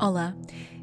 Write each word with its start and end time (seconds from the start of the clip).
Olá, 0.00 0.34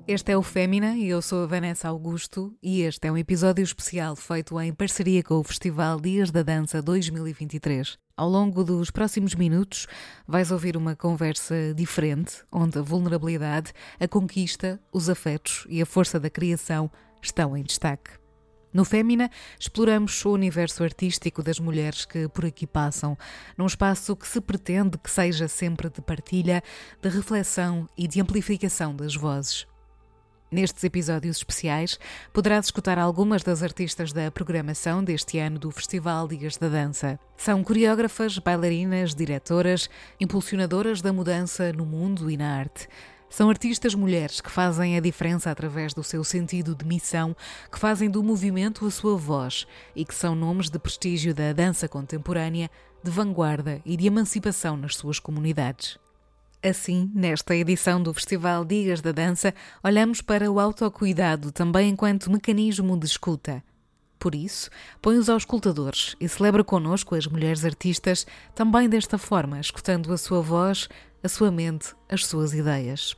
este 0.07 0.31
é 0.31 0.37
o 0.37 0.43
Fémina 0.43 0.95
e 0.95 1.09
eu 1.09 1.23
sou 1.23 1.41
a 1.41 1.47
Vanessa 1.47 1.87
Augusto 1.87 2.55
e 2.61 2.81
este 2.81 3.07
é 3.07 3.11
um 3.11 3.17
episódio 3.17 3.63
especial 3.63 4.15
feito 4.15 4.61
em 4.61 4.71
parceria 4.71 5.23
com 5.23 5.39
o 5.39 5.43
Festival 5.43 5.99
Dias 5.99 6.29
da 6.29 6.43
Dança 6.43 6.83
2023. 6.83 7.97
Ao 8.15 8.29
longo 8.29 8.63
dos 8.63 8.91
próximos 8.91 9.33
minutos 9.33 9.87
vais 10.27 10.51
ouvir 10.51 10.77
uma 10.77 10.95
conversa 10.95 11.73
diferente, 11.75 12.43
onde 12.51 12.77
a 12.77 12.83
vulnerabilidade, 12.83 13.73
a 13.99 14.07
conquista, 14.07 14.79
os 14.93 15.09
afetos 15.09 15.65
e 15.67 15.81
a 15.81 15.85
força 15.87 16.19
da 16.19 16.29
criação 16.29 16.91
estão 17.19 17.57
em 17.57 17.63
destaque. 17.63 18.26
No 18.73 18.83
Fémina, 18.83 19.29
exploramos 19.59 20.23
o 20.25 20.31
universo 20.31 20.83
artístico 20.83 21.41
das 21.41 21.59
mulheres 21.59 22.05
que 22.05 22.27
por 22.27 22.45
aqui 22.45 22.67
passam, 22.67 23.17
num 23.57 23.65
espaço 23.65 24.15
que 24.15 24.27
se 24.27 24.41
pretende 24.41 24.97
que 24.97 25.09
seja 25.09 25.47
sempre 25.47 25.89
de 25.89 26.01
partilha, 26.01 26.61
de 27.01 27.09
reflexão 27.09 27.87
e 27.97 28.07
de 28.07 28.21
amplificação 28.21 28.95
das 28.95 29.15
vozes. 29.15 29.65
Nestes 30.49 30.81
episódios 30.85 31.37
especiais, 31.37 31.99
poderás 32.31 32.67
escutar 32.67 32.97
algumas 32.97 33.43
das 33.43 33.61
artistas 33.61 34.13
da 34.13 34.31
programação 34.31 35.03
deste 35.03 35.39
ano 35.39 35.59
do 35.59 35.69
Festival 35.71 36.25
Dias 36.25 36.55
da 36.55 36.69
Dança. 36.69 37.19
São 37.35 37.61
coreógrafas, 37.61 38.37
bailarinas, 38.39 39.13
diretoras, 39.13 39.89
impulsionadoras 40.21 41.01
da 41.01 41.11
mudança 41.11 41.73
no 41.73 41.85
mundo 41.85 42.31
e 42.31 42.37
na 42.37 42.59
arte. 42.59 42.87
São 43.29 43.49
artistas 43.49 43.93
mulheres 43.93 44.41
que 44.41 44.49
fazem 44.49 44.97
a 44.97 44.99
diferença 44.99 45.51
através 45.51 45.93
do 45.93 46.03
seu 46.03 46.23
sentido 46.23 46.73
de 46.73 46.85
missão, 46.85 47.35
que 47.71 47.77
fazem 47.77 48.09
do 48.09 48.23
movimento 48.23 48.85
a 48.85 48.91
sua 48.91 49.17
voz 49.17 49.67
e 49.95 50.05
que 50.05 50.15
são 50.15 50.33
nomes 50.33 50.69
de 50.69 50.79
prestígio 50.79 51.33
da 51.33 51.51
dança 51.53 51.87
contemporânea, 51.87 52.69
de 53.03 53.11
vanguarda 53.11 53.81
e 53.85 53.95
de 53.95 54.07
emancipação 54.07 54.77
nas 54.77 54.95
suas 54.95 55.19
comunidades. 55.19 55.99
Assim, 56.63 57.11
nesta 57.13 57.55
edição 57.55 58.01
do 58.01 58.13
Festival 58.13 58.65
Dias 58.65 58.99
da 58.99 59.11
Dança, 59.11 59.53
olhamos 59.83 60.21
para 60.21 60.51
o 60.51 60.59
autocuidado 60.59 61.51
também 61.51 61.89
enquanto 61.89 62.31
mecanismo 62.31 62.97
de 62.97 63.05
escuta. 63.05 63.63
Por 64.17 64.33
isso, 64.33 64.69
põe-os 64.99 65.29
aos 65.29 65.43
escutadores 65.43 66.15
e 66.19 66.27
celebra 66.27 66.63
connosco 66.63 67.13
as 67.13 67.27
mulheres 67.27 67.63
artistas 67.63 68.25
também 68.55 68.89
desta 68.89 69.17
forma, 69.17 69.59
escutando 69.59 70.11
a 70.11 70.17
sua 70.17 70.41
voz, 70.41 70.89
a 71.23 71.29
sua 71.29 71.51
mente, 71.51 71.93
as 72.09 72.25
suas 72.25 72.53
ideias. 72.53 73.15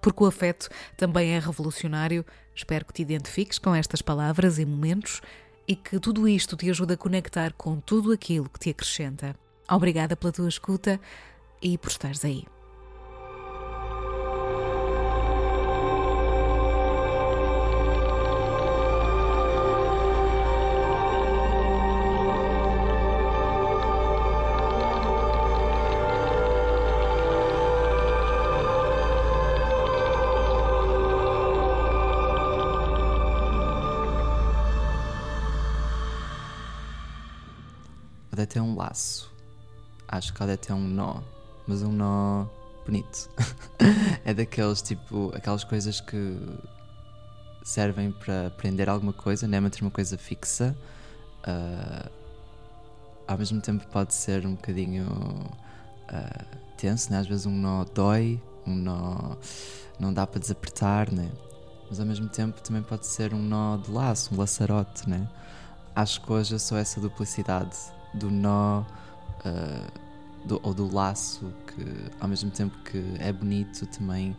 Porque 0.00 0.22
o 0.22 0.26
afeto 0.26 0.68
também 0.96 1.32
é 1.32 1.38
revolucionário, 1.38 2.24
espero 2.54 2.84
que 2.84 2.92
te 2.92 3.02
identifiques 3.02 3.58
com 3.58 3.74
estas 3.74 4.00
palavras 4.00 4.58
e 4.58 4.64
momentos 4.64 5.20
e 5.66 5.76
que 5.76 5.98
tudo 6.00 6.26
isto 6.26 6.56
te 6.56 6.70
ajude 6.70 6.94
a 6.94 6.96
conectar 6.96 7.52
com 7.52 7.78
tudo 7.80 8.12
aquilo 8.12 8.48
que 8.48 8.58
te 8.58 8.70
acrescenta. 8.70 9.36
Obrigada 9.70 10.16
pela 10.16 10.32
tua 10.32 10.48
escuta 10.48 10.98
e 11.60 11.76
por 11.76 11.90
estares 11.90 12.24
aí. 12.24 12.57
Odete 38.48 38.58
é 38.58 38.62
um 38.62 38.74
laço. 38.74 39.30
Acho 40.06 40.32
que 40.32 40.42
Odete 40.42 40.72
é 40.72 40.74
um 40.74 40.88
nó, 40.88 41.20
mas 41.66 41.82
um 41.82 41.92
nó 41.92 42.46
bonito. 42.86 43.28
é 44.24 44.32
daqueles 44.32 44.80
tipo, 44.80 45.30
aquelas 45.34 45.64
coisas 45.64 46.00
que 46.00 46.38
servem 47.62 48.10
para 48.10 48.50
prender 48.56 48.88
alguma 48.88 49.12
coisa, 49.12 49.46
não 49.46 49.58
é 49.58 49.60
manter 49.60 49.82
uma 49.82 49.90
coisa 49.90 50.16
fixa. 50.16 50.74
Uh, 51.46 52.10
ao 53.26 53.36
mesmo 53.36 53.60
tempo 53.60 53.86
pode 53.88 54.14
ser 54.14 54.46
um 54.46 54.54
bocadinho 54.54 55.06
uh, 55.06 56.56
tenso, 56.78 57.12
né? 57.12 57.18
às 57.18 57.26
vezes 57.26 57.44
um 57.44 57.54
nó 57.54 57.84
dói, 57.84 58.40
um 58.66 58.74
nó 58.74 59.36
não 60.00 60.12
dá 60.12 60.26
para 60.26 60.40
desapertar, 60.40 61.12
né? 61.12 61.30
mas 61.90 62.00
ao 62.00 62.06
mesmo 62.06 62.30
tempo 62.30 62.62
também 62.62 62.82
pode 62.82 63.06
ser 63.06 63.34
um 63.34 63.42
nó 63.42 63.76
de 63.76 63.90
laço, 63.90 64.34
um 64.34 64.38
laçarote. 64.38 65.06
Né? 65.06 65.28
Acho 65.94 66.22
que 66.22 66.32
hoje 66.32 66.54
eu 66.54 66.58
sou 66.58 66.78
essa 66.78 66.98
duplicidade 66.98 67.97
do 68.14 68.30
nó 68.30 68.80
uh, 68.80 70.08
do, 70.44 70.60
ou 70.62 70.72
do 70.72 70.92
laço 70.92 71.52
que 71.66 71.84
ao 72.20 72.28
mesmo 72.28 72.50
tempo 72.50 72.76
que 72.84 73.02
é 73.18 73.32
bonito 73.32 73.86
também 73.86 74.36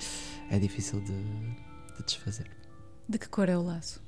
é 0.49 0.57
difícil 0.59 0.99
de, 1.01 1.21
de 1.97 2.03
desfazer. 2.05 2.49
De 3.07 3.17
que 3.17 3.27
cor 3.27 3.49
é 3.49 3.57
o 3.57 3.61
laço? 3.61 4.01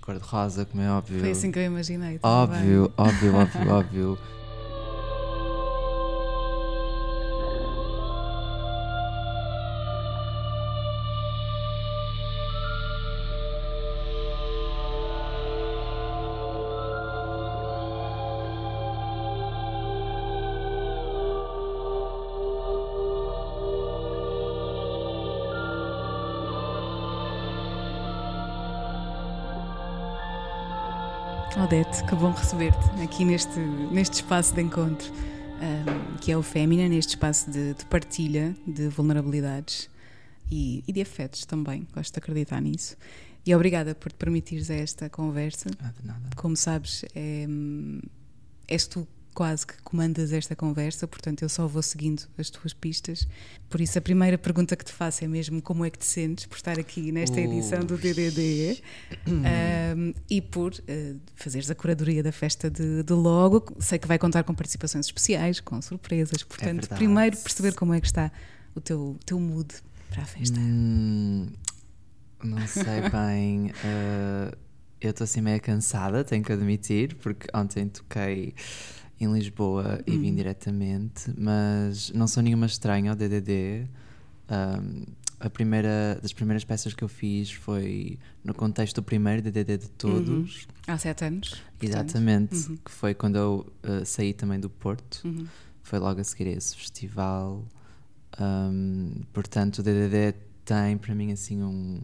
Cor 0.00 0.18
de 0.18 0.24
rosa, 0.24 0.64
como 0.64 0.82
é 0.82 0.90
óbvio. 0.90 1.20
Foi 1.20 1.30
assim 1.30 1.52
que 1.52 1.58
eu 1.58 1.64
imaginei. 1.64 2.18
Óbvio, 2.22 2.92
óbvio, 2.96 3.34
óbvio, 3.36 3.70
óbvio. 3.70 4.18
Que 31.70 32.16
bom 32.16 32.32
receber-te 32.32 33.00
aqui 33.00 33.24
neste, 33.24 33.60
neste 33.60 34.14
espaço 34.14 34.52
de 34.52 34.60
encontro, 34.60 35.08
um, 35.12 36.16
que 36.16 36.32
é 36.32 36.36
o 36.36 36.42
Fémina, 36.42 36.88
neste 36.88 37.10
espaço 37.10 37.48
de, 37.48 37.74
de 37.74 37.84
partilha 37.84 38.56
de 38.66 38.88
vulnerabilidades 38.88 39.88
e, 40.50 40.82
e, 40.84 40.92
de 40.92 41.00
afetos 41.00 41.44
também, 41.44 41.86
gosto 41.94 42.12
de 42.12 42.18
acreditar 42.18 42.60
nisso. 42.60 42.96
E 43.46 43.54
obrigada 43.54 43.94
por 43.94 44.10
te 44.10 44.16
permitires 44.16 44.68
esta 44.68 45.08
conversa. 45.08 45.70
Nada, 45.80 45.94
nada. 46.02 46.30
Como 46.34 46.56
sabes, 46.56 47.04
é, 47.14 47.46
és 48.66 48.88
tu 48.88 49.06
quase 49.34 49.66
que 49.66 49.74
comandas 49.82 50.32
esta 50.32 50.56
conversa, 50.56 51.06
portanto 51.06 51.42
eu 51.42 51.48
só 51.48 51.66
vou 51.66 51.82
seguindo 51.82 52.22
as 52.36 52.50
tuas 52.50 52.72
pistas. 52.72 53.26
Por 53.68 53.80
isso 53.80 53.98
a 53.98 54.00
primeira 54.00 54.36
pergunta 54.36 54.76
que 54.76 54.84
te 54.84 54.92
faço 54.92 55.24
é 55.24 55.28
mesmo 55.28 55.62
como 55.62 55.84
é 55.84 55.90
que 55.90 55.98
te 55.98 56.04
sentes 56.04 56.46
por 56.46 56.56
estar 56.56 56.78
aqui 56.78 57.12
nesta 57.12 57.40
edição 57.40 57.80
do 57.80 57.96
DDD 57.96 58.82
um, 59.26 60.14
e 60.28 60.40
por 60.40 60.72
uh, 60.72 61.20
fazeres 61.34 61.70
a 61.70 61.74
curadoria 61.74 62.22
da 62.22 62.32
festa 62.32 62.70
de, 62.70 63.02
de, 63.02 63.12
logo. 63.12 63.76
Sei 63.78 63.98
que 63.98 64.08
vai 64.08 64.18
contar 64.18 64.42
com 64.42 64.54
participações 64.54 65.06
especiais, 65.06 65.60
com 65.60 65.80
surpresas, 65.80 66.42
portanto 66.42 66.88
é 66.90 66.96
primeiro 66.96 67.36
perceber 67.36 67.74
como 67.74 67.94
é 67.94 68.00
que 68.00 68.06
está 68.06 68.30
o 68.74 68.80
teu, 68.80 69.16
teu 69.24 69.38
mood 69.38 69.68
para 70.10 70.22
a 70.22 70.26
festa. 70.26 70.58
Hum, 70.58 71.48
não 72.42 72.66
sei 72.66 73.08
bem. 73.10 73.70
Uh, 73.70 74.56
eu 75.00 75.10
estou 75.10 75.24
assim 75.24 75.40
meio 75.40 75.60
cansada, 75.60 76.22
tenho 76.22 76.44
que 76.44 76.52
admitir, 76.52 77.14
porque 77.16 77.46
ontem 77.54 77.88
toquei 77.88 78.54
em 79.20 79.30
Lisboa 79.32 80.00
e 80.06 80.16
vim 80.16 80.32
hum. 80.32 80.34
diretamente, 80.34 81.32
mas 81.36 82.10
não 82.12 82.26
sou 82.26 82.42
nenhuma 82.42 82.66
estranha 82.66 83.10
ao 83.10 83.16
DDD. 83.16 83.86
Um, 84.50 85.04
a 85.38 85.48
primeira 85.48 86.18
das 86.20 86.32
primeiras 86.32 86.64
peças 86.64 86.92
que 86.92 87.04
eu 87.04 87.08
fiz 87.08 87.50
foi 87.50 88.18
no 88.42 88.52
contexto 88.54 88.96
do 88.96 89.02
primeiro 89.02 89.42
DDD 89.42 89.78
de 89.78 89.88
todos. 89.90 90.62
Uhum. 90.62 90.94
Há 90.94 90.98
sete 90.98 91.24
anos. 91.24 91.62
Exatamente, 91.80 92.54
uhum. 92.54 92.76
que 92.76 92.90
foi 92.90 93.14
quando 93.14 93.36
eu 93.36 93.72
uh, 93.84 94.04
saí 94.04 94.34
também 94.34 94.58
do 94.58 94.68
Porto. 94.68 95.22
Uhum. 95.24 95.46
Foi 95.82 95.98
logo 95.98 96.20
a 96.20 96.24
seguir 96.24 96.48
a 96.48 96.52
esse 96.52 96.76
festival. 96.76 97.64
Um, 98.38 99.22
portanto, 99.32 99.78
o 99.78 99.82
DDD 99.82 100.34
tem 100.64 100.96
para 100.98 101.14
mim 101.14 101.32
assim 101.32 101.62
um 101.62 102.00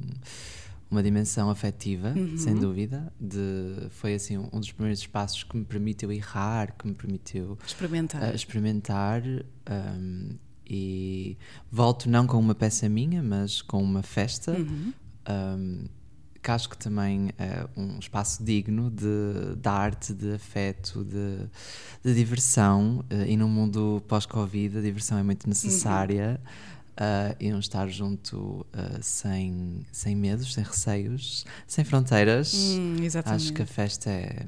uma 0.91 1.03
dimensão 1.03 1.51
afetiva, 1.51 2.15
uhum. 2.17 2.37
sem 2.37 2.55
dúvida. 2.55 3.13
De, 3.21 3.89
foi 3.91 4.15
assim 4.15 4.39
um, 4.39 4.61
dos 4.61 4.71
primeiros 4.73 5.01
espaços 5.01 5.43
que 5.43 5.57
me 5.57 5.65
permitiu 5.65 6.13
errar, 6.13 6.75
que 6.77 6.87
me 6.87 6.95
permitiu 6.95 7.59
experimentar. 7.67 8.23
Uh, 8.23 8.35
experimentar 8.35 9.23
um, 9.69 10.31
e 10.69 11.37
volto 11.71 12.09
não 12.09 12.27
com 12.27 12.39
uma 12.39 12.55
peça 12.55 12.89
minha, 12.89 13.23
mas 13.23 13.63
com 13.63 13.83
uma 13.83 14.03
festa. 14.03 14.53
Uhum. 14.53 14.93
Um, 15.29 15.85
que 16.43 16.51
acho 16.53 16.71
que 16.71 16.79
também 16.79 17.31
é 17.37 17.67
um 17.77 17.99
espaço 17.99 18.45
digno 18.45 18.89
de, 18.89 19.57
de 19.57 19.69
arte, 19.69 20.15
de 20.15 20.35
afeto, 20.35 21.05
de, 21.05 21.49
de 22.05 22.15
diversão. 22.15 23.05
Uh, 23.11 23.27
e 23.27 23.37
num 23.37 23.49
mundo 23.49 24.01
pós-Covid, 24.07 24.79
a 24.79 24.81
diversão 24.81 25.19
é 25.19 25.25
muito 25.25 25.49
necessária. 25.49 26.41
Uhum 26.41 26.76
uh, 26.97 27.37
iam 27.41 27.59
estar 27.59 27.89
junto 27.89 28.67
uh, 28.75 29.03
sem, 29.03 29.87
sem 29.93 30.15
medos, 30.15 30.55
sem 30.55 30.65
receios, 30.65 31.45
sem 31.67 31.85
fronteiras. 31.85 32.55
Hum, 32.55 32.97
Acho 33.25 33.53
que 33.53 33.63
a 33.63 33.67
festa 33.67 34.11
é, 34.11 34.47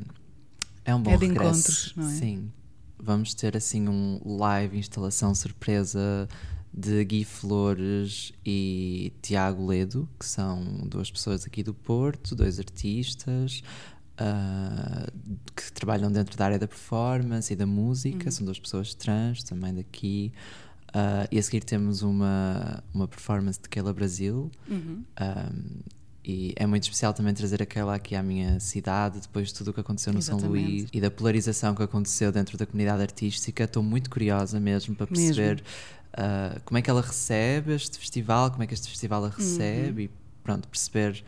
é 0.85 0.95
um 0.95 1.03
bom 1.03 1.12
é 1.12 1.17
de 1.17 1.27
regresso. 1.27 1.50
encontros, 1.50 1.93
não 1.97 2.09
é? 2.09 2.12
Sim. 2.15 2.53
Vamos 3.00 3.35
ter 3.35 3.56
assim 3.56 3.89
um 3.89 4.21
live 4.25 4.77
instalação 4.77 5.35
surpresa 5.35 6.29
de 6.73 7.05
Gui 7.05 7.25
Flores 7.25 8.33
e 8.45 9.12
Tiago 9.23 9.67
Ledo, 9.67 10.09
que 10.19 10.27
são 10.27 10.62
duas 10.87 11.11
pessoas 11.11 11.47
aqui 11.47 11.62
do 11.62 11.73
Porto, 11.73 12.35
dois 12.35 12.59
artistas. 12.59 13.62
Uh, 14.21 15.39
que 15.55 15.73
trabalham 15.73 16.11
dentro 16.11 16.37
da 16.37 16.45
área 16.45 16.59
da 16.59 16.67
performance 16.67 17.53
e 17.53 17.56
da 17.56 17.65
música, 17.65 18.25
uhum. 18.25 18.31
são 18.33 18.45
duas 18.45 18.59
pessoas 18.59 18.93
trans 18.93 19.45
também 19.45 19.73
daqui. 19.73 20.33
Uh, 20.88 21.29
e 21.31 21.38
a 21.38 21.43
seguir 21.43 21.64
temos 21.64 22.02
uma, 22.02 22.82
uma 22.94 23.06
performance 23.06 23.61
de 23.61 23.69
Keila 23.69 23.93
Brasil. 23.93 24.50
Uhum. 24.69 25.05
Um, 25.20 25.81
e 26.25 26.52
é 26.56 26.67
muito 26.67 26.82
especial 26.82 27.14
também 27.14 27.32
trazer 27.32 27.62
aquela 27.62 27.94
aqui 27.94 28.14
à 28.14 28.23
minha 28.23 28.61
cidade, 28.61 29.20
depois 29.20 29.49
de 29.49 29.55
tudo 29.55 29.70
o 29.70 29.75
que 29.75 29.81
aconteceu 29.81 30.12
no 30.12 30.19
Exatamente. 30.19 30.43
São 30.43 30.50
Luís 30.50 30.88
e 30.93 31.00
da 31.00 31.11
polarização 31.11 31.75
que 31.75 31.82
aconteceu 31.82 32.31
dentro 32.31 32.58
da 32.58 32.67
comunidade 32.67 33.00
artística. 33.00 33.64
Estou 33.64 33.82
muito 33.82 34.11
curiosa 34.11 34.61
mesmo 34.61 34.94
para 34.94 35.06
perceber 35.06 35.62
uh, 36.12 36.61
como 36.67 36.76
é 36.76 36.82
que 36.82 36.90
ela 36.90 37.00
recebe 37.00 37.73
este 37.73 37.99
festival, 37.99 38.50
como 38.50 38.62
é 38.62 38.67
que 38.67 38.75
este 38.75 38.88
festival 38.88 39.25
a 39.25 39.31
recebe 39.31 40.02
uhum. 40.02 40.08
e 40.08 40.11
pronto, 40.43 40.69
perceber 40.69 41.25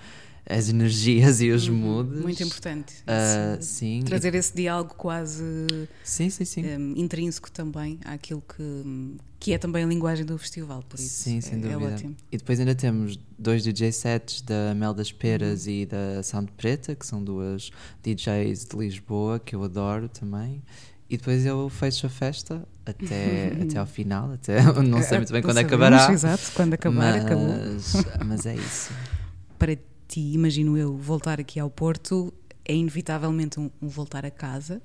as 0.47 0.69
energias 0.69 1.41
e 1.41 1.51
os 1.51 1.69
uhum. 1.69 1.75
moods. 1.75 2.21
Muito 2.21 2.43
importante. 2.43 2.95
Uh, 3.03 3.63
sim. 3.63 4.03
Trazer 4.05 4.35
esse 4.35 4.55
diálogo 4.55 4.95
quase 4.97 5.67
sim, 6.03 6.31
sim, 6.31 6.45
sim. 6.45 6.65
Um, 6.67 6.95
intrínseco 6.97 7.51
também 7.51 7.99
àquilo 8.05 8.43
que, 8.43 9.17
que 9.39 9.53
é 9.53 9.59
também 9.59 9.85
a 9.85 9.87
linguagem 9.87 10.25
do 10.25 10.37
festival, 10.39 10.83
por 10.89 10.99
isso 10.99 11.23
sim, 11.23 11.41
sem 11.41 11.59
é, 11.59 11.63
dúvida. 11.63 11.91
é 11.91 11.95
ótimo. 11.95 12.17
E 12.33 12.37
depois 12.37 12.59
ainda 12.59 12.75
temos 12.75 13.19
dois 13.39 13.63
DJ 13.63 13.93
sets 13.93 14.43
da 14.43 14.75
Mel 14.75 14.95
das 14.95 15.13
Peras 15.13 15.67
uhum. 15.67 15.73
e 15.73 15.87
da 15.87 16.23
Sound 16.23 16.51
Preta, 16.57 16.95
que 16.95 17.07
são 17.07 17.23
duas 17.23 17.71
DJs 18.03 18.67
de 18.67 18.77
Lisboa 18.77 19.39
que 19.39 19.55
eu 19.55 19.63
adoro 19.63 20.09
também. 20.09 20.63
E 21.09 21.17
depois 21.17 21.45
eu 21.45 21.69
fecho 21.69 22.07
a 22.07 22.09
festa 22.09 22.65
até, 22.87 23.53
até 23.63 23.79
ao 23.79 23.87
final, 23.87 24.33
até 24.33 24.63
não 24.83 25.03
sei 25.03 25.19
muito 25.19 25.33
bem 25.33 25.43
quando 25.43 25.57
sabemos, 25.57 25.73
acabará. 25.73 26.13
Exato, 26.13 26.53
quando 26.55 26.75
acabar, 26.75 27.15
mas, 27.15 27.25
acabou. 27.25 28.27
Mas 28.27 28.47
é 28.47 28.55
isso. 28.55 28.93
Para 29.59 29.77
ti, 30.11 30.33
imagino 30.33 30.77
eu, 30.77 30.97
voltar 30.97 31.41
aqui 31.41 31.61
ao 31.61 31.71
Porto 31.71 32.35
é 32.65 32.75
inevitavelmente 32.75 33.61
um, 33.61 33.71
um, 33.81 33.89
voltar 33.89 34.27
a 34.27 34.31
casa. 34.31 34.83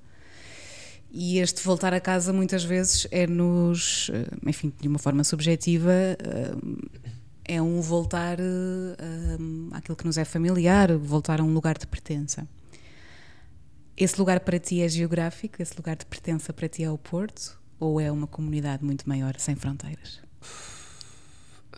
E 1.12 1.40
este 1.40 1.64
voltar 1.64 1.94
a 1.94 2.00
casa 2.00 2.32
muitas 2.32 2.64
vezes 2.64 3.08
é 3.10 3.26
nos, 3.26 4.12
eh, 4.14 4.50
enfim, 4.50 4.72
de 4.82 4.88
uma 4.88 5.00
forma 5.00 5.24
subjetiva, 5.24 5.92
eh, 5.92 6.56
é 7.46 7.62
um 7.62 7.80
voltar 7.80 8.38
eh, 8.40 9.38
àquilo 9.72 9.96
que 9.96 10.06
nos 10.06 10.18
é 10.18 10.26
familiar, 10.26 10.98
voltar 10.98 11.40
a 11.40 11.44
um 11.44 11.54
lugar 11.54 11.78
de 11.78 11.88
pertença. 11.88 12.48
Esse 13.96 14.20
lugar 14.20 14.42
para 14.42 14.60
ti 14.60 14.82
é 14.82 14.90
geográfico? 14.90 15.62
Esse 15.62 15.76
lugar 15.78 15.96
de 15.96 16.06
pertença 16.06 16.52
para 16.52 16.68
ti 16.68 16.84
é 16.84 16.92
o 16.92 16.98
Porto? 16.98 17.58
Ou 17.80 18.02
é 18.02 18.12
uma 18.12 18.28
comunidade 18.28 18.84
muito 18.84 19.08
maior, 19.08 19.40
sem 19.40 19.56
fronteiras? 19.56 20.20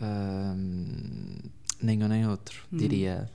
Um, 0.00 1.38
nenhum 1.80 2.08
nem 2.08 2.26
outro, 2.26 2.60
hum. 2.72 2.76
diria. 2.76 3.30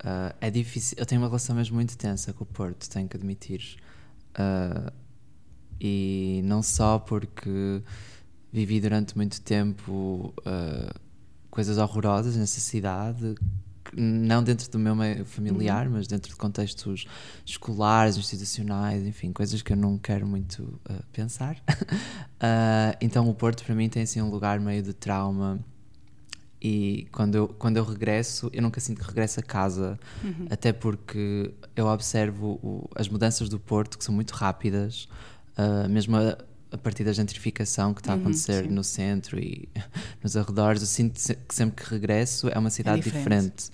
Uh, 0.00 0.34
é 0.40 0.50
difícil. 0.50 0.96
Eu 0.98 1.06
tenho 1.06 1.20
uma 1.20 1.28
relação 1.28 1.56
mesmo 1.56 1.74
muito 1.74 1.96
tensa 1.96 2.32
com 2.32 2.44
o 2.44 2.46
Porto, 2.46 2.88
tenho 2.88 3.08
que 3.08 3.16
admitir. 3.16 3.76
Uh, 4.30 4.92
e 5.80 6.40
não 6.44 6.62
só 6.62 6.98
porque 6.98 7.82
vivi 8.52 8.80
durante 8.80 9.16
muito 9.16 9.40
tempo 9.40 10.32
uh, 10.40 11.00
coisas 11.50 11.78
horrorosas 11.78 12.36
nessa 12.36 12.60
cidade, 12.60 13.34
não 13.92 14.42
dentro 14.42 14.70
do 14.70 14.78
meu 14.78 14.94
meio 14.94 15.24
familiar, 15.24 15.86
uhum. 15.86 15.94
mas 15.94 16.06
dentro 16.06 16.30
de 16.30 16.36
contextos 16.36 17.06
escolares, 17.44 18.16
institucionais, 18.16 19.04
enfim, 19.04 19.32
coisas 19.32 19.62
que 19.62 19.72
eu 19.72 19.76
não 19.76 19.98
quero 19.98 20.26
muito 20.26 20.78
pensar. 21.12 21.56
então 23.00 23.28
o 23.28 23.34
Porto 23.34 23.64
para 23.64 23.74
mim 23.74 23.88
tem 23.88 24.02
assim 24.02 24.20
um 24.20 24.30
lugar 24.30 24.60
meio 24.60 24.82
de 24.82 24.92
trauma 24.92 25.58
e 26.60 27.06
quando 27.12 27.34
eu, 27.36 27.48
quando 27.48 27.76
eu 27.76 27.84
regresso, 27.84 28.50
eu 28.52 28.60
nunca 28.62 28.80
sinto 28.80 29.00
que 29.00 29.06
regresso 29.06 29.38
a 29.38 29.42
casa, 29.42 29.98
uhum. 30.24 30.46
até 30.50 30.72
porque 30.72 31.52
eu 31.76 31.86
observo 31.86 32.58
o, 32.62 32.90
as 32.96 33.08
mudanças 33.08 33.48
do 33.48 33.60
Porto, 33.60 33.96
que 33.96 34.04
são 34.04 34.14
muito 34.14 34.32
rápidas, 34.32 35.08
uh, 35.56 35.88
mesmo 35.88 36.16
a, 36.16 36.36
a, 36.72 36.78
partir 36.78 37.04
da 37.04 37.12
gentrificação 37.12 37.94
que 37.94 38.00
está 38.00 38.12
a 38.12 38.16
uhum, 38.16 38.22
acontecer 38.22 38.64
uhum, 38.64 38.72
no 38.72 38.82
centro 38.82 39.38
e 39.38 39.68
nos 40.22 40.36
arredores. 40.36 40.82
Eu 40.82 40.88
sinto 40.88 41.14
que 41.46 41.54
sempre 41.54 41.84
que 41.84 41.90
regresso 41.90 42.48
é 42.48 42.58
uma 42.58 42.70
cidade 42.70 43.00
é 43.00 43.02
diferente. 43.04 43.26
diferente. 43.28 43.70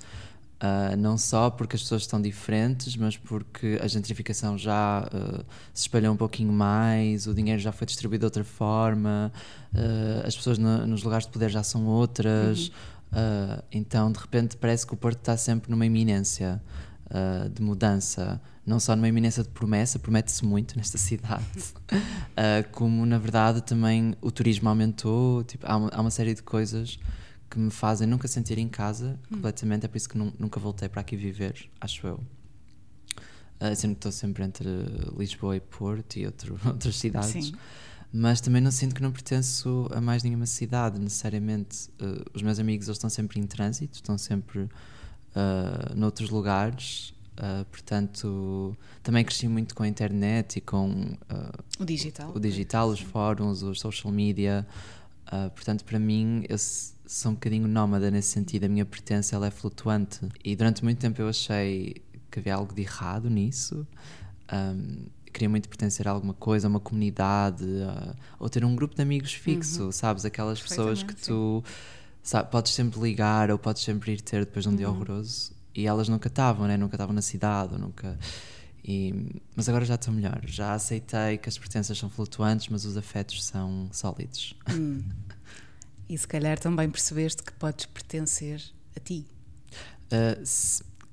Uh, 0.65 0.97
não 0.97 1.19
só 1.19 1.51
porque 1.51 1.77
as 1.77 1.83
pessoas 1.83 2.03
estão 2.03 2.23
diferentes, 2.23 2.97
mas 2.97 3.19
porque 3.19 3.79
a 3.83 3.87
gentrificação 3.87 4.57
já 4.57 5.07
uh, 5.13 5.45
se 5.75 5.83
espalhou 5.83 6.15
um 6.15 6.17
pouquinho 6.17 6.55
mais, 6.55 7.27
o 7.27 7.35
dinheiro 7.35 7.61
já 7.61 7.71
foi 7.71 7.87
distribuído 7.87 8.21
de 8.21 8.25
outra 8.25 8.45
forma, 8.45 9.31
uh, 9.75 10.27
as 10.27 10.35
pessoas 10.35 10.57
no, 10.57 10.87
nos 10.87 11.03
lugares 11.03 11.27
de 11.27 11.33
poder 11.33 11.51
já 11.51 11.63
são 11.63 11.85
outras. 11.85 12.69
Uhum. 12.69 13.63
então, 13.71 14.11
de 14.11 14.19
repente, 14.19 14.57
parece 14.57 14.87
que 14.87 14.95
o 14.95 14.97
Porto 14.97 15.19
está 15.19 15.37
sempre 15.37 15.71
numa 15.71 15.85
iminência 15.85 16.61
de 17.55 17.63
mudança, 17.63 18.41
não 18.67 18.81
só 18.81 18.97
numa 18.97 19.07
iminência 19.07 19.43
de 19.45 19.49
promessa, 19.51 20.01
promete-se 20.01 20.45
muito 20.45 20.75
nesta 20.79 20.99
cidade, 20.99 21.45
como 22.73 23.07
na 23.07 23.19
verdade 23.19 23.61
também 23.61 24.17
o 24.21 24.33
turismo 24.33 24.69
aumentou. 24.69 25.45
Tipo, 25.45 25.65
há, 25.69 25.77
uma, 25.77 25.91
há 25.93 26.01
uma 26.01 26.11
série 26.11 26.35
de 26.35 26.43
coisas 26.43 26.99
que 27.51 27.59
me 27.59 27.71
fazem 27.71 28.07
nunca 28.07 28.27
sentir 28.27 28.59
em 28.59 28.69
casa 28.69 29.19
hum. 29.31 29.37
completamente. 29.37 29.85
É 29.85 29.89
por 29.89 29.97
isso 29.97 30.09
que 30.09 30.19
nunca 30.19 30.59
voltei 30.61 30.89
para 30.89 31.01
aqui 31.01 31.17
viver, 31.17 31.69
acho 31.81 32.07
eu. 32.07 32.21
Uh, 33.61 33.75
sempre 33.77 33.97
estou 33.97 34.13
sempre 34.13 34.43
entre 34.43 34.69
Lisboa 35.17 35.57
e 35.57 35.61
Porto 35.61 36.17
e 36.17 36.27
outro, 36.27 36.59
outras 36.67 36.97
cidades. 36.97 37.47
Sim. 37.47 37.53
Mas 38.17 38.41
também 38.41 38.63
não 38.63 38.71
sinto 38.71 38.95
que 38.95 39.03
não 39.03 39.11
pertenço 39.11 39.89
a 39.93 40.01
mais 40.01 40.23
nenhuma 40.23 40.47
cidade, 40.47 41.01
necessariamente. 41.01 41.89
Uh, 42.01 42.25
os 42.33 42.43
meus 42.43 42.61
amigos 42.61 42.87
eles 42.87 42.97
estão 42.97 43.11
sempre 43.11 43.41
em 43.41 43.43
trânsito, 43.47 43.97
estão 43.97 44.17
sempre 44.17 44.61
uh, 44.61 45.95
noutros 45.97 46.31
lugares. 46.31 47.13
Uh, 47.33 47.65
portanto, 47.65 48.77
também 49.03 49.25
cresci 49.25 49.49
muito 49.49 49.75
com 49.75 49.83
a 49.83 49.89
internet 49.89 50.59
e 50.59 50.61
com 50.61 51.17
o 51.81 51.85
digital, 51.85 52.33
o 52.33 52.39
digital, 52.39 52.89
os 52.89 53.01
fóruns, 53.01 53.63
os 53.63 53.81
social 53.81 54.13
media. 54.13 54.65
Portanto, 55.57 55.85
para 55.85 55.99
mim, 55.99 56.45
eu 56.49 56.57
sou 57.07 57.33
um 57.33 57.35
bocadinho 57.35 57.69
nómada 57.69 58.11
nesse 58.11 58.29
sentido. 58.29 58.65
A 58.65 58.69
minha 58.69 58.85
pertença 58.85 59.37
ela 59.37 59.47
é 59.47 59.51
flutuante. 59.51 60.21
E 60.45 60.57
durante 60.57 60.83
muito 60.83 60.99
tempo 60.99 61.21
eu 61.21 61.29
achei 61.29 62.03
que 62.31 62.39
havia 62.39 62.55
algo 62.55 62.75
de 62.75 62.83
errado 62.83 63.29
nisso. 63.29 63.87
Um, 64.53 65.07
queria 65.33 65.49
muito 65.49 65.69
pertencer 65.69 66.07
a 66.07 66.13
alguma 66.13 66.35
coisa, 66.35 66.67
a 66.67 66.71
uma 66.71 66.81
comunidade, 66.81 67.65
uh, 67.65 68.15
ou 68.39 68.49
ter 68.49 68.65
um 68.65 68.75
grupo 68.75 68.95
de 68.95 69.03
amigos 69.03 69.33
fixo, 69.33 69.85
uhum. 69.85 69.93
sabes? 69.93 70.25
Aquelas 70.25 70.61
pessoas 70.61 71.03
que 71.03 71.15
tu 71.15 71.63
sabe, 72.23 72.51
podes 72.51 72.73
sempre 72.73 73.01
ligar 73.01 73.51
ou 73.51 73.59
podes 73.59 73.83
sempre 73.83 74.13
ir 74.13 74.21
ter 74.21 74.45
depois 74.45 74.65
de 74.65 74.69
um 74.69 74.73
uhum. 74.73 74.77
dia 74.77 74.89
horroroso. 74.89 75.53
E 75.75 75.87
elas 75.87 76.09
nunca 76.09 76.29
estavam, 76.29 76.67
né? 76.67 76.77
Nunca 76.77 76.95
estavam 76.95 77.15
na 77.15 77.23
cidade, 77.23 77.77
nunca. 77.77 78.17
E, 78.85 79.43
mas 79.57 79.69
agora 79.69 79.85
já 79.85 79.97
estou 79.97 80.15
melhor. 80.15 80.41
Já 80.45 80.75
aceitei 80.75 81.39
que 81.39 81.49
as 81.49 81.59
pertenças 81.59 81.99
são 81.99 82.09
flutuantes, 82.09 82.69
mas 82.69 82.85
os 82.85 82.97
afetos 82.97 83.45
são 83.45 83.89
sólidos. 83.93 84.55
Hum. 84.71 85.03
E 86.09 86.17
se 86.19 86.27
calhar 86.29 86.59
também 86.59 86.91
percebeste 86.91 87.43
que 87.43 87.53
podes 87.53 87.87
pertencer 87.87 88.63
a 88.97 89.01
ti. 89.01 89.27
Uh, 90.13 90.45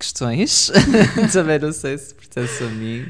questões, 0.01 0.71
também 1.31 1.59
não 1.59 1.71
sei 1.71 1.97
se 1.97 2.13
pertence 2.13 2.63
a 2.63 2.67
mim, 2.67 3.05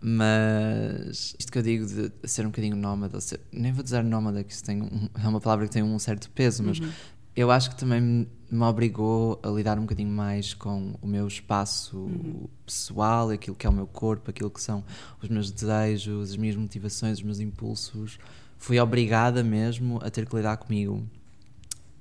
mas 0.00 1.34
isto 1.38 1.50
que 1.50 1.58
eu 1.58 1.62
digo 1.62 1.84
de 1.84 2.12
ser 2.28 2.42
um 2.46 2.50
bocadinho 2.50 2.76
nómada, 2.76 3.20
ser, 3.20 3.40
nem 3.52 3.72
vou 3.72 3.82
dizer 3.82 4.04
nómada, 4.04 4.44
que 4.44 4.52
isso 4.52 4.64
tem 4.64 4.82
um, 4.82 5.08
é 5.22 5.26
uma 5.26 5.40
palavra 5.40 5.66
que 5.66 5.72
tem 5.72 5.82
um 5.82 5.98
certo 5.98 6.30
peso, 6.30 6.62
mas 6.62 6.78
uhum. 6.78 6.90
eu 7.34 7.50
acho 7.50 7.70
que 7.70 7.76
também 7.76 8.00
me 8.00 8.64
obrigou 8.64 9.40
a 9.42 9.48
lidar 9.48 9.78
um 9.78 9.82
bocadinho 9.82 10.10
mais 10.10 10.54
com 10.54 10.94
o 11.02 11.06
meu 11.06 11.26
espaço 11.26 11.98
uhum. 11.98 12.46
pessoal, 12.64 13.30
aquilo 13.30 13.56
que 13.56 13.66
é 13.66 13.70
o 13.70 13.72
meu 13.72 13.86
corpo, 13.86 14.30
aquilo 14.30 14.50
que 14.50 14.62
são 14.62 14.84
os 15.20 15.28
meus 15.28 15.50
desejos, 15.50 16.30
as 16.30 16.36
minhas 16.36 16.56
motivações, 16.56 17.18
os 17.18 17.24
meus 17.24 17.40
impulsos. 17.40 18.18
Fui 18.56 18.78
obrigada 18.78 19.42
mesmo 19.42 20.00
a 20.02 20.10
ter 20.10 20.26
que 20.26 20.34
lidar 20.34 20.56
comigo. 20.56 21.06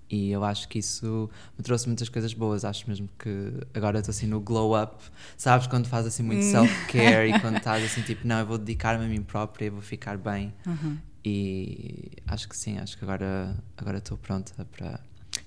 E 0.09 0.31
eu 0.31 0.43
acho 0.43 0.69
que 0.69 0.79
isso 0.79 1.29
me 1.57 1.63
trouxe 1.63 1.87
muitas 1.87 2.07
coisas 2.07 2.33
boas. 2.33 2.63
Acho 2.63 2.87
mesmo 2.87 3.09
que 3.19 3.53
agora 3.73 3.99
estou 3.99 4.11
assim 4.11 4.27
no 4.27 4.39
glow 4.39 4.81
up. 4.81 5.03
Sabes 5.35 5.67
quando 5.67 5.87
faz 5.87 6.05
assim 6.05 6.23
muito 6.23 6.45
hum. 6.45 6.51
self-care 6.51 7.29
e 7.29 7.39
quando 7.39 7.57
estás 7.57 7.83
assim 7.83 8.01
tipo, 8.01 8.25
não, 8.25 8.39
eu 8.39 8.45
vou 8.45 8.57
dedicar-me 8.57 9.05
a 9.05 9.07
mim 9.07 9.21
própria 9.21 9.65
e 9.65 9.69
vou 9.69 9.81
ficar 9.81 10.17
bem. 10.17 10.53
Uhum. 10.65 10.97
E 11.25 12.11
acho 12.25 12.47
que 12.47 12.55
sim, 12.55 12.77
acho 12.77 12.97
que 12.97 13.03
agora 13.03 13.55
agora 13.75 13.97
estou 13.97 14.17
pronta 14.17 14.65
para 14.65 14.99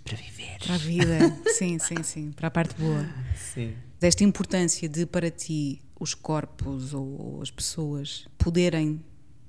para 0.05 0.17
viver. 0.17 0.59
Para 0.59 0.75
a 0.75 0.79
vida, 0.79 1.19
sim, 1.57 1.79
sim, 1.79 2.03
sim, 2.03 2.33
para 2.33 2.49
a 2.49 2.51
parte 2.51 2.75
boa. 2.75 3.07
Sim. 3.35 3.75
Desta 3.99 4.25
importância 4.25 4.89
de 4.89 5.07
para 5.07 5.31
ti 5.31 5.81
os 5.99 6.15
corpos 6.15 6.93
ou 6.93 7.41
as 7.41 7.51
pessoas 7.51 8.27
poderem 8.37 9.01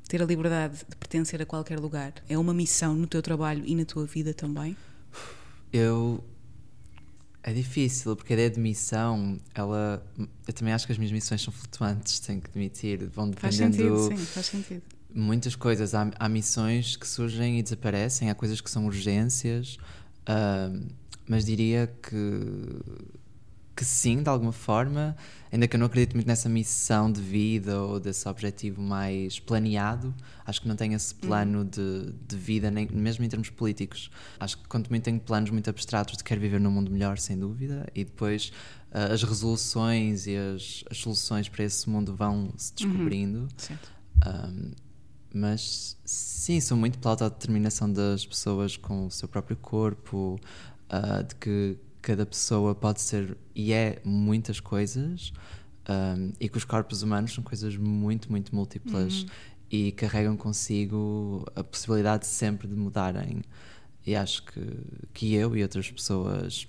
ter 0.08 0.22
a 0.22 0.26
liberdade 0.26 0.80
de 0.88 0.96
pertencer 0.96 1.42
a 1.42 1.46
qualquer 1.46 1.80
lugar. 1.80 2.14
É 2.28 2.38
uma 2.38 2.54
missão 2.54 2.96
no 2.96 3.08
teu 3.08 3.22
trabalho 3.22 3.64
e 3.66 3.74
na 3.76 3.86
tua 3.86 4.06
vida 4.06 4.34
também? 4.34 4.76
Eu. 5.72 6.24
É 7.44 7.52
difícil, 7.52 8.16
porque 8.16 8.34
a 8.34 8.36
ideia 8.36 8.50
de 8.52 8.60
missão, 8.60 9.40
ela. 9.56 10.06
Eu 10.48 10.54
também 10.54 10.74
acho 10.74 10.86
que 10.86 10.92
as 10.92 10.98
minhas 10.98 11.12
missões 11.12 11.42
são 11.42 11.52
flutuantes, 11.52 12.20
tenho 12.20 12.40
que 12.40 12.50
admitir. 12.50 13.08
Vão 13.08 13.30
dependendo. 13.30 13.40
Faz 13.40 13.56
sentido, 13.56 14.08
sim, 14.08 14.26
faz 14.26 14.46
sentido. 14.46 14.82
muitas 15.14 15.56
coisas. 15.56 15.96
Há, 15.96 16.12
há, 16.20 16.30
missões 16.30 16.96
que 16.96 17.08
surgem 17.08 17.58
e 17.58 17.64
desaparecem, 17.64 18.30
há 18.30 18.36
coisas 18.36 18.62
que 18.62 18.70
são 18.70 18.86
urgências, 18.86 19.78
uh, 20.30 20.86
mas 21.28 21.44
diria 21.44 21.92
que, 22.04 22.16
que 23.82 23.86
sim, 23.86 24.22
de 24.22 24.30
alguma 24.30 24.52
forma, 24.52 25.16
ainda 25.52 25.68
que 25.68 25.76
eu 25.76 25.80
não 25.80 25.88
acredito 25.88 26.14
muito 26.14 26.28
nessa 26.28 26.48
missão 26.48 27.12
de 27.12 27.20
vida 27.20 27.82
ou 27.82 28.00
desse 28.00 28.30
objetivo 28.30 28.80
mais 28.80 29.40
planeado, 29.40 30.14
acho 30.46 30.62
que 30.62 30.68
não 30.68 30.76
tenho 30.76 30.94
esse 30.94 31.16
plano 31.16 31.62
uhum. 31.62 31.66
de, 31.66 32.14
de 32.28 32.36
vida, 32.36 32.70
nem, 32.70 32.88
mesmo 32.92 33.26
em 33.26 33.28
termos 33.28 33.50
políticos. 33.50 34.12
Acho 34.40 34.60
que 34.60 34.68
quanto 34.68 34.92
muito 34.92 35.02
tenho 35.02 35.20
planos 35.20 35.50
muito 35.50 35.68
abstratos 35.68 36.16
de 36.16 36.24
quero 36.24 36.40
viver 36.40 36.60
num 36.60 36.70
mundo 36.70 36.92
melhor, 36.92 37.18
sem 37.18 37.36
dúvida, 37.40 37.88
e 37.96 38.06
depois 38.06 38.52
uh, 38.92 39.14
as 39.14 39.24
resoluções 39.24 40.28
e 40.28 40.38
as, 40.38 40.84
as, 40.88 41.00
soluções 41.00 41.50
para 41.50 41.64
esse 41.64 41.90
mundo 41.90 42.16
vão 42.16 42.54
se 42.58 42.72
uhum. 42.84 42.92
descobrindo. 42.92 43.40
Uhum. 43.40 43.78
Um, 44.28 44.72
mas 45.34 45.98
sim, 46.06 46.62
sou 46.62 46.78
muito 46.78 47.00
pela 47.00 47.14
autodeterminação 47.14 47.92
das 47.92 48.28
pessoas 48.28 48.78
com 48.78 49.08
o 49.08 49.10
seu 49.10 49.28
próprio 49.28 49.58
corpo, 49.58 50.40
uh, 50.94 51.24
de 51.24 51.34
que 51.34 51.80
cada 52.02 52.26
pessoa 52.26 52.74
pode 52.74 53.02
ser 53.02 53.38
e 53.56 53.72
é 53.72 54.02
muitas 54.04 54.60
coisas, 54.60 55.32
um, 55.90 56.32
e 56.40 56.50
que 56.50 56.58
os 56.58 56.66
corpos 56.66 57.04
humanos 57.04 57.34
são 57.34 57.44
coisas 57.44 57.76
muito, 57.78 58.32
muito 58.32 58.56
múltiplas 58.56 59.24
uhum. 59.24 59.30
e 59.70 59.92
carregam 59.92 60.36
consigo 60.36 61.46
a 61.56 61.64
possibilidade 61.64 62.26
sempre 62.26 62.68
de 62.68 62.76
mudarem. 62.76 63.42
E 64.06 64.16
acho 64.16 64.44
que, 64.44 64.62
que 65.14 65.34
eu 65.34 65.56
e 65.56 65.62
outras 65.62 65.90
pessoas 65.92 66.68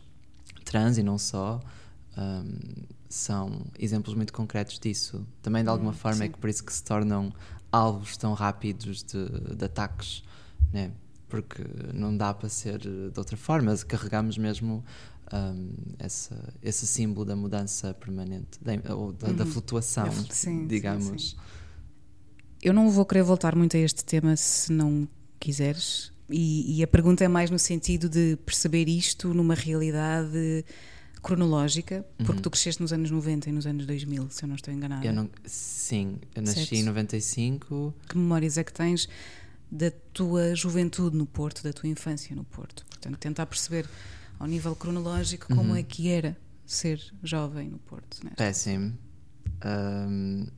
trans 0.65 0.99
e 0.99 1.03
não 1.03 1.19
só 1.19 1.61
um, 2.17 2.85
são 3.09 3.63
exemplos 3.79 4.15
muito 4.15 4.33
concretos 4.33 4.79
disso. 4.79 5.27
Também 5.41 5.63
de 5.63 5.71
alguma 5.71 5.93
uhum, 5.93 5.97
forma 5.97 6.17
é 6.17 6.19
sim. 6.19 6.25
é 6.25 6.29
que 6.29 6.39
por 6.39 6.51
isso 6.51 6.65
que 6.65 6.73
se 6.73 6.85
tornam 6.85 7.33
alvos 7.71 8.17
tão 8.17 8.35
rápidos 8.35 9.03
de, 9.03 9.57
de 9.57 9.65
ataques, 9.65 10.23
né? 10.73 10.93
porque 11.33 11.65
não 11.95 12.15
dá 12.15 12.35
para 12.35 12.51
ser 12.51 12.79
de 12.79 13.19
outra 13.19 13.39
forma. 13.39 13.75
Carregamos 13.89 14.37
mesmo 14.37 14.85
um, 15.33 15.73
essa, 15.99 16.55
esse 16.63 16.87
símbolo 16.87 17.25
da 17.25 17.37
mudança 17.37 17.95
permanente, 17.95 18.59
da, 18.61 18.95
ou 18.95 19.13
da, 19.13 19.29
uhum. 19.29 19.37
da 19.37 19.47
flutuação, 19.47 20.11
sim, 20.31 20.67
digamos. 20.67 21.05
Sim, 21.05 21.19
sim. 21.19 21.37
Eu 22.63 22.73
não 22.73 22.91
vou 22.91 23.05
querer 23.05 23.23
voltar 23.23 23.57
muito 23.57 23.77
a 23.77 23.81
este 23.81 24.05
tema 24.05 24.37
se 24.37 24.73
não 24.73 25.09
quiseres, 25.41 26.13
e, 26.31 26.79
e 26.79 26.83
a 26.83 26.87
pergunta 26.87 27.25
é 27.25 27.29
mais 27.29 27.51
no 27.51 27.59
sentido 27.59 28.09
de 28.09 28.37
perceber 28.45 28.89
isto 28.89 29.35
numa 29.35 29.55
realidade 29.55 30.65
cronológica, 31.23 32.05
porque 32.19 32.33
uhum. 32.33 32.43
tu 32.43 32.51
cresceste 32.51 32.83
nos 32.83 32.93
anos 32.93 33.11
90 33.11 33.49
e 33.49 33.53
nos 33.53 33.67
anos 33.67 33.87
2000, 33.87 34.29
se 34.31 34.45
eu 34.45 34.49
não 34.49 34.57
estou 34.57 34.75
enganada. 34.75 35.07
Eu 35.07 35.13
não, 35.13 35.31
sim, 35.45 36.19
eu 36.35 36.43
nasci 36.43 36.61
certo. 36.61 36.75
em 36.75 36.83
95. 36.83 37.95
Que 38.09 38.19
memórias 38.19 38.59
é 38.59 38.65
que 38.65 38.73
tens 38.73 39.09
da 39.71 39.91
tua 40.13 40.55
juventude 40.55 41.17
no 41.17 41.25
Porto, 41.25 41.63
da 41.63 41.73
tua 41.73 41.89
infância 41.89 42.35
no 42.35 42.45
Porto? 42.45 42.85
Portanto, 42.87 43.17
tentar 43.19 43.47
perceber 43.47 43.89
ao 44.43 44.49
nível 44.49 44.75
cronológico 44.75 45.47
como 45.55 45.71
uhum. 45.71 45.77
é 45.77 45.85
que 45.85 46.09
era 46.11 46.37
ser 46.67 47.01
jovem 47.23 47.69
no 47.69 47.79
Porto. 47.79 48.19
Nesta. 48.25 48.37
Péssimo. 48.37 48.93
Um, 49.65 50.49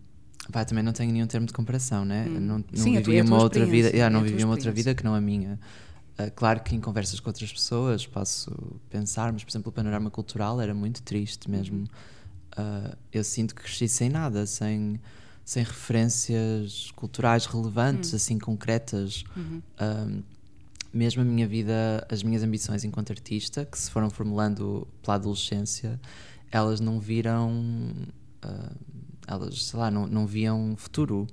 pá, 0.51 0.65
também 0.65 0.83
não 0.83 0.95
tenho 0.95 1.13
nenhum 1.13 1.27
termo 1.27 1.47
de 1.47 1.53
comparação, 1.53 2.03
né? 2.03 2.25
Hum. 2.27 2.41
Não, 2.41 2.59
não 2.59 2.65
Sim, 2.73 2.97
vivi 2.97 3.21
uma 3.21 3.43
outra 3.43 3.67
vida, 3.67 3.91
yeah, 3.91 4.09
não 4.09 4.25
vivi 4.25 4.43
uma 4.43 4.55
outra 4.55 4.73
vida 4.73 4.95
que 4.95 5.05
não 5.05 5.15
a 5.15 5.21
minha. 5.21 5.61
Uh, 6.19 6.31
claro 6.35 6.63
que 6.63 6.75
em 6.75 6.81
conversas 6.81 7.21
com 7.21 7.29
outras 7.29 7.53
pessoas 7.53 8.07
posso 8.07 8.51
pensar, 8.89 9.31
mas 9.35 9.45
por 9.45 9.51
exemplo, 9.51 9.69
o 9.69 9.73
panorama 9.73 10.11
cultural 10.11 10.63
era 10.63 10.73
muito 10.73 11.03
triste 11.03 11.51
mesmo. 11.51 11.85
Uh, 12.57 12.97
eu 13.13 13.23
sinto 13.23 13.55
que 13.55 13.65
cresci 13.65 13.87
sem 13.87 14.09
nada, 14.09 14.47
sem, 14.47 14.99
sem 15.45 15.63
referências 15.63 16.91
culturais 16.93 17.45
relevantes, 17.45 18.13
uhum. 18.13 18.17
assim 18.17 18.39
concretas. 18.39 19.25
Uhum. 19.37 19.61
Uh, 19.79 20.34
mesmo 20.95 21.23
a 21.23 21.25
minha 21.25 21.47
vida, 21.47 22.07
as 22.11 22.23
minhas 22.23 22.43
ambições 22.43 22.85
enquanto 22.85 23.11
artista, 23.11 23.65
que 23.65 23.79
se 23.79 23.91
foram 23.91 24.09
formulando 24.09 24.87
pela 25.03 25.17
adolescência, 25.17 26.01
elas 26.51 26.81
não 26.81 27.01
viram. 27.01 27.93
elas, 29.27 29.65
sei 29.65 29.79
lá, 29.79 29.91
não, 29.91 30.07
não 30.07 30.27
viam 30.27 30.75
futuro. 30.77 31.27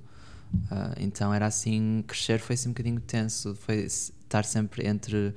então 0.98 1.32
era 1.32 1.46
assim, 1.46 2.04
crescer 2.06 2.40
foi 2.40 2.54
assim 2.54 2.70
um 2.70 2.72
bocadinho 2.72 3.00
tenso. 3.00 3.54
Foi 3.54 3.76
estar 3.76 4.44
sempre 4.44 4.86
entre 4.86 5.34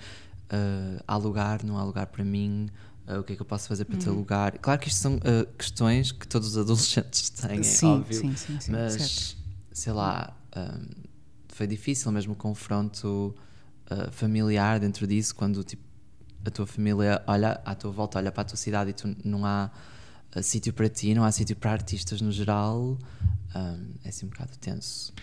uh, 0.51 1.03
há 1.07 1.17
lugar, 1.17 1.63
não 1.63 1.77
há 1.77 1.83
lugar 1.83 2.07
para 2.07 2.23
mim, 2.23 2.69
uh, 3.07 3.19
o 3.19 3.23
que 3.23 3.33
é 3.33 3.35
que 3.35 3.41
eu 3.41 3.45
posso 3.45 3.67
fazer 3.67 3.85
para 3.85 3.95
uhum. 3.95 4.01
ter 4.01 4.09
lugar. 4.09 4.57
Claro 4.59 4.79
que 4.79 4.87
isto 4.87 4.99
são 4.99 5.15
uh, 5.15 5.45
questões 5.57 6.11
que 6.11 6.27
todos 6.27 6.49
os 6.49 6.57
adolescentes 6.57 7.29
têm, 7.41 7.63
sim, 7.63 7.87
óbvio, 7.87 8.19
sim, 8.19 8.35
sim, 8.35 8.59
sim, 8.59 8.71
mas 8.71 8.93
certo. 8.93 9.43
sei 9.71 9.93
lá, 9.93 10.35
um, 10.55 10.87
foi 11.49 11.67
difícil 11.67 12.11
mesmo 12.11 12.33
o 12.33 12.35
confronto 12.35 13.35
uh, 13.91 14.11
familiar 14.11 14.79
dentro 14.79 15.05
disso, 15.07 15.35
quando 15.35 15.63
tipo, 15.63 15.83
a 16.45 16.51
tua 16.51 16.67
família 16.67 17.21
olha 17.27 17.59
à 17.65 17.73
tua 17.75 17.91
volta, 17.91 18.19
olha 18.19 18.31
para 18.31 18.41
a 18.41 18.45
tua 18.45 18.57
cidade 18.57 18.91
e 18.91 18.93
tu 18.93 19.15
não 19.23 19.45
há 19.45 19.71
sítio 20.41 20.73
para 20.73 20.89
ti, 20.89 21.13
não 21.13 21.23
há 21.23 21.31
sítio 21.31 21.55
para 21.55 21.71
artistas 21.71 22.21
no 22.21 22.31
geral, 22.31 22.97
um, 23.55 23.85
é 24.03 24.09
assim 24.09 24.25
um 24.25 24.29
bocado 24.29 24.51
tenso. 24.59 25.13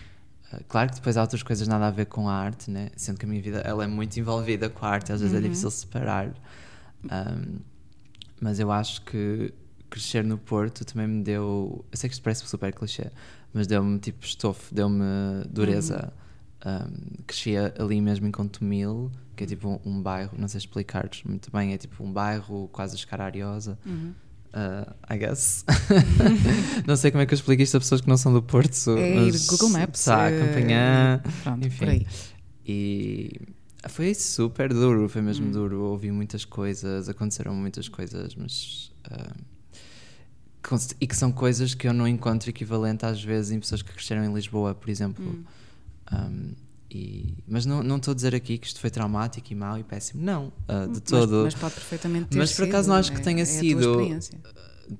Claro 0.67 0.89
que 0.89 0.95
depois 0.95 1.17
há 1.17 1.21
outras 1.21 1.41
coisas 1.41 1.67
nada 1.67 1.87
a 1.87 1.91
ver 1.91 2.05
com 2.05 2.29
a 2.29 2.33
arte, 2.33 2.69
né? 2.69 2.89
sendo 2.95 3.17
que 3.17 3.25
a 3.25 3.29
minha 3.29 3.41
vida 3.41 3.59
ela 3.59 3.83
é 3.83 3.87
muito 3.87 4.19
envolvida 4.19 4.69
com 4.69 4.85
a 4.85 4.89
arte, 4.89 5.11
às 5.11 5.21
vezes 5.21 5.33
é 5.33 5.39
uhum. 5.39 5.45
é 5.45 5.47
difícil 5.47 5.71
separar. 5.71 6.33
Um, 7.05 7.59
mas 8.39 8.59
eu 8.59 8.71
acho 8.71 9.01
que 9.03 9.53
crescer 9.89 10.23
no 10.23 10.37
Porto 10.37 10.83
também 10.85 11.07
me 11.07 11.23
deu. 11.23 11.85
Eu 11.91 11.97
sei 11.97 12.09
que 12.09 12.15
isto 12.15 12.23
parece 12.23 12.45
super 12.47 12.73
clichê, 12.73 13.11
mas 13.53 13.67
deu-me 13.67 13.99
tipo 13.99 14.25
estofo, 14.25 14.73
deu-me 14.73 15.03
dureza. 15.49 16.11
Uhum. 16.11 16.22
Um, 16.65 17.23
crescia 17.27 17.73
ali 17.77 17.99
mesmo 17.99 18.25
em 18.25 18.31
Contumil, 18.31 19.11
que 19.35 19.43
é 19.43 19.47
tipo 19.47 19.67
um, 19.67 19.79
um 19.85 20.01
bairro, 20.01 20.31
não 20.37 20.47
sei 20.47 20.59
explicar-te 20.59 21.27
muito 21.27 21.51
bem, 21.51 21.73
é 21.73 21.77
tipo 21.77 22.03
um 22.03 22.11
bairro 22.11 22.69
quase 22.71 22.95
a 22.95 22.97
escara 22.97 23.25
ariosa. 23.25 23.77
Uhum 23.85 24.13
Uh, 24.53 24.93
I 25.11 25.17
guess. 25.17 25.65
não 26.85 26.95
sei 26.95 27.09
como 27.09 27.23
é 27.23 27.25
que 27.25 27.33
eu 27.33 27.35
explico 27.35 27.63
isto 27.63 27.75
a 27.75 27.79
pessoas 27.79 28.01
que 28.01 28.07
não 28.07 28.17
são 28.17 28.31
do 28.31 28.41
Porto. 28.41 28.91
É 28.91 29.15
mas, 29.15 29.47
Google 29.47 29.69
Maps. 29.69 30.05
Tá, 30.05 30.27
acompanhar. 30.27 31.23
Pronto, 31.41 31.65
enfim. 31.65 32.05
E 32.63 33.31
foi 33.89 34.13
super 34.13 34.71
duro, 34.71 35.09
foi 35.09 35.23
mesmo 35.23 35.47
hum. 35.47 35.51
duro. 35.51 35.81
Ouvi 35.81 36.11
muitas 36.11 36.45
coisas, 36.45 37.09
aconteceram 37.09 37.55
muitas 37.55 37.89
coisas, 37.89 38.35
mas. 38.35 38.91
Uh, 39.11 39.53
e 41.01 41.07
que 41.07 41.15
são 41.15 41.31
coisas 41.31 41.73
que 41.73 41.87
eu 41.87 41.93
não 41.93 42.07
encontro 42.07 42.49
equivalente 42.49 43.05
às 43.05 43.21
vezes 43.21 43.51
em 43.51 43.59
pessoas 43.59 43.81
que 43.81 43.91
cresceram 43.91 44.23
em 44.23 44.33
Lisboa, 44.33 44.75
por 44.75 44.89
exemplo. 44.89 45.25
Hum. 45.25 45.43
Um, 46.11 46.53
e, 46.89 47.35
mas 47.47 47.65
não, 47.65 47.81
não 47.81 47.97
estou 47.97 48.11
a 48.11 48.15
dizer 48.15 48.35
aqui 48.35 48.57
que 48.57 48.67
isto 48.67 48.79
foi 48.79 48.89
traumático 48.89 49.51
e 49.51 49.55
mau 49.55 49.79
e 49.79 49.83
péssimo, 49.83 50.23
não, 50.23 50.53
uh, 50.69 50.91
de 50.91 51.01
todo. 51.01 51.43
Mas, 51.43 51.53
mas, 51.53 51.55
pode 51.55 51.73
perfeitamente 51.73 52.25
ter 52.27 52.37
Mas 52.37 52.53
por 52.53 52.65
acaso 52.65 52.83
sido, 52.83 52.91
não 52.91 52.99
acho 52.99 53.11
que 53.11 53.19
é, 53.19 53.23
tenha 53.23 53.41
é 53.41 53.45
sido. 53.45 54.19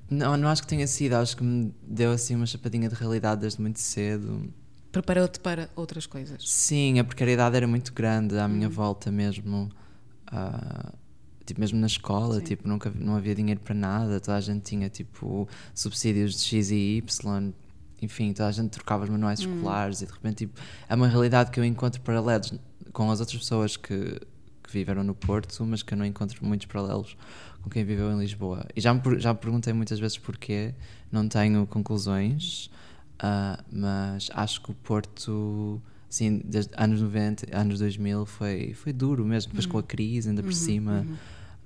Não, 0.10 0.38
não 0.38 0.48
acho 0.48 0.64
que 0.64 0.68
tenha 0.68 0.88
sido, 0.88 1.14
acho 1.14 1.38
que 1.38 1.44
me 1.44 1.74
deu 1.84 2.12
assim 2.12 2.36
uma 2.36 2.46
chapadinha 2.46 2.90
de 2.90 2.96
realidade 2.96 3.42
desde 3.42 3.62
muito 3.62 3.80
cedo. 3.80 4.52
Preparou-te 4.92 5.40
para 5.40 5.70
outras 5.76 6.08
coisas? 6.08 6.42
Sim, 6.50 7.00
a 7.00 7.04
precariedade 7.04 7.56
era 7.56 7.68
muito 7.68 7.94
grande 7.94 8.38
à 8.40 8.48
minha 8.48 8.68
hum. 8.68 8.72
volta 8.72 9.12
mesmo. 9.12 9.70
Uh, 10.32 10.98
tipo, 11.46 11.60
mesmo 11.60 11.80
na 11.80 11.88
escola, 11.88 12.40
Sim. 12.40 12.46
tipo, 12.46 12.68
nunca, 12.68 12.92
não 12.96 13.16
havia 13.16 13.36
dinheiro 13.36 13.60
para 13.60 13.76
nada, 13.76 14.20
toda 14.20 14.38
a 14.38 14.42
gente 14.42 14.62
tinha 14.62 14.90
tipo 14.90 15.48
subsídios 15.74 16.34
de 16.34 16.42
X 16.42 16.72
e 16.72 16.98
Y, 16.98 17.54
enfim, 18.04 18.34
toda 18.34 18.50
a 18.50 18.52
gente 18.52 18.70
trocava 18.70 19.04
os 19.04 19.10
manuais 19.10 19.46
hum. 19.46 19.56
escolares 19.56 20.02
e 20.02 20.06
de 20.06 20.12
repente 20.12 20.46
tipo, 20.46 20.60
é 20.88 20.96
uma 20.96 21.08
realidade 21.08 21.52
que 21.52 21.60
eu 21.60 21.66
encontro 21.66 22.02
paralelos 22.02 22.54
com 22.92 23.10
as 23.10 23.20
outras 23.20 23.40
pessoas 23.40 23.76
que, 23.76 24.20
que 24.64 24.72
viveram 24.72 25.04
no 25.04 25.16
Porto, 25.16 25.66
mas 25.66 25.82
que 25.84 25.94
eu 25.94 25.98
não 25.98 26.06
encontro 26.06 26.46
muitos 26.46 26.68
paralelos 26.68 27.18
com 27.62 27.70
quem 27.70 27.84
viveu 27.84 28.12
em 28.12 28.20
Lisboa. 28.20 28.66
E 28.76 28.82
já 28.82 28.94
me, 28.94 29.20
já 29.20 29.34
me 29.34 29.40
perguntei 29.40 29.74
muitas 29.74 30.00
vezes 30.00 30.18
porquê, 30.18 30.74
não 31.12 31.28
tenho 31.28 31.66
conclusões, 31.66 32.70
uh, 33.16 33.64
mas 33.72 34.30
acho 34.34 34.62
que 34.62 34.72
o 34.72 34.74
Porto, 34.74 35.82
assim, 36.10 36.42
desde 36.44 36.72
anos 36.78 37.02
90, 37.02 37.58
anos 37.58 37.80
2000, 37.80 38.26
foi, 38.26 38.74
foi 38.74 38.94
duro 38.94 39.26
mesmo, 39.26 39.52
depois 39.52 39.66
com 39.66 39.78
a 39.78 39.84
crise, 39.84 40.30
ainda 40.30 40.44
por 40.44 40.50
uhum, 40.50 40.56
cima, 40.56 41.08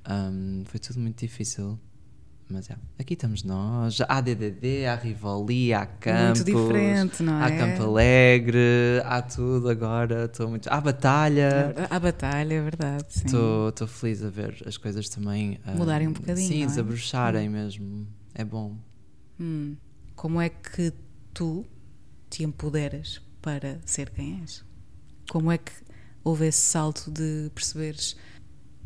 uhum. 0.07 0.61
um, 0.61 0.63
foi 0.65 0.79
tudo 0.79 0.99
muito 0.99 1.19
difícil. 1.19 1.79
Mas 2.49 2.69
é, 2.69 2.77
aqui 2.97 3.13
estamos 3.13 3.43
nós. 3.43 3.97
Há 4.07 4.21
DDD, 4.21 4.85
há 4.85 4.95
Rivoli, 4.95 5.73
há 5.73 5.85
Campos. 5.85 6.43
Muito 6.43 6.45
diferente, 6.45 7.21
não 7.21 7.41
é? 7.41 7.43
Há 7.43 7.57
Campo 7.57 7.83
Alegre, 7.83 9.01
há 9.03 9.21
tudo 9.21 9.69
agora. 9.69 10.25
Estou 10.25 10.49
muito. 10.49 10.69
Há 10.69 10.79
Batalha. 10.79 11.75
Há 11.89 11.99
Batalha, 11.99 12.53
é 12.53 12.61
verdade. 12.61 13.05
Estou 13.09 13.87
feliz 13.87 14.23
a 14.23 14.29
ver 14.29 14.63
as 14.65 14.77
coisas 14.77 15.09
também. 15.09 15.59
Ah, 15.65 15.73
Mudarem 15.73 16.07
um 16.07 16.13
bocadinho. 16.13 16.47
Sim, 16.47 16.63
é? 16.63 16.67
desabrocharem 16.67 17.49
mesmo. 17.49 18.07
É 18.33 18.45
bom. 18.45 18.77
Hum. 19.37 19.75
Como 20.15 20.39
é 20.39 20.47
que 20.47 20.93
tu 21.33 21.65
te 22.29 22.43
empoderas 22.43 23.21
para 23.41 23.77
ser 23.85 24.09
quem 24.09 24.39
és? 24.41 24.63
Como 25.29 25.51
é 25.51 25.57
que 25.57 25.73
houve 26.23 26.47
esse 26.47 26.61
salto 26.61 27.11
de 27.11 27.51
perceberes 27.53 28.15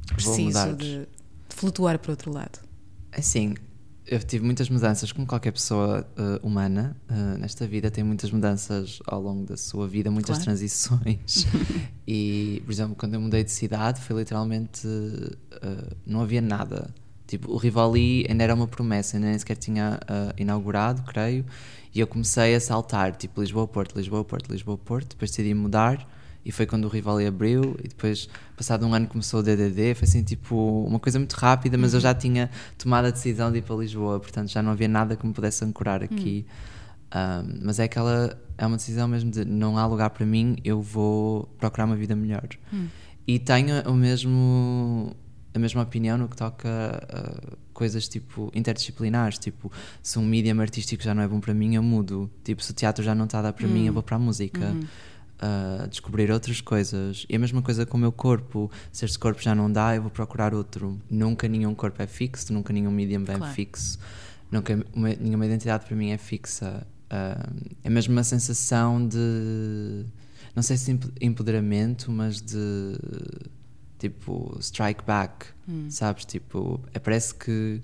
preciso 0.08 0.76
de, 0.76 1.02
de 1.02 1.56
flutuar 1.56 2.00
para 2.00 2.12
outro 2.12 2.34
lado? 2.34 2.71
Assim, 3.12 3.56
eu 4.08 4.20
tive 4.20 4.44
muitas 4.44 4.70
mudanças, 4.70 5.12
como 5.12 5.28
qualquer 5.28 5.52
pessoa 5.52 6.08
uh, 6.18 6.46
humana 6.46 6.96
uh, 7.10 7.38
nesta 7.38 7.68
vida, 7.68 7.90
tem 7.92 8.04
muitas 8.04 8.32
mudanças 8.32 9.00
ao 9.06 9.22
longo 9.22 9.46
da 9.46 9.56
sua 9.58 9.88
vida, 9.88 10.10
muitas 10.10 10.38
Claro. 10.38 10.44
transições. 10.46 11.46
e, 12.08 12.62
por 12.66 12.72
exemplo, 12.72 12.96
quando 12.96 13.14
eu 13.14 13.22
mudei 13.22 13.44
de 13.44 13.52
cidade, 13.52 14.02
foi 14.02 14.18
literalmente. 14.18 14.86
uh, 14.88 15.96
não 16.06 16.22
havia 16.22 16.42
nada. 16.42 16.94
Tipo, 17.28 17.52
o 17.54 17.58
Rivoli 17.58 18.26
ainda 18.30 18.44
era 18.44 18.54
uma 18.54 18.68
promessa, 18.68 19.16
ainda 19.16 19.30
nem 19.30 19.40
sequer 19.40 19.56
tinha 19.56 19.98
inaugurado, 20.38 21.02
creio. 21.04 21.46
E 21.96 22.00
eu 22.02 22.06
comecei 22.08 22.54
a 22.56 22.60
saltar, 22.60 23.16
tipo, 23.16 23.40
Lisboa-Porto, 23.40 23.96
Lisboa-Porto, 23.96 24.52
Lisboa-Porto. 24.52 25.10
Depois 25.12 25.32
decidi 25.32 25.54
mudar. 25.54 26.06
E 26.44 26.52
foi 26.52 26.66
quando 26.66 26.86
o 26.86 26.88
Rivoli 26.88 27.26
abriu. 27.26 27.76
E 27.84 27.88
depois, 27.88 28.28
passado 28.56 28.86
um 28.86 28.94
ano, 28.94 29.08
começou 29.08 29.42
o 29.42 29.44
DDD. 29.44 29.96
Foi 29.96 30.08
assim, 30.08 30.24
tipo, 30.24 30.84
uma 30.88 31.00
coisa 31.00 31.20
muito 31.20 31.34
rápida, 31.34 31.78
mas 31.78 31.94
eu 31.94 32.00
já 32.00 32.14
tinha 32.14 32.50
tomado 32.78 33.06
a 33.06 33.12
decisão 33.12 33.52
de 33.52 33.60
ir 33.60 33.62
para 33.62 33.76
Lisboa. 33.76 34.20
Portanto, 34.20 34.50
já 34.50 34.62
não 34.62 34.72
havia 34.72 34.88
nada 34.88 35.16
que 35.16 35.26
me 35.26 35.34
pudesse 35.34 35.64
ancorar 35.64 36.04
aqui. 36.04 36.46
Um, 37.14 37.60
mas 37.64 37.80
é 37.80 37.84
aquela. 37.84 38.40
É 38.58 38.66
uma 38.66 38.78
decisão 38.78 39.08
mesmo 39.08 39.30
de 39.30 39.44
não 39.44 39.78
há 39.78 39.86
lugar 39.86 40.10
para 40.12 40.26
mim, 40.26 40.58
eu 40.64 40.82
vou 40.82 41.44
procurar 41.58 41.86
uma 41.86 41.96
vida 41.96 42.16
melhor. 42.16 42.48
E 43.28 43.38
tenho 43.40 43.82
o 43.90 43.94
mesmo. 43.94 45.16
A 45.54 45.60
mesma 45.60 45.82
opinião 45.82 46.18
no 46.18 46.30
que 46.30 46.36
toca 46.38 46.70
a 46.70 47.58
coisas 47.74 48.08
tipo 48.08 48.50
interdisciplinares, 48.56 49.38
tipo 49.38 49.70
se 50.02 50.18
um 50.18 50.26
medium 50.26 50.62
artístico 50.62 51.04
já 51.04 51.14
não 51.14 51.22
é 51.22 51.28
bom 51.28 51.42
para 51.42 51.54
mim, 51.54 51.76
eu 51.76 51.84
mudo. 51.84 52.32
Tipo, 52.42 52.64
se 52.64 52.72
o 52.72 52.74
teatro 52.74 53.04
já 53.04 53.14
não 53.14 53.26
está 53.26 53.40
a 53.40 53.42
dar 53.42 53.54
para 53.54 53.68
mim, 53.68 53.86
eu 53.86 53.92
vou 53.92 54.02
para 54.02 54.16
a 54.16 54.20
música. 54.20 54.74
Uh, 55.44 55.88
descobrir 55.88 56.30
outras 56.32 56.62
coisas. 56.62 57.26
E 57.28 57.36
a 57.36 57.40
mesma 57.40 57.64
coisa 57.64 57.84
com 57.86 57.98
o 57.98 58.00
meu 58.00 58.12
corpo. 58.12 58.70
Se 58.92 59.06
este 59.06 59.18
corpo 59.18 59.42
já 59.42 59.56
não 59.56 59.72
dá, 59.72 59.96
eu 59.96 60.04
vou 60.04 60.12
procurar 60.12 60.54
outro. 60.54 61.00
Nunca 61.10 61.48
nenhum 61.48 61.74
corpo 61.74 62.00
é 62.00 62.06
fixo, 62.06 62.54
nunca 62.54 62.72
nenhum 62.72 62.92
medium 62.92 63.24
é 63.24 63.38
Claro. 63.38 63.52
fixo. 63.54 63.98
Nunca 64.52 64.80
uma- 64.94 65.10
nenhuma 65.16 65.46
identidade 65.48 65.86
para 65.86 65.96
mim 65.96 66.12
é 66.12 66.18
fixa. 66.18 66.86
Uh, 67.12 67.72
é 67.84 67.90
mesmo 67.90 68.14
uma 68.14 68.24
sensação 68.24 69.08
de. 69.08 70.06
Não 70.56 70.62
sei 70.62 70.78
se 70.78 70.92
empo- 70.92 71.12
empoderamento, 71.20 72.12
mas 72.12 72.40
de. 72.40 72.98
Tipo, 73.98 74.58
strike 74.60 75.04
back. 75.06 75.48
Sabes? 75.90 76.26
Tipo, 76.26 76.80
é, 76.94 77.00
parece 77.00 77.34
que 77.34 77.80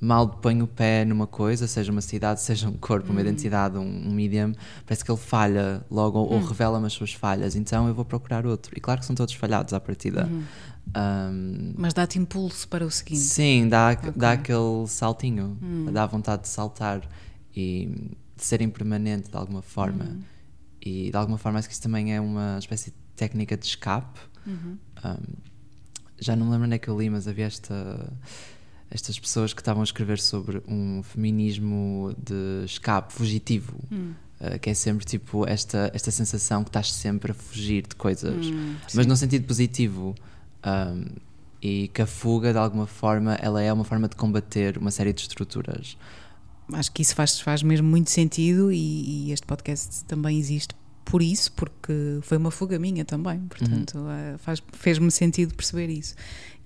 mal 0.00 0.28
ponho 0.28 0.64
o 0.64 0.68
pé 0.68 1.04
numa 1.04 1.26
coisa, 1.26 1.66
seja 1.66 1.90
uma 1.90 2.00
cidade, 2.00 2.40
seja 2.42 2.68
um 2.68 2.74
corpo, 2.74 3.10
uma 3.10 3.20
identidade, 3.20 3.76
um, 3.76 3.82
um 3.82 4.12
medium, 4.12 4.52
parece 4.86 5.04
que 5.04 5.10
ele 5.10 5.18
falha 5.18 5.84
logo 5.90 6.18
ou, 6.18 6.32
ou 6.34 6.40
revela-me 6.40 6.86
as 6.86 6.92
suas 6.92 7.12
falhas. 7.12 7.56
Então 7.56 7.88
eu 7.88 7.94
vou 7.94 8.04
procurar 8.04 8.46
outro. 8.46 8.72
E 8.76 8.80
claro 8.80 9.00
que 9.00 9.06
são 9.06 9.16
todos 9.16 9.34
falhados 9.34 9.72
à 9.72 9.80
partida. 9.80 10.28
Um, 10.96 11.74
Mas 11.76 11.92
dá-te 11.92 12.18
impulso 12.18 12.66
para 12.68 12.84
o 12.84 12.90
seguinte. 12.90 13.20
Sim, 13.20 13.68
dá, 13.68 13.94
dá 13.94 14.32
aquele 14.32 14.86
saltinho, 14.86 15.58
dá 15.92 16.06
vontade 16.06 16.42
de 16.42 16.48
saltar 16.48 17.02
e 17.54 17.86
de 18.36 18.44
ser 18.44 18.62
impermanente 18.62 19.30
de 19.30 19.36
alguma 19.36 19.62
forma. 19.62 20.16
E 20.80 21.10
de 21.10 21.16
alguma 21.16 21.36
forma 21.36 21.58
acho 21.58 21.68
que 21.68 21.74
isso 21.74 21.82
também 21.82 22.14
é 22.14 22.20
uma 22.20 22.56
espécie 22.58 22.90
de 22.90 22.96
técnica 23.16 23.56
de 23.56 23.66
escape. 23.66 24.20
Um, 25.04 25.22
já 26.20 26.34
não 26.34 26.46
me 26.46 26.52
lembro 26.52 26.66
onde 26.66 26.76
é 26.76 26.78
que 26.78 26.88
eu 26.88 26.98
li, 26.98 27.10
mas 27.10 27.28
havia 27.28 27.46
esta, 27.46 28.12
estas 28.90 29.18
pessoas 29.18 29.52
que 29.52 29.60
estavam 29.60 29.82
a 29.82 29.84
escrever 29.84 30.18
sobre 30.18 30.62
um 30.66 31.02
feminismo 31.02 32.14
de 32.22 32.64
escape 32.64 33.12
fugitivo. 33.12 33.78
uh, 33.92 34.58
que 34.60 34.70
é 34.70 34.74
sempre 34.74 35.04
tipo 35.04 35.46
esta, 35.46 35.90
esta 35.92 36.10
sensação 36.10 36.62
que 36.62 36.70
estás 36.70 36.92
sempre 36.92 37.32
a 37.32 37.34
fugir 37.34 37.86
de 37.86 37.94
coisas, 37.96 38.46
mas 38.94 39.06
num 39.06 39.16
sentido 39.16 39.44
positivo. 39.46 40.14
Um, 40.66 41.04
e 41.60 41.88
que 41.88 42.00
a 42.02 42.06
fuga, 42.06 42.52
de 42.52 42.58
alguma 42.58 42.86
forma, 42.86 43.34
ela 43.34 43.60
é 43.60 43.72
uma 43.72 43.82
forma 43.82 44.08
de 44.08 44.14
combater 44.14 44.78
uma 44.78 44.92
série 44.92 45.12
de 45.12 45.22
estruturas. 45.22 45.96
Acho 46.72 46.92
que 46.92 47.02
isso 47.02 47.16
faz, 47.16 47.40
faz 47.40 47.62
mesmo 47.64 47.88
muito 47.88 48.10
sentido 48.10 48.70
e, 48.70 49.26
e 49.26 49.32
este 49.32 49.44
podcast 49.44 50.04
também 50.04 50.38
existe 50.38 50.74
por 51.04 51.20
isso, 51.20 51.50
porque 51.52 51.92
foi 52.22 52.36
uma 52.38 52.52
fuga 52.52 52.78
minha 52.78 53.04
também. 53.04 53.40
Portanto, 53.48 53.98
eh, 54.08 54.36
faz- 54.38 54.62
fez-me 54.72 55.10
sentido 55.10 55.52
perceber 55.54 55.88
isso. 55.88 56.14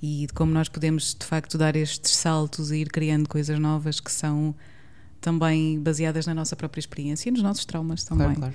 E 0.03 0.27
de 0.27 0.33
como 0.33 0.53
nós 0.53 0.69
podemos, 0.69 1.15
de 1.19 1.25
facto, 1.25 1.57
dar 1.57 1.77
estes 1.77 2.11
saltos 2.17 2.73
e 2.73 2.79
ir 2.79 2.89
criando 2.89 3.29
coisas 3.29 3.57
novas 3.59 4.01
que 4.01 4.11
são 4.11 4.53
também 5.21 5.79
baseadas 5.79 6.27
na 6.27 6.35
nossa 6.35 6.57
própria 6.57 6.81
experiência 6.81 7.29
e 7.29 7.33
nos 7.33 7.43
nossos 7.43 7.65
traumas 7.65 8.03
também. 8.03 8.35
Claro, 8.35 8.41
claro. 8.41 8.55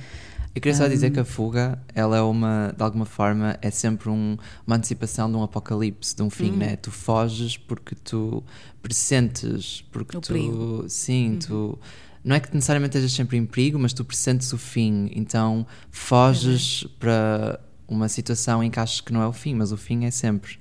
Eu 0.54 0.62
queria 0.62 0.76
só 0.76 0.88
dizer 0.88 1.12
que 1.12 1.20
a 1.20 1.24
fuga, 1.26 1.80
ela 1.94 2.18
é 2.18 2.22
uma, 2.22 2.74
de 2.76 2.84
alguma 2.84 3.06
forma, 3.06 3.58
é 3.62 3.70
sempre 3.72 4.10
um- 4.10 4.38
uma 4.66 4.76
antecipação 4.76 5.30
de 5.32 5.38
um 5.38 5.44
apocalipse, 5.44 6.16
de 6.16 6.24
um 6.24 6.30
fim, 6.32 6.52
né? 6.52 6.76
Tu 6.76 6.90
foges 6.92 7.56
porque 7.58 7.94
tu 7.96 8.44
pressentes, 8.82 9.86
porque 9.92 10.18
O 10.18 10.22
tu, 10.22 10.28
perigo. 10.34 10.86
sim, 10.90 11.38
tu 11.40 11.78
não 12.24 12.36
é 12.36 12.40
que 12.40 12.54
necessariamente 12.54 12.98
estejas 12.98 13.14
sempre 13.16 13.38
em 13.38 13.46
perigo, 13.46 13.78
mas 13.78 13.94
tu 13.94 14.04
pressentes 14.04 14.52
o 14.52 14.58
fim, 14.58 15.12
então 15.14 15.66
foges 15.92 16.86
para 17.00 17.60
uma 17.88 18.10
situação 18.10 18.64
em 18.64 18.72
que 18.72 18.80
achas 18.80 19.00
que 19.00 19.14
não 19.14 19.22
é 19.22 19.28
o 19.28 19.34
fim, 19.34 19.54
mas 19.54 19.72
o 19.72 19.78
fim 19.78 20.06
é 20.06 20.12
sempre. 20.12 20.58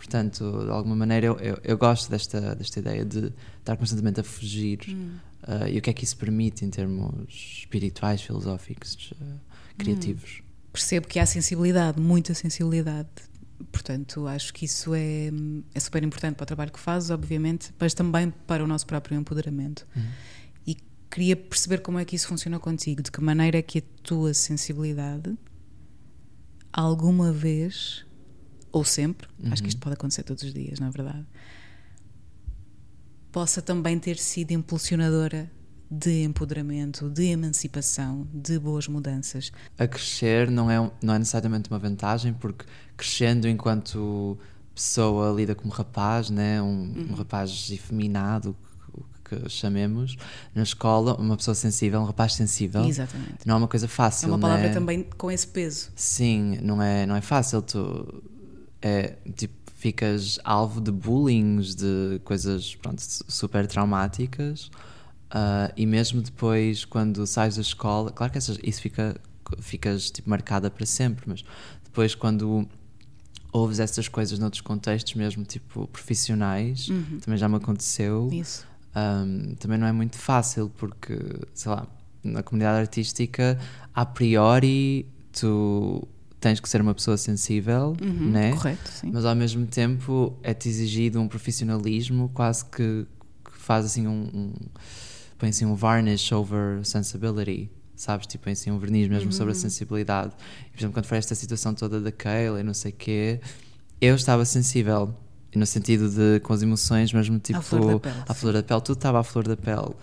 Portanto, 0.00 0.64
de 0.64 0.70
alguma 0.70 0.96
maneira, 0.96 1.26
eu, 1.26 1.38
eu, 1.40 1.58
eu 1.62 1.76
gosto 1.76 2.10
desta, 2.10 2.54
desta 2.54 2.80
ideia 2.80 3.04
de 3.04 3.30
estar 3.58 3.76
constantemente 3.76 4.18
a 4.18 4.24
fugir. 4.24 4.80
Uh, 5.42 5.68
e 5.70 5.78
o 5.78 5.82
que 5.82 5.90
é 5.90 5.92
que 5.92 6.04
isso 6.04 6.16
permite 6.16 6.64
em 6.64 6.70
termos 6.70 7.58
espirituais, 7.58 8.22
filosóficos, 8.22 9.12
uh, 9.12 9.38
criativos? 9.76 10.42
percebo 10.72 11.06
que 11.06 11.18
há 11.18 11.26
sensibilidade, 11.26 12.00
muita 12.00 12.32
sensibilidade. 12.32 13.08
Portanto, 13.70 14.26
acho 14.26 14.54
que 14.54 14.64
isso 14.64 14.94
é, 14.94 15.30
é 15.74 15.80
super 15.80 16.02
importante 16.02 16.34
para 16.36 16.44
o 16.44 16.46
trabalho 16.46 16.72
que 16.72 16.80
fazes, 16.80 17.10
obviamente, 17.10 17.70
mas 17.78 17.92
também 17.92 18.30
para 18.46 18.64
o 18.64 18.66
nosso 18.66 18.86
próprio 18.86 19.18
empoderamento. 19.18 19.86
E 20.66 20.78
queria 21.10 21.36
perceber 21.36 21.82
como 21.82 21.98
é 21.98 22.06
que 22.06 22.16
isso 22.16 22.26
funciona 22.26 22.58
contigo, 22.58 23.02
de 23.02 23.12
que 23.12 23.20
maneira 23.20 23.58
é 23.58 23.62
que 23.62 23.80
a 23.80 23.82
tua 24.02 24.32
sensibilidade 24.32 25.36
alguma 26.72 27.32
vez, 27.32 28.04
ou 28.72 28.84
sempre, 28.84 29.28
acho 29.50 29.62
que 29.62 29.68
isto 29.68 29.80
pode 29.80 29.94
acontecer 29.94 30.22
todos 30.22 30.42
os 30.42 30.54
dias, 30.54 30.78
na 30.78 30.90
verdade, 30.90 31.26
possa 33.32 33.62
também 33.62 33.98
ter 33.98 34.16
sido 34.16 34.52
impulsionadora 34.52 35.50
de 35.90 36.22
empoderamento, 36.22 37.10
de 37.10 37.24
emancipação, 37.24 38.28
de 38.32 38.58
boas 38.58 38.86
mudanças. 38.86 39.50
A 39.76 39.88
crescer 39.88 40.48
não 40.48 40.70
é, 40.70 40.90
não 41.02 41.14
é 41.14 41.18
necessariamente 41.18 41.68
uma 41.68 41.78
vantagem, 41.78 42.32
porque 42.32 42.64
crescendo 42.96 43.48
enquanto 43.48 44.38
pessoa 44.72 45.34
lida 45.34 45.54
como 45.54 45.72
rapaz, 45.72 46.30
né? 46.30 46.62
um, 46.62 47.08
um 47.10 47.14
rapaz 47.14 47.70
efeminado, 47.72 48.56
que, 49.24 49.36
que 49.36 49.48
chamemos, 49.48 50.16
na 50.54 50.62
escola, 50.62 51.16
uma 51.16 51.36
pessoa 51.36 51.56
sensível, 51.56 52.00
um 52.00 52.04
rapaz 52.04 52.34
sensível, 52.34 52.84
Exatamente. 52.84 53.44
não 53.44 53.56
é 53.56 53.58
uma 53.58 53.68
coisa 53.68 53.88
fácil. 53.88 54.26
É 54.26 54.28
uma 54.30 54.38
palavra 54.38 54.68
né? 54.68 54.74
também 54.74 55.02
com 55.18 55.28
esse 55.28 55.48
peso. 55.48 55.90
Sim, 55.96 56.58
não 56.62 56.80
é, 56.80 57.04
não 57.04 57.16
é 57.16 57.20
fácil. 57.20 57.62
Tu 57.62 58.22
é, 58.82 59.16
tipo, 59.36 59.54
ficas 59.76 60.38
alvo 60.44 60.80
de 60.80 60.90
bullying, 60.90 61.60
de 61.60 62.20
coisas 62.24 62.74
pronto, 62.76 63.00
su- 63.00 63.24
super 63.28 63.66
traumáticas. 63.66 64.70
ah, 65.30 65.72
e 65.76 65.86
mesmo 65.86 66.20
depois, 66.22 66.84
quando 66.84 67.26
sais 67.26 67.56
da 67.56 67.62
escola, 67.62 68.10
claro 68.10 68.32
que 68.32 68.38
essas, 68.38 68.58
isso 68.62 68.80
fica, 68.80 69.16
ficas 69.60 70.10
tipo, 70.10 70.28
marcada 70.28 70.70
para 70.70 70.84
sempre, 70.86 71.24
mas 71.28 71.44
depois, 71.84 72.14
quando 72.14 72.68
ouves 73.52 73.80
essas 73.80 74.06
coisas 74.08 74.38
noutros 74.38 74.60
contextos, 74.60 75.14
mesmo 75.14 75.44
tipo 75.44 75.86
profissionais, 75.88 76.88
também 77.24 77.38
já 77.38 77.48
me 77.48 77.56
aconteceu. 77.56 78.28
Isso. 78.32 78.66
Um, 78.94 79.54
também 79.54 79.78
não 79.78 79.86
é 79.86 79.92
muito 79.92 80.16
fácil 80.16 80.70
porque, 80.76 81.16
sei 81.54 81.70
lá, 81.70 81.86
na 82.22 82.42
comunidade 82.42 82.80
artística, 82.80 83.58
a 83.94 84.04
priori, 84.04 85.06
tu 85.32 86.06
tens 86.40 86.58
que 86.58 86.68
ser 86.68 86.80
uma 86.80 86.94
pessoa 86.94 87.16
sensível, 87.16 87.94
né? 88.00 88.52
Correto, 88.52 88.90
sim. 88.90 89.10
Mas 89.12 89.24
ao 89.24 89.36
mesmo 89.36 89.66
tempo 89.66 90.36
é-te 90.42 90.68
exigido 90.68 91.20
um 91.20 91.28
profissionalismo 91.28 92.30
quase 92.32 92.64
que, 92.64 93.06
que 93.44 93.58
faz 93.58 93.84
assim 93.84 94.06
um, 94.06 94.28
um 94.32 94.52
põe 95.38 95.50
assim 95.50 95.66
um 95.66 95.74
varnish 95.74 96.32
over 96.32 96.84
sensibility, 96.84 97.70
sabes? 97.94 98.26
Tipo, 98.26 98.44
põe 98.44 98.54
assim 98.54 98.70
um 98.70 98.78
verniz 98.78 99.08
mesmo 99.08 99.32
sobre 99.32 99.52
a 99.52 99.54
sensibilidade. 99.54 100.32
E, 100.66 100.70
por 100.70 100.78
exemplo, 100.78 100.94
quando 100.94 101.06
foi 101.06 101.18
esta 101.18 101.34
situação 101.34 101.74
toda 101.74 102.00
da 102.00 102.10
Kayla 102.10 102.60
e 102.60 102.62
não 102.62 102.74
sei 102.74 102.90
o 102.90 102.94
quê, 102.94 103.40
eu 104.00 104.14
estava 104.14 104.44
sensível. 104.44 105.14
No 105.52 105.66
sentido 105.66 106.08
de, 106.08 106.38
com 106.40 106.52
as 106.52 106.62
emoções 106.62 107.12
mesmo, 107.12 107.36
tipo... 107.40 107.60
flor 107.60 107.94
da 107.94 107.98
pele, 107.98 108.34
flor 108.34 108.52
da 108.52 108.62
pele, 108.62 108.80
tudo 108.82 108.96
estava 108.96 109.18
à 109.18 109.24
flor 109.24 109.48
da 109.48 109.56
pele. 109.56 109.96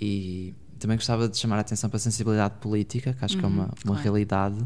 E 0.00 0.54
também 0.78 0.96
gostava 0.96 1.28
de 1.28 1.36
chamar 1.36 1.56
a 1.56 1.60
atenção 1.60 1.90
para 1.90 1.98
a 1.98 2.00
sensibilidade 2.00 2.54
política, 2.58 3.12
que 3.12 3.22
acho 3.22 3.36
que 3.36 3.44
é 3.44 3.46
uma, 3.46 3.64
uma 3.64 3.72
claro. 3.84 4.02
realidade. 4.02 4.56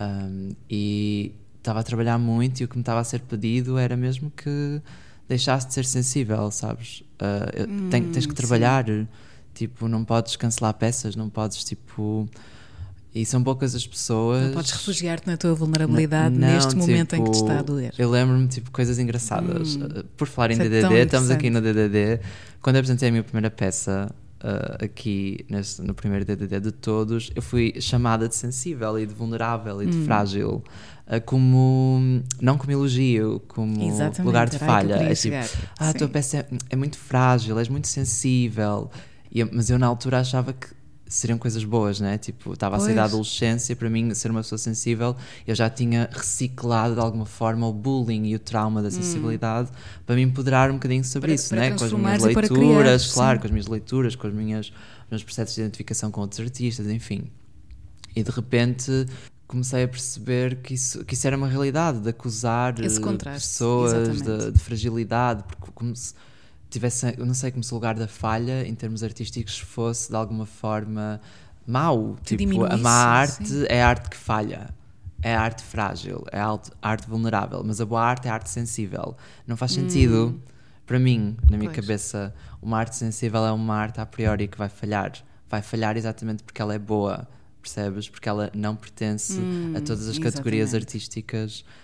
Um, 0.00 0.50
e 0.68 1.32
estava 1.58 1.80
a 1.80 1.82
trabalhar 1.82 2.18
muito 2.18 2.60
e 2.60 2.64
o 2.64 2.68
que 2.68 2.76
me 2.76 2.82
estava 2.82 3.00
a 3.00 3.04
ser 3.04 3.20
pedido 3.20 3.78
era 3.78 3.96
mesmo 3.96 4.30
que 4.30 4.80
deixasse 5.28 5.66
de 5.68 5.74
ser 5.74 5.84
sensível, 5.86 6.50
sabes? 6.50 7.02
Uh, 7.14 7.88
tem- 7.90 8.04
tens 8.10 8.26
que 8.26 8.34
trabalhar, 8.34 8.84
tipo, 9.54 9.88
não 9.88 10.04
podes 10.04 10.36
cancelar 10.36 10.74
peças, 10.74 11.16
não 11.16 11.28
podes, 11.30 11.64
tipo. 11.64 12.28
E 13.14 13.24
são 13.24 13.42
poucas 13.44 13.76
as 13.76 13.86
pessoas. 13.86 14.46
Não 14.46 14.52
podes 14.54 14.72
refugiar-te 14.72 15.26
na 15.28 15.36
tua 15.36 15.54
vulnerabilidade 15.54 16.34
Não, 16.36 16.48
neste 16.48 16.74
momento 16.74 17.14
em 17.14 17.22
que 17.22 17.30
te 17.30 17.34
tipo, 17.34 17.46
está 17.48 17.60
a 17.60 17.62
doer. 17.62 17.94
Eu 17.96 18.10
lembro-me, 18.10 18.48
tipo, 18.48 18.72
coisas 18.72 18.98
engraçadas. 18.98 19.76
Uh, 19.76 20.04
Por 20.16 20.26
falar 20.26 20.50
em 20.50 20.54
Isso 20.54 20.62
é 20.62 20.68
DDD, 20.68 20.94
estamos 21.04 21.30
aqui 21.30 21.48
no 21.48 21.60
DDD. 21.60 22.20
Quando 22.60 22.74
eu 22.76 22.80
apresentei 22.80 23.08
a 23.08 23.12
minha 23.12 23.22
primeira 23.22 23.50
peça, 23.50 24.12
uh, 24.44 24.84
aqui 24.84 25.44
neste, 25.48 25.80
no 25.82 25.94
primeiro 25.94 26.24
DDD 26.24 26.60
de 26.60 26.72
todos, 26.72 27.30
eu 27.34 27.40
fui 27.42 27.74
chamada 27.80 28.28
de 28.28 28.36
sensível 28.36 28.98
e 28.98 29.06
de 29.06 29.14
vulnerável 29.14 29.82
e 29.82 29.86
de 29.86 29.96
Hum. 29.96 30.04
frágil. 30.04 30.62
uh, 31.06 31.20
como. 31.24 32.22
Não 32.40 32.56
como 32.58 32.70
elogio, 32.72 33.40
como 33.48 33.82
Exatamente, 33.82 34.22
lugar 34.22 34.48
de 34.48 34.58
falha. 34.58 34.94
É 34.94 35.14
tipo, 35.14 35.36
ah, 35.78 35.88
a 35.90 35.94
tua 35.94 36.08
peça 36.08 36.38
é, 36.38 36.46
é 36.70 36.76
muito 36.76 36.96
frágil, 36.98 37.58
és 37.58 37.68
muito 37.68 37.88
sensível. 37.88 38.90
E 39.32 39.42
mas 39.44 39.68
eu 39.70 39.78
na 39.78 39.86
altura 39.86 40.20
achava 40.20 40.52
que 40.52 40.68
seriam 41.14 41.38
coisas 41.38 41.64
boas, 41.64 42.00
né? 42.00 42.18
Tipo, 42.18 42.52
estava 42.54 42.76
a 42.76 42.80
sair 42.80 42.94
da 42.94 43.04
adolescência, 43.04 43.76
para 43.76 43.88
mim, 43.88 44.12
ser 44.14 44.30
uma 44.30 44.40
pessoa 44.40 44.58
sensível, 44.58 45.16
eu 45.46 45.54
já 45.54 45.70
tinha 45.70 46.08
reciclado 46.12 46.94
de 46.94 47.00
alguma 47.00 47.26
forma 47.26 47.66
o 47.66 47.72
bullying 47.72 48.26
e 48.26 48.34
o 48.34 48.38
trauma 48.38 48.82
da 48.82 48.90
sensibilidade 48.90 49.70
para 50.04 50.16
me 50.16 50.22
empoderar 50.22 50.70
um 50.70 50.74
bocadinho 50.74 51.04
sobre 51.04 51.28
Para- 51.28 51.34
isso, 51.34 51.48
para 51.50 51.60
né? 51.60 51.70
Com 51.70 51.84
as 51.84 51.92
minhas 51.92 52.22
leituras, 52.22 52.48
criares, 52.48 53.12
claro, 53.12 53.36
sim. 53.36 53.40
com 53.40 53.46
as 53.46 53.50
minhas 53.52 53.66
leituras, 53.66 54.16
com 54.16 54.26
as 54.26 54.34
minhas, 54.34 54.66
os 54.66 55.10
meus 55.10 55.22
processos 55.22 55.54
de 55.54 55.60
identificação 55.60 56.10
com 56.10 56.20
outros 56.20 56.40
artistas, 56.40 56.86
enfim. 56.88 57.24
E 58.16 58.22
de 58.22 58.30
repente 58.30 59.06
comecei 59.46 59.84
a 59.84 59.88
perceber 59.88 60.56
que 60.56 60.74
isso, 60.74 61.04
que 61.04 61.14
isso 61.14 61.26
era 61.26 61.36
uma 61.36 61.46
realidade, 61.48 62.00
de 62.00 62.08
acusar 62.08 62.74
eh, 62.80 62.88
pessoas 63.34 64.20
de, 64.20 64.50
de 64.50 64.58
fragilidade, 64.58 65.44
porque 65.44 65.70
como 65.72 65.94
se 65.94 66.14
tivesse, 66.70 67.14
eu 67.18 67.24
não 67.26 67.34
sei 67.34 67.50
como 67.50 67.62
se 67.62 67.72
o 67.72 67.74
lugar 67.76 67.94
da 67.94 68.08
falha 68.08 68.66
em 68.66 68.74
termos 68.74 69.02
artísticos 69.02 69.58
fosse 69.58 70.10
de 70.10 70.16
alguma 70.16 70.46
forma 70.46 71.20
mau. 71.66 72.16
Te 72.22 72.36
Tipo, 72.36 72.64
a 72.64 72.76
má 72.76 72.90
arte 72.90 73.48
sim. 73.48 73.64
é 73.68 73.82
a 73.82 73.88
arte 73.88 74.10
que 74.10 74.16
falha. 74.16 74.70
É 75.22 75.34
a 75.34 75.40
arte 75.40 75.62
frágil, 75.62 76.22
é 76.30 76.38
a 76.38 76.58
arte, 76.82 77.08
vulnerável, 77.08 77.62
mas 77.64 77.80
a 77.80 77.86
boa 77.86 78.02
arte 78.02 78.28
é 78.28 78.30
a 78.30 78.34
arte 78.34 78.50
sensível. 78.50 79.16
Não 79.46 79.56
faz 79.56 79.72
sentido, 79.72 80.38
para 80.84 80.98
mim, 80.98 81.34
na 81.48 81.56
minha 81.56 81.70
Hum. 81.70 81.72
Pois. 81.72 81.86
cabeça, 81.86 82.34
uma 82.60 82.76
arte 82.78 82.94
sensível 82.96 83.42
é 83.46 83.50
uma 83.52 83.74
arte 83.74 84.00
a 84.00 84.04
priori 84.06 84.46
que 84.46 84.58
vai 84.58 84.68
falhar. 84.68 85.12
Vai 85.48 85.62
falhar 85.62 85.96
exatamente 85.96 86.42
porque 86.42 86.60
ela 86.60 86.74
é 86.74 86.78
boa, 86.78 87.26
percebes? 87.62 88.06
Porque 88.06 88.28
ela 88.28 88.50
não 88.54 88.76
pertence 88.76 89.40
a 89.74 89.80
todas 89.80 90.08
as 90.08 90.18
categorias 90.18 90.74
Hum, 90.74 90.76
exatamente. 90.76 90.84
artísticas 90.84 91.64
eh, 91.64 91.74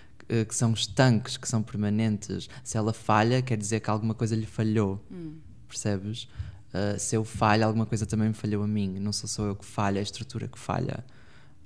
que 0.49 0.55
são 0.55 0.73
estanques, 0.73 1.37
que 1.37 1.49
são 1.49 1.63
permanentes. 1.63 2.49
Se 2.65 2.77
ela 2.77 2.93
falha, 2.93 3.43
quer 3.43 3.57
dizer 3.57 3.81
que 3.81 3.91
alguma 3.91 4.15
coisa 4.15 4.35
lhe 4.37 4.47
falhou, 4.47 5.05
Hum. 5.11 5.39
percebes? 5.69 6.29
Uh, 6.73 6.99
se 6.99 7.17
eu 7.17 7.25
falho, 7.25 7.67
alguma 7.67 7.85
coisa 7.85 8.07
também 8.07 8.29
me 8.29 8.35
falhou 8.35 8.63
a 8.63 8.67
mim. 8.69 8.99
Não 9.01 9.13
sou 9.13 9.29
só 9.29 9.45
eu 9.47 9.57
que 9.57 9.65
falha, 9.65 9.99
é 9.99 10.01
a 10.01 10.03
estrutura 10.03 10.47
que 10.47 10.59
falha. 10.59 11.05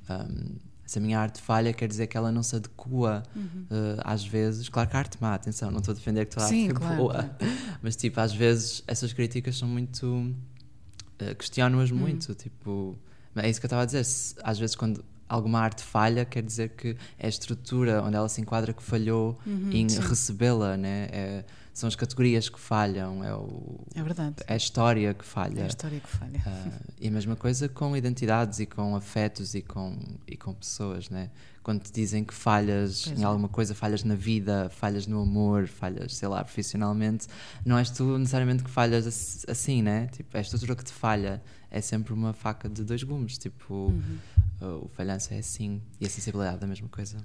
Um, 0.09 0.57
se 0.87 0.99
a 0.99 1.01
minha 1.03 1.19
arte 1.19 1.41
falha, 1.41 1.73
quer 1.73 1.89
dizer 1.89 2.07
que 2.07 2.17
ela 2.17 2.31
não 2.31 2.43
se 2.43 2.57
adequa 2.57 3.23
uh, 3.37 4.01
às 4.05 4.25
vezes. 4.25 4.69
Claro 4.69 4.89
que 4.89 4.97
a 4.97 4.99
arte 4.99 5.17
má, 5.21 5.35
atenção, 5.35 5.71
não 5.71 5.79
estou 5.79 5.93
a 5.93 5.95
defender 5.95 6.25
que 6.27 6.33
toda 6.35 6.47
a 6.47 6.49
Sim, 6.49 6.69
arte 6.69 6.77
é 6.77 6.79
claro, 6.79 6.97
boa. 6.97 7.13
claro. 7.15 7.31
Mas 7.83 7.97
tipo, 7.97 8.21
às 8.21 8.33
vezes 8.35 8.83
essas 8.87 9.13
críticas 9.13 9.57
são 9.59 9.69
muito. 9.69 10.07
uh, 10.07 11.35
questionam-as 11.37 11.91
Hum. 11.91 11.97
muito. 11.97 12.35
Tipo, 12.35 12.99
é 13.37 13.49
isso 13.49 13.61
que 13.61 13.67
eu 13.67 13.69
estava 13.69 13.83
a 13.83 13.87
dizer. 13.87 14.05
se- 14.05 14.35
às 14.43 14.59
vezes, 14.59 14.77
quando 14.77 15.05
alguma 15.29 15.61
arte 15.61 15.83
falha, 15.83 16.25
quer 16.25 16.43
dizer 16.43 16.71
que 16.71 16.97
é 17.19 17.27
a 17.27 17.29
estrutura 17.29 18.03
onde 18.03 18.17
ela 18.17 18.29
se 18.29 18.41
enquadra 18.41 18.73
que 18.73 18.83
falhou 18.83 19.39
em 19.47 19.83
Uhum, 19.85 19.89
sim. 19.89 20.01
recebê-la, 20.01 20.77
né? 20.77 21.09
É- 21.13 21.45
são 21.73 21.89
as 21.89 21.97
categorias 21.97 22.49
que 22.49 22.61
falham, 22.61 23.25
é, 23.25 23.35
o, 23.35 23.81
É 23.97 24.01
verdade. 24.03 24.37
é 24.47 24.55
a 24.55 24.57
história 24.57 25.13
que 25.13 25.25
falha. 25.25 25.59
É 25.59 25.65
a 25.65 25.67
história 25.67 25.99
que 25.99 26.09
falha. 26.09 26.41
Ah, 26.47 26.71
e 27.01 27.09
a 27.09 27.11
mesma 27.11 27.35
coisa 27.35 27.69
com 27.69 27.97
identidades 27.97 28.61
e 28.61 28.67
com 28.67 28.95
afetos 28.95 29.57
e 29.57 29.63
com, 29.63 29.99
e 30.25 30.37
com 30.37 30.55
pessoas, 30.55 31.11
né? 31.11 31.31
Quando 31.65 31.81
te 31.83 31.91
dizem 31.93 32.23
que 32.23 32.33
falhas 32.33 33.07
Pois 33.07 33.19
em 33.19 33.23
é. 33.23 33.27
alguma 33.27 33.49
coisa, 33.49 33.75
falhas 33.75 34.05
na 34.05 34.15
vida, 34.15 34.71
falhas 34.71 35.09
no 35.09 35.21
amor, 35.21 35.67
falhas, 35.67 36.15
sei 36.15 36.29
lá, 36.29 36.45
profissionalmente, 36.45 37.27
não 37.67 37.77
és 37.77 37.91
tu 37.91 38.19
necessariamente 38.19 38.63
que 38.63 38.71
falhas 38.71 39.05
ass- 39.05 39.45
assim, 39.49 39.83
né? 39.83 40.07
Tipo, 40.13 40.37
é 40.37 40.39
a 40.39 40.43
estrutura 40.43 40.77
que 40.77 40.85
te 40.85 40.93
falha. 40.93 41.43
É 41.77 41.81
sempre 41.81 42.13
uma 42.13 42.33
faca 42.33 42.69
de 42.69 42.85
dois 42.85 43.03
gumes. 43.03 43.37
Tipo, 43.37 43.75
Uhum. 43.89 44.19
ah, 44.61 44.77
o 44.85 44.89
falhanço 44.95 45.35
é 45.35 45.39
assim. 45.39 45.83
E 46.01 46.07
a 46.07 46.09
sensibilidade 46.09 46.61
é 46.61 46.65
a 46.65 46.69
mesma 46.69 46.89
coisa. 46.89 47.17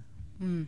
Hum, 0.42 0.66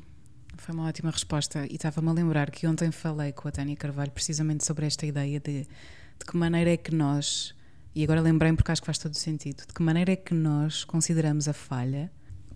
foi 0.55 0.75
uma 0.75 0.87
ótima 0.87 1.09
resposta. 1.09 1.65
E 1.65 1.75
estava-me 1.77 2.09
a 2.09 2.13
lembrar 2.13 2.51
que 2.51 2.67
ontem 2.67 2.91
falei 2.91 3.31
com 3.31 3.47
a 3.47 3.51
Tânia 3.51 3.75
Carvalho 3.75 4.11
precisamente 4.11 4.63
sobre 4.63 4.85
esta 4.85 5.03
ideia 5.05 5.39
de, 5.39 5.63
de 5.63 6.25
que 6.27 6.37
maneira 6.37 6.69
é 6.69 6.77
que 6.77 6.93
nós, 6.93 7.55
e 7.95 8.03
agora 8.03 8.21
lembrei-me 8.21 8.55
porque 8.55 8.71
acho 8.71 8.81
que 8.81 8.85
faz 8.85 8.99
todo 8.99 9.13
o 9.13 9.17
sentido, 9.17 9.65
de 9.67 9.73
que 9.73 9.81
maneira 9.81 10.11
é 10.11 10.15
que 10.15 10.35
nós 10.35 10.83
consideramos 10.83 11.47
a 11.47 11.53
falha 11.53 12.11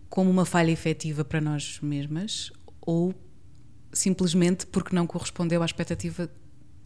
como 0.09 0.29
uma 0.29 0.45
falha 0.45 0.69
efetiva 0.69 1.25
para 1.25 1.41
nós 1.41 1.79
mesmas 1.81 2.51
ou 2.81 3.15
simplesmente 3.91 4.67
porque 4.67 4.95
não 4.95 5.07
correspondeu 5.07 5.61
à 5.63 5.65
expectativa 5.65 6.29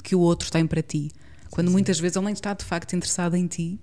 que 0.02 0.16
o 0.16 0.20
outro 0.22 0.50
tem 0.50 0.66
para 0.66 0.82
ti. 0.82 1.12
Quando 1.50 1.70
muitas 1.70 2.00
vezes 2.00 2.16
ele 2.16 2.26
nem 2.26 2.34
está 2.34 2.54
de 2.54 2.64
facto 2.64 2.96
interessado 2.96 3.36
em 3.36 3.46
ti 3.48 3.80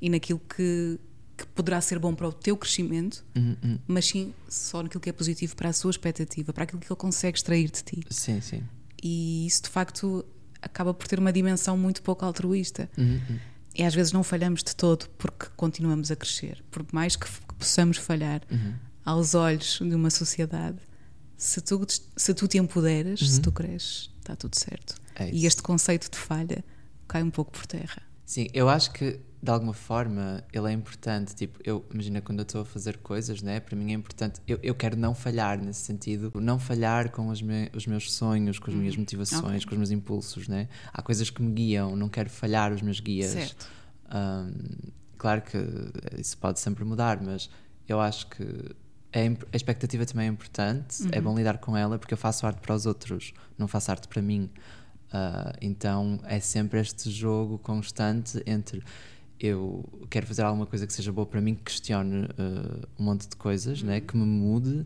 e 0.00 0.08
naquilo 0.10 0.38
que, 0.40 0.98
que 1.36 1.46
poderá 1.48 1.80
ser 1.80 1.98
bom 1.98 2.14
para 2.14 2.28
o 2.28 2.32
teu 2.32 2.56
crescimento, 2.56 3.24
Uhum, 3.36 3.56
uhum. 3.62 3.78
mas 3.86 4.06
sim 4.06 4.32
só 4.48 4.82
naquilo 4.82 5.00
que 5.00 5.10
é 5.10 5.12
positivo 5.12 5.54
para 5.56 5.68
a 5.68 5.72
sua 5.72 5.90
expectativa, 5.90 6.52
para 6.52 6.64
aquilo 6.64 6.80
que 6.80 6.86
ele 6.90 6.96
consegue 6.98 7.36
extrair 7.38 7.70
de 7.70 7.82
ti. 7.82 8.00
Sim, 8.10 8.40
sim. 8.40 8.62
E 9.02 9.46
isso 9.46 9.62
de 9.62 9.68
facto 9.68 10.24
acaba 10.62 10.92
por 10.92 11.06
ter 11.08 11.18
uma 11.18 11.32
dimensão 11.32 11.76
muito 11.76 12.02
pouco 12.02 12.24
altruísta. 12.24 12.90
Uhum, 12.98 13.20
uhum. 13.28 13.38
E 13.74 13.82
às 13.84 13.94
vezes 13.94 14.12
não 14.12 14.22
falhamos 14.22 14.62
de 14.62 14.74
todo 14.74 15.08
porque 15.16 15.46
continuamos 15.56 16.10
a 16.10 16.16
crescer. 16.16 16.62
Por 16.70 16.84
mais 16.92 17.16
que, 17.16 17.26
possamos 17.58 17.96
falhar 17.98 18.42
Uhum. 18.50 18.74
aos 19.04 19.34
olhos 19.34 19.78
de 19.80 19.94
uma 19.94 20.10
sociedade, 20.10 20.78
se 21.36 21.60
tu, 21.60 21.86
se 22.16 22.34
tu 22.34 22.48
te 22.48 22.58
empoderas, 22.58 23.20
se 23.20 23.40
tu 23.40 23.50
cresces, 23.52 24.10
está 24.18 24.34
tudo 24.36 24.58
certo. 24.58 24.94
É 25.14 25.30
e 25.30 25.46
este 25.46 25.62
conceito 25.62 26.10
de 26.10 26.18
falha 26.18 26.64
cai 27.08 27.22
um 27.22 27.30
pouco 27.30 27.52
por 27.52 27.66
terra. 27.66 28.02
Sim, 28.26 28.48
eu 28.52 28.68
acho 28.68 28.92
que 28.92 29.18
de 29.42 29.50
alguma 29.50 29.72
forma 29.72 30.44
ele 30.52 30.68
é 30.68 30.72
importante. 30.72 31.34
Tipo, 31.34 31.58
eu 31.64 31.84
imagina 31.92 32.20
quando 32.20 32.40
eu 32.40 32.42
estou 32.42 32.60
a 32.60 32.64
fazer 32.64 32.98
coisas, 32.98 33.40
né? 33.42 33.58
Para 33.60 33.74
mim 33.76 33.90
é 33.90 33.94
importante. 33.94 34.40
Eu, 34.46 34.58
eu 34.62 34.74
quero 34.74 34.96
não 34.96 35.14
falhar 35.14 35.58
nesse 35.58 35.80
sentido, 35.80 36.30
não 36.34 36.58
falhar 36.58 37.10
com 37.10 37.28
os, 37.28 37.40
me- 37.40 37.70
os 37.74 37.86
meus 37.86 38.12
sonhos, 38.12 38.58
com 38.58 38.70
as 38.70 38.76
minhas 38.76 38.96
motivações, 38.96 39.42
Uhum. 39.42 39.56
Ok. 39.56 39.64
com 39.66 39.70
os 39.72 39.78
meus 39.78 39.90
impulsos, 39.90 40.46
né? 40.48 40.68
Há 40.92 41.00
coisas 41.02 41.30
que 41.30 41.40
me 41.42 41.52
guiam, 41.52 41.96
não 41.96 42.08
quero 42.08 42.28
falhar 42.28 42.72
os 42.72 42.82
meus 42.82 43.00
guias. 43.00 43.30
Certo. 43.32 43.66
Ahm, 44.10 44.52
claro 45.16 45.42
que 45.42 45.56
isso 46.20 46.36
pode 46.38 46.60
sempre 46.60 46.84
mudar, 46.84 47.20
mas 47.22 47.48
eu 47.88 48.00
acho 48.00 48.26
que 48.28 48.44
é 49.12 49.26
a 49.52 49.56
expectativa 49.56 50.04
também 50.06 50.26
é 50.26 50.30
importante. 50.30 50.96
É 51.12 51.20
bom 51.20 51.36
lidar 51.36 51.58
com 51.58 51.76
ela 51.76 51.98
porque 51.98 52.14
eu 52.14 52.18
faço 52.18 52.46
arte 52.46 52.60
para 52.60 52.74
os 52.74 52.86
outros, 52.86 53.32
não 53.58 53.66
faço 53.66 53.90
arte 53.90 54.06
para 54.06 54.20
mim. 54.22 54.50
Ah, 55.12 55.52
então 55.60 56.20
é 56.24 56.38
sempre 56.38 56.78
este 56.78 57.10
jogo 57.10 57.58
constante 57.58 58.40
entre 58.46 58.80
eu 59.40 59.84
quero 60.10 60.26
fazer 60.26 60.42
alguma 60.42 60.66
coisa 60.66 60.86
que 60.86 60.92
seja 60.92 61.10
boa 61.10 61.26
para 61.26 61.40
mim, 61.40 61.54
que 61.54 61.62
questione 61.62 62.28
ah, 62.38 62.86
um 62.98 63.04
monte 63.04 63.26
de 63.28 63.36
coisas, 63.36 63.82
né, 63.82 64.00
que 64.00 64.16
me 64.16 64.24
mude, 64.24 64.84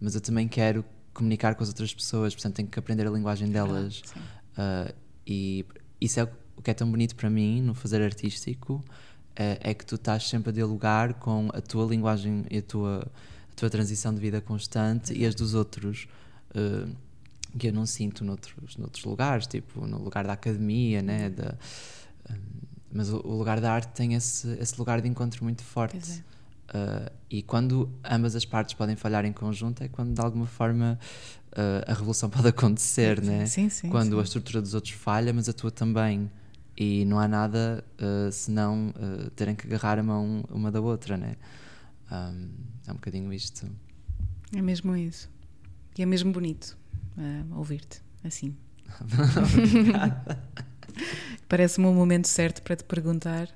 mas 0.00 0.14
eu 0.14 0.20
também 0.20 0.46
quero 0.46 0.84
comunicar 1.12 1.54
com 1.54 1.62
as 1.62 1.68
outras 1.68 1.92
pessoas, 1.92 2.34
portanto 2.34 2.54
tenho 2.54 2.68
que 2.68 2.78
aprender 2.78 3.06
a 3.06 3.10
linguagem 3.10 3.48
delas. 3.48 4.02
Sim. 4.04 4.20
Uh, 4.58 4.94
e 5.26 5.66
isso 6.00 6.20
é 6.20 6.24
o 6.56 6.62
que 6.62 6.70
é 6.70 6.74
tão 6.74 6.90
bonito 6.90 7.16
para 7.16 7.28
mim 7.28 7.60
no 7.60 7.74
fazer 7.74 8.00
artístico 8.02 8.82
é, 9.34 9.58
é 9.60 9.74
que 9.74 9.84
tu 9.84 9.96
estás 9.96 10.28
sempre 10.28 10.50
a 10.50 10.52
dialogar 10.52 11.14
com 11.14 11.50
a 11.52 11.60
tua 11.60 11.84
linguagem 11.86 12.44
e 12.50 12.58
a 12.58 12.62
tua, 12.62 13.06
a 13.52 13.54
tua 13.54 13.68
transição 13.68 14.14
de 14.14 14.20
vida 14.20 14.40
constante 14.40 15.12
e 15.12 15.26
as 15.26 15.34
dos 15.34 15.52
outros 15.54 16.08
uh, 16.50 16.90
que 17.58 17.68
eu 17.68 17.72
não 17.72 17.86
sinto 17.86 18.24
noutros, 18.24 18.76
noutros 18.76 19.04
lugares, 19.04 19.46
tipo 19.46 19.86
no 19.86 19.98
lugar 19.98 20.26
da 20.26 20.32
academia, 20.32 21.02
né? 21.02 21.30
Da, 21.30 21.50
um, 21.52 21.56
mas 22.96 23.10
o, 23.10 23.20
o 23.24 23.36
lugar 23.36 23.60
da 23.60 23.72
arte 23.72 23.88
tem 23.92 24.14
esse, 24.14 24.48
esse 24.58 24.78
lugar 24.78 25.00
de 25.00 25.08
encontro 25.08 25.44
muito 25.44 25.62
forte. 25.62 26.22
É. 26.32 26.36
Uh, 26.66 27.12
e 27.30 27.42
quando 27.42 27.88
ambas 28.04 28.34
as 28.34 28.44
partes 28.44 28.74
podem 28.74 28.96
falhar 28.96 29.24
em 29.24 29.32
conjunto 29.32 29.84
é 29.84 29.88
quando 29.88 30.12
de 30.12 30.20
alguma 30.20 30.46
forma 30.46 30.98
uh, 31.52 31.90
a 31.90 31.94
revolução 31.94 32.28
pode 32.30 32.48
acontecer, 32.48 33.22
né? 33.22 33.46
Sim, 33.46 33.68
sim. 33.68 33.88
quando 33.88 34.14
sim. 34.14 34.20
a 34.20 34.22
estrutura 34.22 34.60
dos 34.60 34.74
outros 34.74 34.94
falha, 34.94 35.32
mas 35.32 35.48
a 35.48 35.52
tua 35.52 35.70
também. 35.70 36.30
E 36.76 37.04
não 37.06 37.18
há 37.18 37.28
nada 37.28 37.84
uh, 37.98 38.30
senão 38.30 38.92
terem 39.34 39.54
que 39.54 39.66
agarrar 39.66 39.98
a 39.98 40.02
mão 40.02 40.44
uma 40.50 40.70
da 40.70 40.80
outra, 40.80 41.16
né? 41.16 41.36
Um, 42.10 42.50
é 42.86 42.92
um 42.92 42.96
bocadinho 42.96 43.32
isto. 43.32 43.66
É 44.54 44.60
mesmo 44.60 44.94
isso. 44.94 45.30
E 45.96 46.02
é 46.02 46.06
mesmo 46.06 46.32
bonito 46.32 46.76
ouvir-te 47.54 48.02
assim. 48.22 48.54
Parece-me 51.48 51.86
um 51.86 51.94
momento 51.94 52.26
certo 52.28 52.62
para 52.62 52.74
te 52.76 52.84
perguntar 52.84 53.48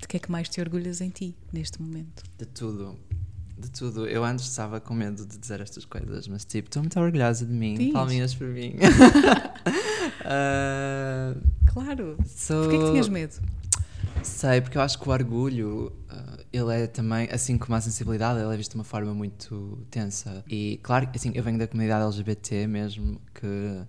de 0.00 0.08
que 0.08 0.16
é 0.16 0.20
que 0.20 0.30
mais 0.30 0.48
te 0.48 0.60
orgulhas 0.60 1.00
em 1.00 1.10
ti 1.10 1.36
neste 1.52 1.80
momento. 1.80 2.22
De 2.36 2.46
tudo. 2.46 2.98
De 3.56 3.70
tudo. 3.70 4.06
Eu 4.06 4.24
antes 4.24 4.46
estava 4.46 4.80
com 4.80 4.94
medo 4.94 5.24
de 5.24 5.38
dizer 5.38 5.60
estas 5.60 5.84
coisas, 5.84 6.26
mas 6.26 6.44
tipo, 6.44 6.68
estou 6.68 6.82
muito 6.82 6.98
orgulhosa 6.98 7.46
de 7.46 7.52
mim. 7.52 7.74
Diz. 7.74 7.92
Palminhas 7.92 8.34
para 8.34 8.48
mim. 8.48 8.74
Uh, 10.20 11.40
Claro. 11.72 12.16
sou... 12.26 12.64
Porquê 12.64 12.78
que 12.78 12.90
tinhas 12.90 13.08
medo? 13.08 13.34
Sei, 14.22 14.60
porque 14.60 14.78
eu 14.78 14.82
acho 14.82 14.98
que 14.98 15.08
o 15.08 15.12
orgulho 15.12 15.92
Uh, 16.14 16.44
ele 16.52 16.82
é 16.82 16.86
também, 16.86 17.28
assim 17.32 17.58
como 17.58 17.74
a 17.74 17.80
sensibilidade, 17.80 18.38
ele 18.40 18.54
é 18.54 18.56
visto 18.56 18.70
de 18.72 18.76
uma 18.76 18.84
forma 18.84 19.12
muito 19.12 19.84
tensa. 19.90 20.44
E 20.48 20.78
claro, 20.82 21.08
assim, 21.12 21.32
eu 21.34 21.42
venho 21.42 21.58
da 21.58 21.66
comunidade 21.66 22.04
LGBT 22.04 22.68
mesmo, 22.68 23.20
que 23.34 23.82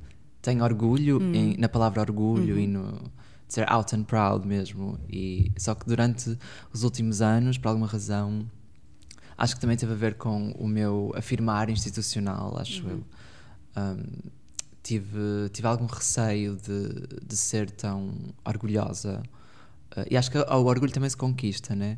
tem 0.46 0.62
orgulho 0.62 1.18
hum. 1.20 1.34
em, 1.34 1.58
na 1.58 1.68
palavra 1.68 2.02
orgulho 2.02 2.54
uhum. 2.54 2.62
e 2.62 2.68
no 2.68 3.12
de 3.48 3.54
ser 3.54 3.72
out 3.72 3.96
and 3.96 4.04
proud 4.04 4.48
mesmo. 4.48 5.00
E, 5.10 5.52
só 5.58 5.76
que 5.76 5.86
durante 5.86 6.38
os 6.74 6.84
últimos 6.84 7.22
anos, 7.22 7.58
por 7.58 7.70
alguma 7.70 7.86
razão, 7.88 8.50
acho 9.38 9.56
que 9.56 9.62
também 9.62 9.78
teve 9.78 9.92
a 9.92 9.96
ver 9.96 10.16
com 10.16 10.52
o 10.52 10.68
meu 10.68 11.12
afirmar 11.16 11.70
institucional, 11.70 12.58
acho 12.60 12.84
uhum. 12.84 12.90
eu. 12.90 13.04
Um, 13.78 14.30
tive, 14.82 15.50
tive 15.52 15.68
algum 15.68 15.86
receio 15.86 16.56
de, 16.56 17.26
de 17.26 17.38
ser 17.38 17.70
tão 17.70 18.14
orgulhosa. 18.44 19.22
Uh, 19.96 20.06
e 20.10 20.18
acho 20.18 20.32
que 20.32 20.38
o 20.38 20.66
orgulho 20.66 20.92
também 20.92 21.10
se 21.10 21.18
conquista, 21.18 21.76
né? 21.76 21.98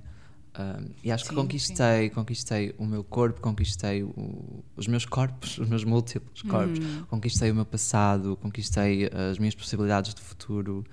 Uh, 0.58 0.90
e 1.04 1.12
acho 1.12 1.26
sim, 1.26 1.30
que 1.30 1.36
conquistei, 1.36 2.10
sim. 2.10 2.16
conquistei 2.16 2.76
o 2.80 2.86
meu 2.86 3.04
corpo, 3.04 3.40
conquistei 3.40 4.02
o, 4.02 4.64
os 4.76 4.88
meus 4.88 5.06
corpos, 5.06 5.60
os 5.60 5.70
meus 5.70 5.84
múltiplos 5.84 6.42
corpos, 6.42 6.80
hum. 6.80 7.04
conquistei 7.08 7.52
o 7.52 7.56
meu 7.56 7.66
passado, 7.66 8.36
conquistei 8.42 9.08
as 9.30 9.38
minhas 9.38 9.54
possibilidades 9.54 10.16
de 10.16 10.22
futuro 10.22 10.84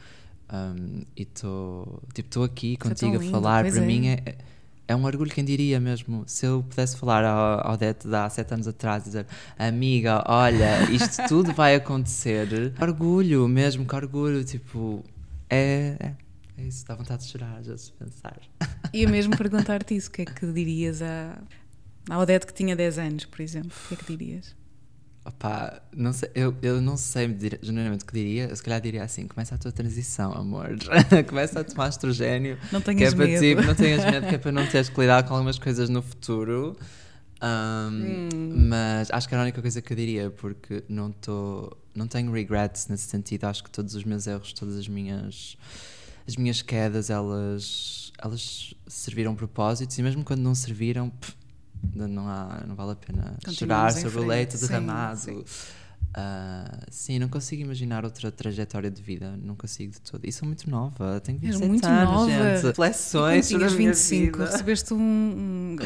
um, 0.52 1.02
e 1.16 1.22
estou 1.22 2.02
tipo, 2.12 2.42
aqui 2.42 2.76
contigo 2.76 3.16
a 3.16 3.20
falar. 3.20 3.64
Para 3.64 3.82
é. 3.82 3.86
mim 3.86 4.08
é, 4.08 4.36
é 4.86 4.94
um 4.94 5.04
orgulho, 5.04 5.30
quem 5.30 5.44
diria 5.44 5.80
mesmo. 5.80 6.24
Se 6.26 6.46
eu 6.46 6.62
pudesse 6.62 6.96
falar 6.96 7.24
ao, 7.24 7.70
ao 7.70 7.76
Dete 7.76 8.06
de 8.06 8.14
há 8.14 8.28
sete 8.28 8.52
anos 8.52 8.68
atrás, 8.68 9.04
dizer 9.04 9.26
amiga, 9.58 10.22
olha, 10.26 10.90
isto 10.90 11.22
tudo 11.28 11.54
vai 11.54 11.74
acontecer. 11.74 12.74
Orgulho 12.80 13.48
mesmo, 13.48 13.86
que 13.86 13.96
orgulho, 13.96 14.44
tipo, 14.44 15.02
é, 15.48 15.96
é, 15.98 16.14
é 16.58 16.66
isso, 16.66 16.86
dá 16.86 16.94
vontade 16.94 17.24
de 17.24 17.30
chorar, 17.30 17.62
já 17.62 17.76
se 17.76 17.92
pensar. 17.92 18.38
Ia 18.94 19.08
mesmo 19.08 19.36
perguntar-te 19.36 19.96
isso, 19.96 20.08
o 20.08 20.12
que 20.12 20.22
é 20.22 20.24
que 20.24 20.46
dirias 20.46 21.02
à, 21.02 21.36
à 22.08 22.18
Odete 22.18 22.46
que 22.46 22.54
tinha 22.54 22.76
10 22.76 22.98
anos, 22.98 23.24
por 23.24 23.40
exemplo? 23.40 23.72
O 23.84 23.88
que 23.88 23.94
é 23.94 23.96
que 23.96 24.04
dirias? 24.16 24.54
Opá, 25.24 25.80
não 25.96 26.12
sei, 26.12 26.30
eu, 26.34 26.54
eu 26.60 26.82
não 26.82 26.98
sei 26.98 27.34
genuinamente 27.62 28.04
o 28.04 28.06
que 28.06 28.12
diria. 28.12 28.44
Eu 28.44 28.54
se 28.54 28.62
calhar 28.62 28.78
diria 28.78 29.02
assim: 29.02 29.26
começa 29.26 29.54
a 29.54 29.58
tua 29.58 29.72
transição, 29.72 30.32
amor. 30.32 30.76
começa 31.26 31.60
a 31.60 31.64
tomar 31.64 31.88
estrogênio. 31.88 32.58
Não 32.70 32.80
tenhas 32.82 33.14
que 33.14 33.22
é 33.22 33.26
medo. 33.26 33.40
Ti, 33.40 33.66
não 33.66 33.74
tenhas 33.74 34.04
medo, 34.04 34.26
que 34.26 34.34
é 34.34 34.38
para 34.38 34.52
não 34.52 34.66
teres 34.66 34.90
que 34.90 35.00
lidar 35.00 35.22
com 35.22 35.32
algumas 35.32 35.58
coisas 35.58 35.88
no 35.88 36.02
futuro. 36.02 36.76
Um, 37.42 38.28
hum. 38.32 38.68
Mas 38.68 39.10
acho 39.10 39.26
que 39.26 39.34
era 39.34 39.42
a 39.42 39.44
única 39.44 39.62
coisa 39.62 39.80
que 39.80 39.92
eu 39.92 39.96
diria, 39.96 40.30
porque 40.30 40.84
não, 40.90 41.10
tô, 41.10 41.74
não 41.94 42.06
tenho 42.06 42.30
regrets 42.30 42.88
nesse 42.88 43.08
sentido. 43.08 43.44
Acho 43.44 43.64
que 43.64 43.70
todos 43.70 43.94
os 43.94 44.04
meus 44.04 44.26
erros, 44.26 44.52
todas 44.52 44.76
as 44.76 44.86
minhas, 44.86 45.56
as 46.28 46.36
minhas 46.36 46.60
quedas, 46.60 47.08
elas, 47.08 48.03
elas 48.18 48.74
serviram 48.86 49.34
propósitos 49.34 49.98
e 49.98 50.02
mesmo 50.02 50.24
quando 50.24 50.40
não 50.40 50.54
serviram. 50.54 51.10
Pff, 51.10 51.34
não, 51.94 52.28
há, 52.28 52.64
não 52.66 52.74
vale 52.74 52.92
a 52.92 52.96
pena 52.96 53.36
chorar 53.50 53.92
sobre 53.92 54.18
o 54.18 54.26
leite 54.26 54.56
derramado. 54.56 55.20
Sim, 55.20 55.44
sim. 55.46 55.74
Uh, 56.16 56.86
sim, 56.90 57.18
não 57.18 57.28
consigo 57.28 57.62
imaginar 57.62 58.04
outra 58.04 58.30
trajetória 58.30 58.88
de 58.88 59.02
vida, 59.02 59.36
não 59.36 59.56
consigo 59.56 59.92
de 59.92 60.00
todo. 60.00 60.24
E 60.24 60.30
sou 60.30 60.46
muito 60.46 60.70
nova, 60.70 61.20
tenho 61.20 61.40
27 61.40 61.68
muito 61.68 61.84
anos, 61.84 62.12
nova. 62.12 62.30
gente. 62.30 62.66
Reflexões 62.66 63.46
sobre 63.46 63.68
25, 63.68 64.38
recebeste 64.38 64.94
um, 64.94 65.00
um, 65.00 65.76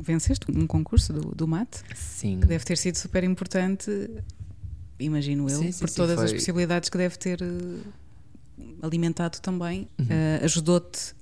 venceste 0.00 0.46
um 0.50 0.66
concurso 0.66 1.12
do, 1.12 1.34
do 1.34 1.46
mate? 1.46 1.82
Sim. 1.94 2.40
Que 2.40 2.46
deve 2.46 2.64
ter 2.64 2.78
sido 2.78 2.96
super 2.96 3.22
importante, 3.24 4.10
imagino 4.98 5.50
eu, 5.50 5.58
sim, 5.58 5.70
sim, 5.70 5.80
por 5.80 5.90
todas 5.90 6.16
foi... 6.16 6.24
as 6.24 6.32
possibilidades 6.32 6.88
que 6.88 6.96
deve 6.96 7.18
ter 7.18 7.42
eh, 7.42 8.66
alimentado 8.80 9.38
também. 9.40 9.86
Uhum. 9.98 10.06
Uh, 10.06 10.44
Ajudou-te 10.44 11.14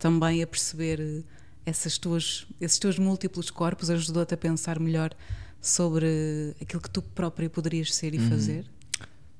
também 0.00 0.42
a 0.42 0.46
perceber 0.46 1.24
essas 1.64 1.98
tuas, 1.98 2.46
esses 2.60 2.78
teus 2.78 2.98
múltiplos 2.98 3.50
corpos 3.50 3.90
ajudou-te 3.90 4.34
a 4.34 4.36
pensar 4.36 4.80
melhor 4.80 5.14
sobre 5.60 6.56
aquilo 6.60 6.80
que 6.80 6.90
tu 6.90 7.02
próprio 7.02 7.48
poderias 7.50 7.94
ser 7.94 8.14
e 8.14 8.18
uhum. 8.18 8.30
fazer? 8.30 8.64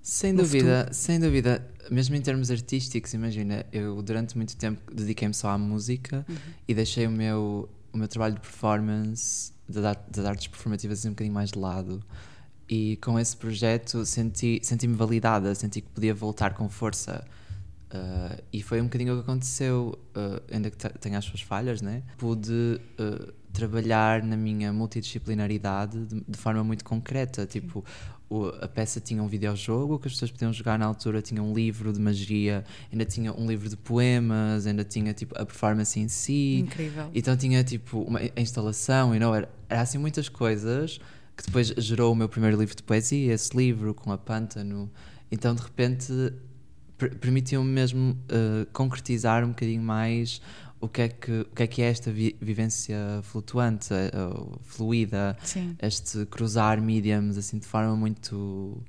Sem 0.03 0.35
dúvida, 0.35 0.81
futuro? 0.81 0.94
sem 0.94 1.18
dúvida. 1.18 1.66
Mesmo 1.90 2.14
em 2.14 2.20
termos 2.20 2.51
artísticos, 2.51 3.12
imagina, 3.14 3.66
eu 3.73 4.01
durante 4.03 4.37
muito 4.37 4.57
tempo 4.57 4.94
dediquei-me 4.94 5.35
só 5.35 5.49
à 5.49 5.59
música 5.59 6.25
uhum. 6.29 6.37
e 6.68 6.75
deixei 6.75 7.07
o 7.07 7.11
meu, 7.11 7.68
o 7.92 7.99
meu 7.99 8.07
trabalho 8.07 8.35
de 8.35 8.40
performance, 8.40 9.53
das 9.66 10.25
artes 10.25 10.46
performativas, 10.46 11.05
um 11.07 11.11
bocadinho 11.11 11.35
mais 11.35 11.51
de 11.51 11.59
lado. 11.59 12.03
E 12.68 12.96
com 12.99 13.18
esse 13.18 13.37
projeto 13.37 14.05
senti-me 14.05 14.64
senti 14.64 14.87
validada, 14.87 15.55
senti 15.55 15.81
que 15.81 15.88
podia 15.88 16.14
voltar 16.14 16.55
com 16.55 16.68
força 16.68 17.25
Uh, 17.92 18.40
e 18.53 18.62
foi 18.62 18.81
um 18.81 18.85
bocadinho 18.85 19.14
o 19.14 19.16
que 19.16 19.22
aconteceu, 19.22 19.98
uh, 20.14 20.40
ainda 20.53 20.70
que 20.70 20.76
tenha 21.00 21.18
as 21.18 21.24
suas 21.24 21.40
falhas, 21.40 21.83
né? 21.83 22.05
pude 22.18 22.81
uh, 22.98 23.33
trabalhar 23.53 24.22
na 24.22 24.37
minha 24.37 24.72
multidisciplinaridade 24.72 26.07
de, 26.07 26.22
de 26.26 26.38
forma 26.38 26.62
muito 26.62 26.85
concreta. 26.85 27.44
Tipo, 27.46 27.85
o, 28.29 28.46
a 28.46 28.68
peça 28.68 29.00
tinha 29.00 29.20
um 29.20 29.26
videojogo 29.26 29.98
que 29.98 30.07
as 30.07 30.14
pessoas 30.14 30.31
podiam 30.31 30.53
jogar 30.53 30.79
na 30.79 30.87
altura, 30.87 31.20
tinha 31.20 31.42
um 31.42 31.53
livro 31.53 31.92
de 31.92 31.98
magia, 31.98 32.64
ainda 32.92 33.05
tinha 33.05 33.33
um 33.33 33.46
livro 33.48 33.68
de 33.68 33.76
poemas, 33.76 34.68
ainda 34.68 34.85
tinha 34.85 35.12
tipo 35.12 35.35
a 35.37 35.44
performance 35.44 35.98
em 35.98 36.07
si. 36.07 36.61
Incrível. 36.61 37.11
Então 37.12 37.37
tinha 37.37 37.64
tipo 37.64 38.03
uma 38.03 38.20
instalação, 38.37 39.12
e 39.16 39.18
não 39.18 39.35
era, 39.35 39.50
era 39.68 39.81
assim 39.81 39.98
muitas 39.98 40.29
coisas 40.29 41.00
que 41.37 41.44
depois 41.44 41.68
gerou 41.79 42.12
o 42.12 42.14
meu 42.14 42.29
primeiro 42.29 42.57
livro 42.57 42.76
de 42.76 42.83
poesia, 42.85 43.35
esse 43.35 43.57
livro 43.57 43.94
com 43.94 44.12
a 44.12 44.18
pântano. 44.18 44.88
Então 45.33 45.55
de 45.55 45.62
repente 45.62 46.12
permitiu-me 47.09 47.71
mesmo 47.71 48.13
uh, 48.13 48.67
concretizar 48.73 49.45
um 49.45 49.49
bocadinho 49.49 49.83
mais 49.83 50.41
o 50.81 50.89
que 50.89 51.03
é 51.03 51.09
que, 51.09 51.41
o 51.41 51.55
que, 51.55 51.63
é, 51.63 51.67
que 51.67 51.83
é 51.83 51.87
esta 51.91 52.11
vi 52.11 52.37
vivência 52.41 52.97
flutuante, 53.23 53.93
uh, 53.93 54.59
fluida, 54.63 55.37
Sim. 55.43 55.77
este 55.81 56.25
cruzar 56.27 56.81
mediums 56.81 57.37
assim 57.37 57.59
de 57.59 57.67
forma 57.67 57.95
muito 57.95 58.83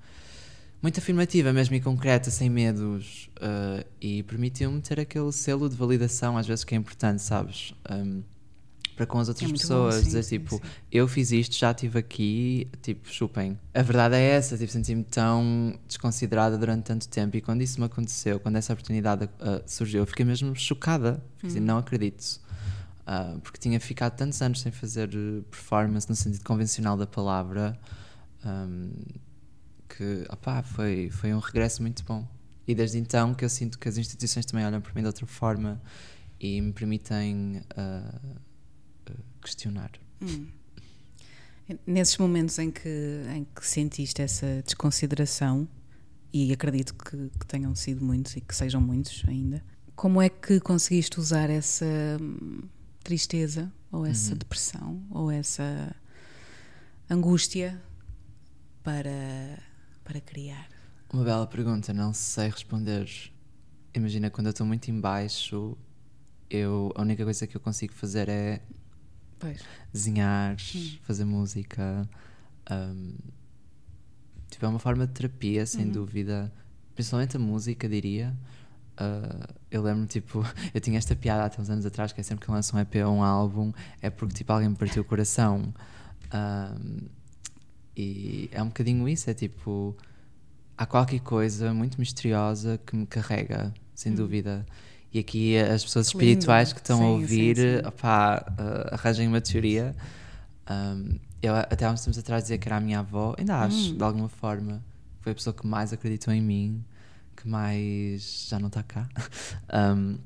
muito 0.82 1.00
afirmativa 1.00 1.54
mesmo 1.54 1.76
e 1.76 1.82
concreta, 1.82 2.32
sem 2.32 2.50
medos 2.50 3.30
uh, 3.38 3.86
e 4.02 4.24
permitiu-me 4.24 4.82
ter 4.82 5.00
aquele 5.00 5.32
selo 5.32 5.70
de 5.70 5.76
validação 5.76 6.38
às 6.38 6.48
vezes 6.48 6.64
que 6.64 6.74
é 6.74 6.78
importante, 6.78 7.22
sabes? 7.22 7.74
Um, 7.90 8.24
para 8.96 9.06
com 9.06 9.20
as 9.20 9.30
outras 9.30 9.50
é 9.50 9.54
pessoas, 9.54 9.96
bom, 9.96 10.02
sim, 10.02 10.06
dizer 10.08 10.24
sim, 10.24 10.40
tipo, 10.40 10.56
sim. 10.56 10.62
eu 10.92 11.08
fiz 11.08 11.32
isto, 11.32 11.56
já 11.56 11.72
estive 11.72 12.00
aqui, 12.00 12.68
tipo, 12.82 13.10
chupem. 13.10 13.58
A 13.74 13.82
verdade 13.82 14.16
é 14.16 14.22
essa, 14.22 14.58
tipo, 14.58 14.72
senti-me 14.72 15.04
tão 15.04 15.80
desconsiderada 15.88 16.58
durante 16.58 16.84
tanto 16.84 17.08
tempo 17.08 17.38
e 17.38 17.42
quando 17.42 17.62
isso 17.62 17.80
me 17.80 17.86
aconteceu, 17.86 18.40
quando 18.40 18.58
essa 18.58 18.74
oportunidade 18.74 19.26
uh, 19.26 19.62
surgiu, 19.66 20.02
eu 20.02 20.06
fiquei 20.06 20.26
mesmo 20.26 20.56
chocada, 20.56 21.24
hum. 21.44 21.48
não 21.62 21.78
acredito. 21.78 22.40
Uh, 23.02 23.40
porque 23.42 23.58
tinha 23.60 23.80
ficado 23.80 24.16
tantos 24.16 24.42
anos 24.42 24.62
sem 24.62 24.72
fazer 24.72 25.10
performance 25.50 26.08
no 26.08 26.16
sentido 26.16 26.44
convencional 26.44 26.96
da 26.96 27.08
palavra 27.08 27.78
um, 28.46 28.92
que 29.90 30.26
opá, 30.30 30.64
foi, 30.64 31.10
foi 31.12 31.34
um 31.34 31.40
regresso 31.40 31.82
muito 31.82 32.04
bom. 32.04 32.26
E 32.68 32.76
desde 32.76 32.98
então 32.98 33.34
que 33.34 33.44
eu 33.44 33.50
sinto 33.50 33.78
que 33.78 33.90
as 33.90 33.98
instituições 33.98 34.46
também 34.46 34.66
olham 34.66 34.80
para 34.80 34.94
mim 34.94 35.02
de 35.02 35.08
outra 35.08 35.26
forma 35.26 35.82
e 36.40 36.62
me 36.62 36.72
permitem 36.72 37.64
uh, 37.78 38.40
questionar. 39.42 39.92
Hum. 40.22 40.48
Nesses 41.86 42.18
momentos 42.18 42.60
em 42.60 42.70
que, 42.70 43.24
em 43.36 43.46
que 43.46 43.66
sentiste 43.66 44.22
essa 44.22 44.62
desconsideração, 44.64 45.68
e 46.34 46.52
acredito 46.52 46.94
que, 46.96 47.30
que, 47.40 47.46
tenham 47.46 47.76
sido 47.76 48.04
muitos 48.04 48.36
e 48.36 48.42
que 48.42 48.56
sejam 48.56 48.82
muitos 48.82 49.24
ainda, 49.28 49.64
como 49.96 50.22
é 50.22 50.30
que 50.30 50.60
conseguiste 50.60 51.20
usar 51.20 51.50
essa 51.50 51.86
hum, 52.20 52.62
tristeza, 53.04 53.72
ou 53.92 54.06
essa 54.06 54.32
uhum. 54.32 54.38
depressão, 54.38 55.04
ou 55.10 55.30
essa 55.30 55.96
angústia 57.10 57.82
para, 58.84 59.60
para 60.04 60.22
criar? 60.22 60.68
Uma 61.12 61.24
bela 61.24 61.46
pergunta, 61.46 61.94
não 61.94 62.14
sei 62.14 62.50
responder. 62.50 63.10
Imagina, 63.94 64.30
quando 64.30 64.48
eu 64.48 64.52
estou 64.52 64.66
muito 64.66 64.90
em 64.90 65.00
baixo, 65.00 65.78
eu, 66.50 66.92
a 66.96 67.02
única 67.02 67.24
coisa 67.24 67.46
que 67.46 67.56
eu 67.56 67.62
consigo 67.62 67.94
fazer 67.94 68.30
é 68.30 68.62
Pois. 69.42 69.62
desenhar, 69.92 70.56
hum. 70.76 70.98
fazer 71.02 71.26
música. 71.26 72.08
Um, 72.72 73.16
tipo, 74.50 74.66
é 74.66 74.70
uma 74.70 74.80
forma 74.80 75.08
de 75.08 75.14
terapia, 75.14 75.66
sem 75.66 75.86
uhum. 75.86 75.92
dúvida. 75.92 76.54
Principalmente 76.96 77.36
a 77.36 77.40
música, 77.40 77.90
diria. 77.90 78.34
Uh, 78.94 79.54
eu 79.72 79.82
lembro, 79.82 80.06
tipo, 80.06 80.46
eu 80.74 80.80
tinha 80.80 80.98
esta 80.98 81.16
piada 81.16 81.52
há 81.54 81.62
uns 81.62 81.70
anos 81.70 81.86
atrás, 81.86 82.14
que 82.14 82.22
é 82.22 82.24
sempre 82.24 82.46
que 82.46 82.50
eu 82.50 82.54
lanço 82.54 82.76
um 82.76 82.80
EP 82.80 82.96
ou 83.06 83.16
um 83.16 83.24
álbum, 83.24 83.74
é 84.02 84.10
porque, 84.10 84.36
tipo, 84.36 84.54
alguém 84.54 84.70
me 84.70 84.76
partiu 84.76 85.02
o 85.02 85.06
coração. 85.06 85.74
Um, 86.34 87.08
e 87.98 88.50
é 88.52 88.62
um 88.62 88.68
bocadinho 88.68 89.08
isso, 89.10 89.30
é 89.30 89.34
tipo, 89.34 89.96
há 90.78 90.86
qualquer 90.86 91.20
coisa 91.20 91.74
muito 91.74 92.00
misteriosa 92.00 92.80
que 92.86 92.96
me 92.96 93.06
carrega, 93.06 93.74
sem 93.94 94.12
hum. 94.12 94.16
dúvida. 94.16 94.66
E 95.14 95.20
aqui 95.20 95.58
as 95.58 95.84
pessoas 95.84 96.08
espirituais 96.08 96.72
que 96.72 96.80
estão 96.80 96.98
sim, 96.98 97.04
a 97.04 97.08
ouvir, 97.08 97.58
sim, 97.58 97.80
sim. 97.80 97.88
Opá, 97.88 98.46
uh, 98.50 98.94
arranjem 98.94 99.28
uma 99.28 99.42
teoria. 99.42 99.96
Um, 100.70 101.20
eu 101.42 101.56
até 101.56 101.86
há 101.86 101.92
uns 101.92 102.02
tempos 102.02 102.18
atrás 102.18 102.44
dizia 102.44 102.58
que 102.58 102.68
era 102.68 102.78
a 102.78 102.80
minha 102.80 103.00
avó, 103.00 103.36
ainda 103.38 103.58
acho, 103.58 103.92
hum. 103.92 103.98
de 103.98 104.04
alguma 104.04 104.30
forma. 104.30 104.82
Foi 105.20 105.34
a 105.34 105.36
pessoa 105.36 105.54
que 105.54 105.68
mais 105.68 105.92
acreditou 105.92 106.34
em 106.34 106.42
mim, 106.42 106.84
que 107.36 107.48
mais 107.48 108.48
já 108.50 108.60
não 108.60 108.68
está 108.68 108.84
cá. 108.84 109.08
Um, 109.74 110.18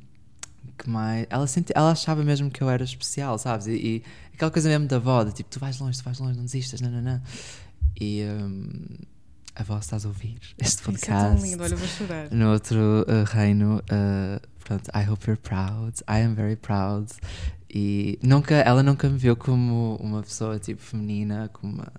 que 0.78 0.90
mais. 0.90 1.28
Ela, 1.30 1.46
senti, 1.46 1.72
ela 1.76 1.92
achava 1.92 2.24
mesmo 2.24 2.50
que 2.50 2.62
eu 2.62 2.70
era 2.70 2.84
especial, 2.84 3.38
sabes? 3.38 3.68
E, 3.68 3.72
e 3.72 4.04
aquela 4.34 4.50
coisa 4.52 4.68
mesmo 4.68 4.88
da 4.88 4.96
avó, 4.96 5.24
de 5.24 5.32
tipo, 5.32 5.50
tu 5.50 5.60
vais 5.60 5.80
longe, 5.80 5.98
tu 5.98 6.04
vais 6.04 6.18
longe, 6.20 6.36
não 6.36 6.46
desistas, 6.46 6.82
não, 6.82 6.90
não, 6.90 7.02
não. 7.02 7.22
E 8.00 8.24
um, 8.24 8.68
a 9.56 9.62
avó, 9.62 9.78
estás 9.80 10.06
a 10.06 10.08
ouvir 10.08 10.38
este 10.60 10.82
podcast. 10.84 11.12
Isso 11.12 11.12
é 11.12 11.36
tão 11.36 11.46
lindo, 11.46 11.64
olha, 11.64 11.76
vou 11.76 11.88
chorar. 11.88 12.32
No 12.32 12.52
outro 12.52 13.06
uh, 13.08 13.24
reino, 13.26 13.78
uh, 13.78 14.48
pronto, 14.64 14.90
I 14.94 15.10
hope 15.10 15.26
you're 15.28 15.42
proud, 15.42 15.96
I 16.10 16.22
am 16.24 16.36
very 16.36 16.56
proud. 16.56 17.12
E 17.70 18.20
nunca, 18.22 18.56
ela 18.56 18.84
nunca 18.84 19.10
me 19.10 19.18
viu 19.18 19.36
como 19.36 19.96
uma 19.98 20.22
pessoa 20.22 20.60
tipo 20.60 20.82
feminina, 20.82 21.50
como 21.52 21.74
uma, 21.74 21.92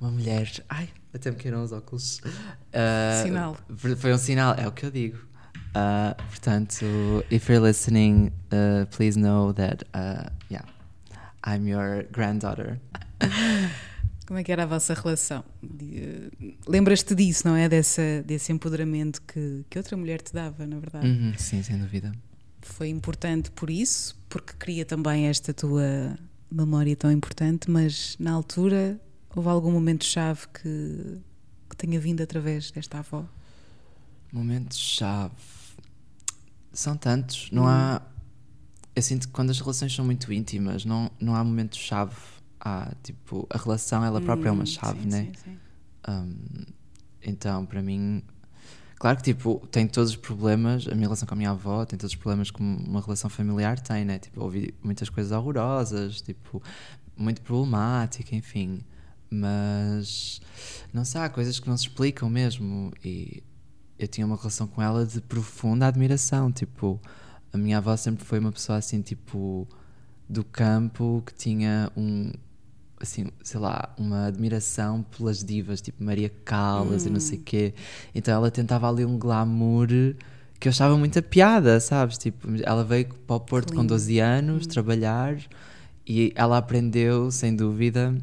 uma 0.00 0.10
mulher. 0.10 0.48
Ai, 0.68 0.88
até 1.12 1.30
me 1.30 1.36
queiram 1.36 1.62
os 1.62 1.72
óculos. 1.72 2.20
Uh, 2.24 3.24
sinal. 3.24 3.56
Foi 3.96 4.12
um 4.12 4.18
sinal, 4.18 4.54
é 4.54 4.68
o 4.68 4.72
que 4.72 4.86
eu 4.86 4.90
digo. 4.90 5.18
Uh, 5.70 6.14
portanto, 6.28 6.84
if 7.30 7.48
you're 7.48 7.64
listening, 7.64 8.32
uh, 8.52 8.86
please 8.96 9.18
know 9.18 9.52
that, 9.52 9.84
uh, 9.94 10.28
yeah, 10.50 10.64
I'm 11.44 11.68
your 11.68 12.04
granddaughter. 12.12 12.80
Como 14.30 14.38
é 14.38 14.44
que 14.44 14.52
era 14.52 14.62
a 14.62 14.66
vossa 14.66 14.94
relação? 14.94 15.42
Uh, 15.60 16.54
lembras-te 16.68 17.16
disso, 17.16 17.48
não 17.48 17.56
é? 17.56 17.68
Dessa, 17.68 18.22
desse 18.24 18.52
empoderamento 18.52 19.20
que, 19.22 19.64
que 19.68 19.76
outra 19.76 19.96
mulher 19.96 20.22
te 20.22 20.32
dava, 20.32 20.64
na 20.68 20.78
verdade? 20.78 21.04
Uhum, 21.04 21.34
sim, 21.36 21.60
sem 21.64 21.76
dúvida. 21.76 22.12
Foi 22.62 22.88
importante 22.90 23.50
por 23.50 23.68
isso, 23.68 24.16
porque 24.28 24.52
cria 24.52 24.84
também 24.84 25.26
esta 25.26 25.52
tua 25.52 26.16
memória 26.48 26.94
tão 26.94 27.10
importante, 27.10 27.68
mas 27.68 28.16
na 28.20 28.30
altura 28.30 29.00
houve 29.34 29.48
algum 29.48 29.72
momento-chave 29.72 30.46
que, 30.54 31.18
que 31.68 31.76
tenha 31.76 31.98
vindo 31.98 32.22
através 32.22 32.70
desta 32.70 33.00
avó? 33.00 33.26
Momentos-chave. 34.32 35.34
São 36.72 36.96
tantos. 36.96 37.50
Não 37.50 37.64
hum. 37.64 37.66
há. 37.66 38.00
Eu 38.94 39.02
sinto 39.02 39.26
que 39.26 39.32
quando 39.32 39.50
as 39.50 39.58
relações 39.58 39.92
são 39.92 40.04
muito 40.04 40.32
íntimas, 40.32 40.84
não, 40.84 41.10
não 41.20 41.34
há 41.34 41.42
momento-chave. 41.42 42.14
Há, 42.60 42.92
tipo, 43.02 43.46
a 43.48 43.56
relação 43.56 44.04
ela 44.04 44.20
própria 44.20 44.50
hum, 44.50 44.54
é 44.54 44.58
uma 44.58 44.62
hum, 44.64 44.66
chave, 44.66 45.02
sim, 45.02 45.08
né? 45.08 45.24
Sim, 45.24 45.32
sim. 45.44 45.58
Um, 46.08 46.64
então, 47.22 47.66
para 47.66 47.82
mim, 47.82 48.22
Claro 49.00 49.16
que, 49.16 49.22
tipo, 49.22 49.66
tem 49.70 49.88
todos 49.88 50.10
os 50.10 50.16
problemas, 50.16 50.86
a 50.86 50.94
minha 50.94 51.06
relação 51.06 51.26
com 51.26 51.32
a 51.32 51.36
minha 51.36 51.52
avó 51.52 51.86
tem 51.86 51.98
todos 51.98 52.12
os 52.12 52.18
problemas 52.18 52.50
que 52.50 52.60
uma 52.60 53.00
relação 53.00 53.30
familiar 53.30 53.80
tem, 53.80 54.04
né? 54.04 54.18
Tipo, 54.18 54.42
ouvi 54.42 54.74
muitas 54.82 55.08
coisas 55.08 55.32
horrorosas, 55.32 56.20
tipo, 56.20 56.62
muito 57.16 57.40
problemática, 57.40 58.36
enfim. 58.36 58.82
Mas, 59.30 60.42
não 60.92 61.02
sei, 61.02 61.22
há 61.22 61.30
coisas 61.30 61.58
que 61.58 61.66
não 61.66 61.78
se 61.78 61.84
explicam 61.84 62.28
mesmo. 62.28 62.92
E 63.02 63.42
eu 63.98 64.06
tinha 64.06 64.26
uma 64.26 64.36
relação 64.36 64.66
com 64.66 64.82
ela 64.82 65.06
de 65.06 65.18
profunda 65.22 65.86
admiração, 65.86 66.52
tipo, 66.52 67.00
a 67.54 67.56
minha 67.56 67.78
avó 67.78 67.96
sempre 67.96 68.22
foi 68.22 68.38
uma 68.38 68.52
pessoa 68.52 68.76
assim, 68.76 69.00
tipo, 69.00 69.66
do 70.28 70.44
campo, 70.44 71.22
que 71.24 71.32
tinha 71.32 71.90
um, 71.96 72.32
assim, 73.00 73.26
sei 73.42 73.58
lá, 73.58 73.94
uma 73.98 74.26
admiração 74.26 75.02
pelas 75.16 75.42
divas, 75.42 75.80
tipo 75.80 76.04
Maria 76.04 76.30
Callas 76.44 77.04
hum. 77.04 77.08
e 77.08 77.10
não 77.10 77.20
sei 77.20 77.38
o 77.38 77.40
hum. 77.40 77.44
quê. 77.44 77.74
Então 78.14 78.34
ela 78.34 78.50
tentava 78.50 78.88
ali 78.88 79.04
um 79.04 79.18
glamour 79.18 79.88
que 80.58 80.68
eu 80.68 80.70
achava 80.70 80.96
muita 80.98 81.22
piada, 81.22 81.80
sabes? 81.80 82.18
Tipo, 82.18 82.46
ela 82.62 82.84
veio 82.84 83.08
para 83.26 83.36
o 83.36 83.40
Porto 83.40 83.72
com 83.72 83.84
12 83.84 84.18
anos 84.18 84.66
hum. 84.66 84.68
trabalhar 84.68 85.36
e 86.06 86.32
ela 86.34 86.58
aprendeu, 86.58 87.30
sem 87.30 87.56
dúvida, 87.56 88.14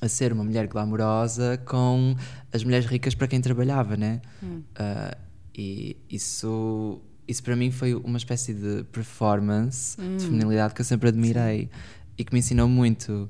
a 0.00 0.08
ser 0.08 0.32
uma 0.32 0.44
mulher 0.44 0.66
glamourosa 0.66 1.60
com 1.66 2.16
as 2.52 2.64
mulheres 2.64 2.86
ricas 2.86 3.14
para 3.14 3.26
quem 3.26 3.40
trabalhava, 3.40 3.96
né? 3.96 4.22
Hum. 4.42 4.62
Uh, 4.78 5.16
e 5.54 5.96
isso, 6.08 7.00
isso 7.26 7.42
para 7.42 7.56
mim 7.56 7.70
foi 7.70 7.94
uma 7.94 8.16
espécie 8.16 8.54
de 8.54 8.84
performance 8.84 10.00
hum. 10.00 10.16
de 10.16 10.24
feminilidade 10.24 10.72
que 10.72 10.80
eu 10.80 10.84
sempre 10.84 11.08
admirei 11.08 11.62
Sim. 11.62 11.68
e 12.16 12.24
que 12.24 12.32
me 12.32 12.38
ensinou 12.38 12.68
muito. 12.68 13.26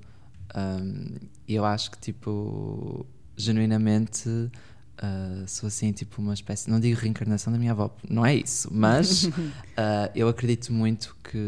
E 1.47 1.55
eu 1.55 1.65
acho 1.65 1.91
que, 1.91 1.99
tipo, 1.99 3.07
genuinamente 3.37 4.51
uh, 4.99 5.47
sou 5.47 5.67
assim, 5.67 5.93
tipo, 5.93 6.21
uma 6.21 6.35
espécie. 6.35 6.71
Não 6.71 6.81
digo 6.81 6.99
reencarnação 7.01 7.53
da 7.53 7.59
minha 7.59 7.73
avó, 7.73 7.95
não 8.09 8.25
é 8.25 8.35
isso, 8.35 8.69
mas 8.73 9.25
uh, 9.25 9.31
eu 10.15 10.29
acredito 10.29 10.73
muito 10.73 11.17
que 11.23 11.39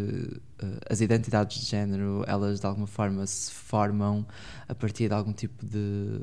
uh, 0.63 0.79
as 0.89 1.01
identidades 1.01 1.61
de 1.61 1.67
género, 1.67 2.25
elas 2.27 2.61
de 2.61 2.67
alguma 2.67 2.87
forma 2.87 3.27
se 3.27 3.53
formam 3.53 4.27
a 4.69 4.75
partir 4.75 5.09
de 5.09 5.15
algum 5.15 5.33
tipo 5.33 5.65
de. 5.67 6.21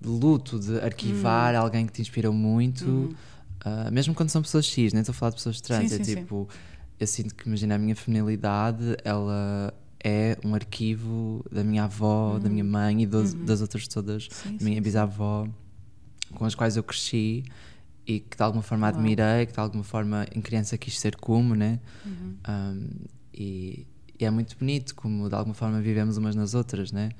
de 0.00 0.08
luto, 0.08 0.58
de 0.58 0.78
arquivar 0.80 1.54
hum. 1.54 1.58
alguém 1.58 1.86
que 1.86 1.92
te 1.92 2.00
inspirou 2.00 2.32
muito, 2.32 2.86
uhum. 2.86 3.14
mesmo 3.92 4.14
quando 4.14 4.30
são 4.30 4.40
pessoas 4.40 4.64
X, 4.64 4.94
nem 4.94 5.00
estou 5.00 5.12
a 5.12 5.14
falar 5.14 5.30
de 5.30 5.36
pessoas 5.36 5.60
trans, 5.60 5.90
sim, 5.90 6.00
é 6.00 6.04
sim, 6.04 6.14
tipo, 6.14 6.48
sim. 6.50 6.58
eu 6.98 7.06
sinto 7.06 7.34
que, 7.34 7.46
imagina, 7.46 7.74
a 7.74 7.78
minha 7.78 7.94
feminilidade, 7.94 8.96
ela 9.04 9.74
é 10.02 10.36
um 10.44 10.54
arquivo 10.54 11.44
da 11.50 11.62
minha 11.62 11.84
avó, 11.84 12.34
uhum. 12.34 12.40
da 12.40 12.48
minha 12.48 12.64
mãe 12.64 13.02
e 13.02 13.06
dos, 13.06 13.34
uhum. 13.34 13.44
das 13.44 13.60
outras 13.60 13.86
todas, 13.86 14.28
sim, 14.30 14.56
da 14.56 14.64
minha 14.64 14.76
sim, 14.76 14.82
bisavó, 14.82 15.46
com 16.34 16.44
as 16.44 16.54
quais 16.54 16.76
eu 16.76 16.82
cresci 16.82 17.44
e 18.06 18.20
que 18.20 18.36
de 18.36 18.42
alguma 18.42 18.62
forma 18.62 18.86
Uau. 18.86 18.96
admirei, 18.96 19.46
que 19.46 19.52
de 19.52 19.60
alguma 19.60 19.84
forma 19.84 20.26
em 20.34 20.40
criança 20.40 20.76
quis 20.78 20.98
ser 20.98 21.16
como, 21.16 21.54
né? 21.54 21.78
Uhum. 22.04 22.36
Um, 22.48 22.88
e, 23.32 23.86
e, 24.18 24.24
é 24.24 24.30
muito 24.30 24.56
bonito 24.56 24.94
como 24.94 25.28
de 25.28 25.34
alguma 25.34 25.54
forma 25.54 25.80
vivemos 25.80 26.16
umas 26.16 26.34
nas 26.34 26.54
outras, 26.54 26.92
né? 26.92 27.10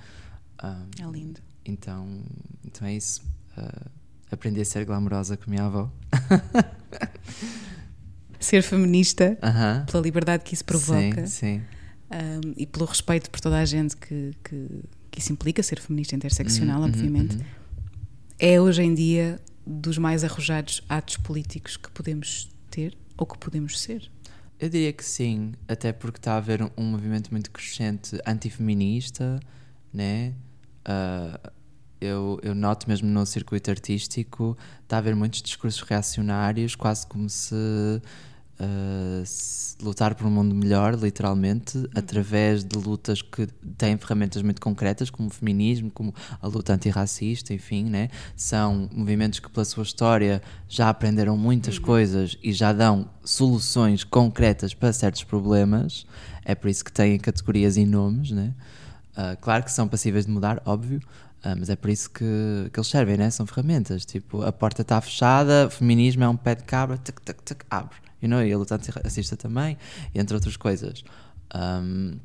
Um, 0.63 1.07
é 1.07 1.11
lindo. 1.13 1.41
Então, 1.65 2.23
então 2.65 2.89
é 2.89 2.95
isso. 2.95 3.23
Uh, 3.57 3.91
aprendi 4.31 4.61
a 4.61 4.65
ser 4.65 4.85
glamourosa 4.87 5.37
com 5.37 5.45
a 5.45 5.51
minha 5.51 5.67
avó. 5.67 5.91
ser 8.41 8.63
feminista, 8.63 9.37
uh 9.43 9.47
-huh. 9.47 9.91
pela 9.91 10.03
liberdade 10.03 10.45
que 10.45 10.55
isso 10.55 10.65
provoca. 10.65 11.27
Sim, 11.27 11.59
sim 11.59 11.80
um, 12.11 12.53
e 12.57 12.67
pelo 12.67 12.85
respeito 12.85 13.31
por 13.31 13.41
toda 13.41 13.59
a 13.59 13.65
gente 13.65 13.97
que, 13.97 14.33
que, 14.43 14.67
que 15.11 15.19
isso 15.21 15.33
implica, 15.33 15.63
ser 15.63 15.81
feminista 15.81 16.15
interseccional, 16.15 16.81
uhum, 16.81 16.87
obviamente, 16.89 17.37
uhum. 17.37 17.45
é 18.39 18.61
hoje 18.61 18.83
em 18.83 18.95
dia 18.95 19.41
dos 19.67 19.99
mais 19.99 20.25
arrojados 20.25 20.83
atos 20.89 21.17
políticos 21.17 21.77
que 21.77 21.91
podemos 21.91 22.51
ter 22.71 22.97
ou 23.17 23.27
que 23.27 23.39
podemos 23.39 23.79
ser. 23.79 24.11
Eu 24.59 24.69
diria 24.69 24.93
que 24.93 25.05
sim, 25.05 25.53
até 25.69 25.93
porque 25.93 26.19
está 26.19 26.35
a 26.35 26.37
haver 26.37 26.63
um, 26.63 26.71
um 26.77 26.85
movimento 26.85 27.31
muito 27.31 27.51
crescente 27.51 28.19
antifeminista, 28.27 29.41
né? 29.93 30.35
Uh, 30.87 31.51
eu, 32.01 32.41
eu 32.43 32.55
noto 32.55 32.89
mesmo 32.89 33.09
no 33.09 33.25
circuito 33.27 33.71
artístico, 33.71 34.57
está 34.83 34.97
a 34.97 34.99
haver 34.99 35.15
muitos 35.15 35.43
discursos 35.43 35.83
reacionários, 35.83 36.75
quase 36.75 37.07
como 37.07 37.29
se 37.29 37.55
uh, 38.61 39.25
lutar 39.83 40.15
por 40.15 40.27
um 40.27 40.31
mundo 40.31 40.55
melhor, 40.55 40.95
literalmente, 40.95 41.79
uhum. 41.79 41.87
através 41.95 42.63
de 42.63 42.77
lutas 42.77 43.23
que 43.23 43.47
têm 43.79 43.97
ferramentas 43.97 44.43
muito 44.43 44.61
concretas, 44.61 45.09
como 45.09 45.29
o 45.29 45.33
feminismo, 45.33 45.91
como 45.91 46.15
a 46.41 46.47
luta 46.47 46.75
antirracista, 46.75 47.55
enfim, 47.55 47.85
né? 47.85 48.11
São 48.37 48.89
movimentos 48.93 49.41
que, 49.41 49.51
pela 49.51 49.65
sua 49.65 49.83
história, 49.83 50.43
já 50.69 50.89
aprenderam 50.89 51.37
muitas 51.37 51.79
uhum. 51.79 51.85
coisas 51.85 52.37
e 52.43 52.53
já 52.53 52.73
dão 52.73 53.09
soluções 53.25 54.05
concretas 54.05 54.75
para 54.75 54.93
certos 54.93 55.25
problemas. 55.25 56.07
É 56.45 56.55
por 56.55 56.69
isso 56.69 56.85
que 56.85 56.93
têm 56.93 57.19
categorias 57.19 57.77
e 57.77 57.87
nomes, 57.87 58.31
né? 58.31 58.53
Uh, 59.13 59.37
claro 59.41 59.65
que 59.65 59.73
são 59.73 59.89
passíveis 59.89 60.27
de 60.27 60.33
mudar, 60.33 60.63
óbvio, 60.65 61.01
Uh, 61.43 61.57
mas 61.59 61.71
é 61.71 61.75
por 61.75 61.89
isso 61.89 62.11
que, 62.11 62.23
que 62.71 62.79
eles 62.79 62.87
servem, 62.87 63.17
né? 63.17 63.31
São 63.31 63.47
ferramentas. 63.47 64.05
Tipo, 64.05 64.43
a 64.43 64.53
porta 64.53 64.83
está 64.83 65.01
fechada, 65.01 65.69
o 65.69 65.71
feminismo 65.71 66.23
é 66.23 66.29
um 66.29 66.37
pé 66.37 66.55
de 66.55 66.65
cabra, 66.65 66.99
tac, 66.99 67.19
tac, 67.23 67.43
tac, 67.43 67.65
abre 67.71 67.97
you 68.23 68.29
know, 68.29 68.43
e 68.43 68.53
a 68.53 68.59
luta 68.59 68.75
antirracista 68.75 69.37
também, 69.37 69.77
entre 70.15 70.35
outras 70.35 70.57
coisas. 70.57 71.05
Um, 71.55 72.19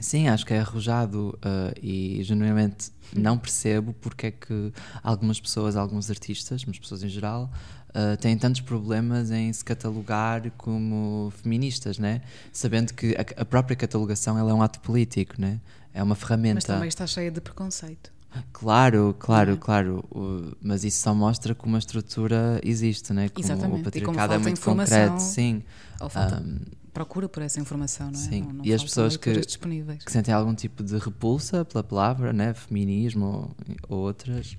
sim, 0.00 0.28
acho 0.28 0.46
que 0.46 0.54
é 0.54 0.60
arrojado 0.60 1.38
uh, 1.38 1.78
e 1.82 2.22
genuinamente 2.22 2.90
não 3.14 3.36
percebo 3.36 3.92
porque 3.94 4.26
é 4.28 4.30
que 4.30 4.72
algumas 5.02 5.40
pessoas, 5.40 5.76
alguns 5.76 6.10
artistas, 6.10 6.64
mas 6.64 6.78
pessoas 6.78 7.02
em 7.02 7.08
geral, 7.08 7.50
uh, 7.90 8.16
têm 8.16 8.36
tantos 8.36 8.60
problemas 8.60 9.30
em 9.30 9.52
se 9.52 9.64
catalogar 9.64 10.50
como 10.52 11.32
feministas, 11.42 11.98
né? 11.98 12.22
Sabendo 12.52 12.94
que 12.94 13.14
a, 13.16 13.42
a 13.42 13.44
própria 13.44 13.76
catalogação 13.76 14.38
ela 14.38 14.50
é 14.50 14.54
um 14.54 14.62
ato 14.62 14.80
político, 14.80 15.34
né? 15.38 15.60
É 15.94 16.02
uma 16.02 16.14
ferramenta. 16.14 16.54
Mas 16.54 16.64
também 16.64 16.88
está 16.88 17.06
cheia 17.06 17.30
de 17.30 17.40
preconceito. 17.40 18.11
Claro, 18.52 19.14
claro, 19.18 19.52
é. 19.52 19.56
claro. 19.56 20.04
O, 20.10 20.56
mas 20.62 20.84
isso 20.84 21.02
só 21.02 21.14
mostra 21.14 21.54
que 21.54 21.64
uma 21.64 21.78
estrutura 21.78 22.60
existe, 22.62 23.12
né? 23.12 23.28
Como 23.28 23.44
Exatamente. 23.44 23.80
o 23.80 23.84
patriarcado 23.84 24.34
é 24.34 24.38
muito 24.38 24.60
concreto, 24.60 25.20
sim. 25.20 25.62
Ou 26.00 26.08
falta 26.08 26.40
um, 26.40 26.60
procura 26.92 27.28
por 27.28 27.42
essa 27.42 27.60
informação, 27.60 28.10
não 28.10 28.18
é? 28.18 28.22
Sim, 28.22 28.42
não, 28.42 28.52
não 28.52 28.64
e 28.64 28.72
as 28.72 28.82
pessoas 28.82 29.16
que, 29.16 29.32
que 29.34 30.12
sentem 30.12 30.32
algum 30.32 30.54
tipo 30.54 30.82
de 30.82 30.98
repulsa 30.98 31.64
pela 31.64 31.82
palavra, 31.82 32.32
né? 32.32 32.54
Feminismo 32.54 33.54
ou, 33.88 33.96
ou 33.96 33.98
outras. 33.98 34.56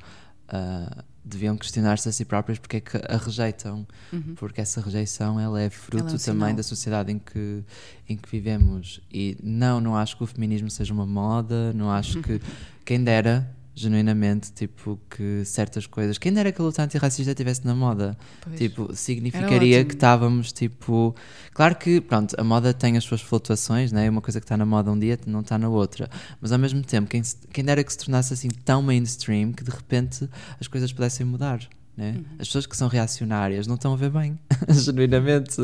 Uh, 0.50 1.04
deviam 1.24 1.56
questionar-se 1.56 2.10
a 2.10 2.12
si 2.12 2.26
próprias 2.26 2.60
porque 2.60 2.78
é 2.78 2.80
que 2.82 2.98
a 2.98 3.18
rejeitam 3.18 3.88
uhum. 4.12 4.36
porque 4.36 4.60
essa 4.60 4.82
rejeição 4.82 5.40
ela 5.40 5.62
é 5.62 5.70
fruto 5.70 6.04
ela 6.04 6.12
é 6.12 6.16
um 6.16 6.18
também 6.18 6.54
da 6.54 6.62
sociedade 6.62 7.14
em 7.14 7.18
que 7.18 7.64
em 8.10 8.18
que 8.18 8.30
vivemos 8.30 9.00
e 9.10 9.38
não 9.42 9.80
não 9.80 9.96
acho 9.96 10.18
que 10.18 10.24
o 10.24 10.28
feminismo 10.28 10.70
seja 10.70 10.94
uma 10.94 11.06
moda 11.06 11.72
não 11.72 11.90
acho 11.90 12.22
que 12.22 12.42
quem 12.84 13.02
dera 13.02 13.50
genuinamente, 13.76 14.52
tipo, 14.52 15.00
que 15.10 15.44
certas 15.46 15.88
coisas. 15.88 16.18
Quem 16.18 16.32
dera 16.32 16.52
que 16.52 16.62
a 16.62 16.64
luta 16.64 16.84
antirracista 16.84 17.32
estivesse 17.32 17.66
na 17.66 17.74
moda? 17.74 18.18
Pois. 18.42 18.58
Tipo, 18.58 18.96
significaria 18.96 19.84
que 19.84 19.94
estávamos, 19.94 20.52
tipo. 20.52 21.16
Claro 21.54 21.76
que, 21.76 22.00
pronto, 22.00 22.36
a 22.38 22.44
moda 22.44 22.74
tem 22.74 22.98
as 22.98 23.04
suas 23.04 23.22
flutuações, 23.22 23.92
né? 23.92 24.10
Uma 24.10 24.22
coisa 24.22 24.40
que 24.40 24.46
está 24.46 24.56
na 24.56 24.66
moda 24.66 24.92
um 24.92 25.00
dia 25.00 25.20
não 25.26 25.42
está 25.42 25.58
na 25.58 25.70
outra. 25.70 26.10
Mas 26.40 26.52
ao 26.52 26.60
mesmo 26.60 26.82
tempo, 26.84 27.10
quem, 27.10 27.22
quem 27.52 27.64
dera 27.64 27.84
que 27.84 27.92
se 27.92 27.98
tornasse 27.98 28.34
assim 28.34 28.50
tão 28.50 28.82
mainstream 28.82 29.52
que 29.52 29.64
de 29.64 29.72
repente 29.72 30.30
as 30.60 30.68
coisas 30.68 30.94
pudessem 30.94 31.26
mudar. 31.26 31.68
Né? 31.96 32.16
Uhum. 32.18 32.26
As 32.40 32.48
pessoas 32.48 32.66
que 32.66 32.76
são 32.76 32.88
reacionárias 32.88 33.68
não 33.68 33.76
estão 33.76 33.94
a 33.94 33.96
ver 33.96 34.10
bem, 34.10 34.38
genuinamente, 34.70 35.58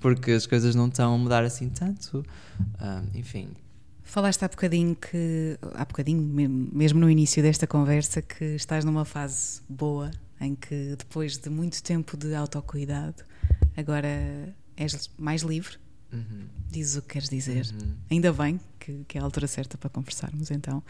porque 0.00 0.32
as 0.32 0.44
coisas 0.44 0.74
não 0.74 0.88
estão 0.88 1.14
a 1.14 1.18
mudar 1.18 1.44
assim 1.44 1.68
tanto. 1.68 2.24
Ah, 2.78 3.02
enfim, 3.14 3.50
Falaste 4.06 4.44
há 4.44 4.48
bocadinho 4.48 4.94
que, 4.94 5.58
há 5.74 5.84
bocadinho, 5.84 6.22
me- 6.22 6.46
mesmo 6.48 7.00
no 7.00 7.10
início 7.10 7.42
desta 7.42 7.66
conversa, 7.66 8.22
que 8.22 8.44
estás 8.54 8.84
numa 8.84 9.04
fase 9.04 9.60
boa, 9.68 10.10
em 10.40 10.54
que 10.54 10.94
depois 10.96 11.36
de 11.36 11.50
muito 11.50 11.82
tempo 11.82 12.16
de 12.16 12.32
autocuidado, 12.34 13.24
agora 13.76 14.54
és 14.76 15.10
mais 15.18 15.42
livre, 15.42 15.76
Uhum, 16.12 16.46
dizes 16.70 16.96
o 16.96 17.02
que 17.02 17.08
queres 17.08 17.28
dizer. 17.28 17.66
uhum. 17.82 17.94
Ainda 18.08 18.32
bem 18.32 18.60
que, 18.78 19.04
que 19.08 19.18
é 19.18 19.20
a 19.20 19.24
altura 19.24 19.48
certa 19.48 19.76
para 19.76 19.90
conversarmos 19.90 20.52
então. 20.52 20.82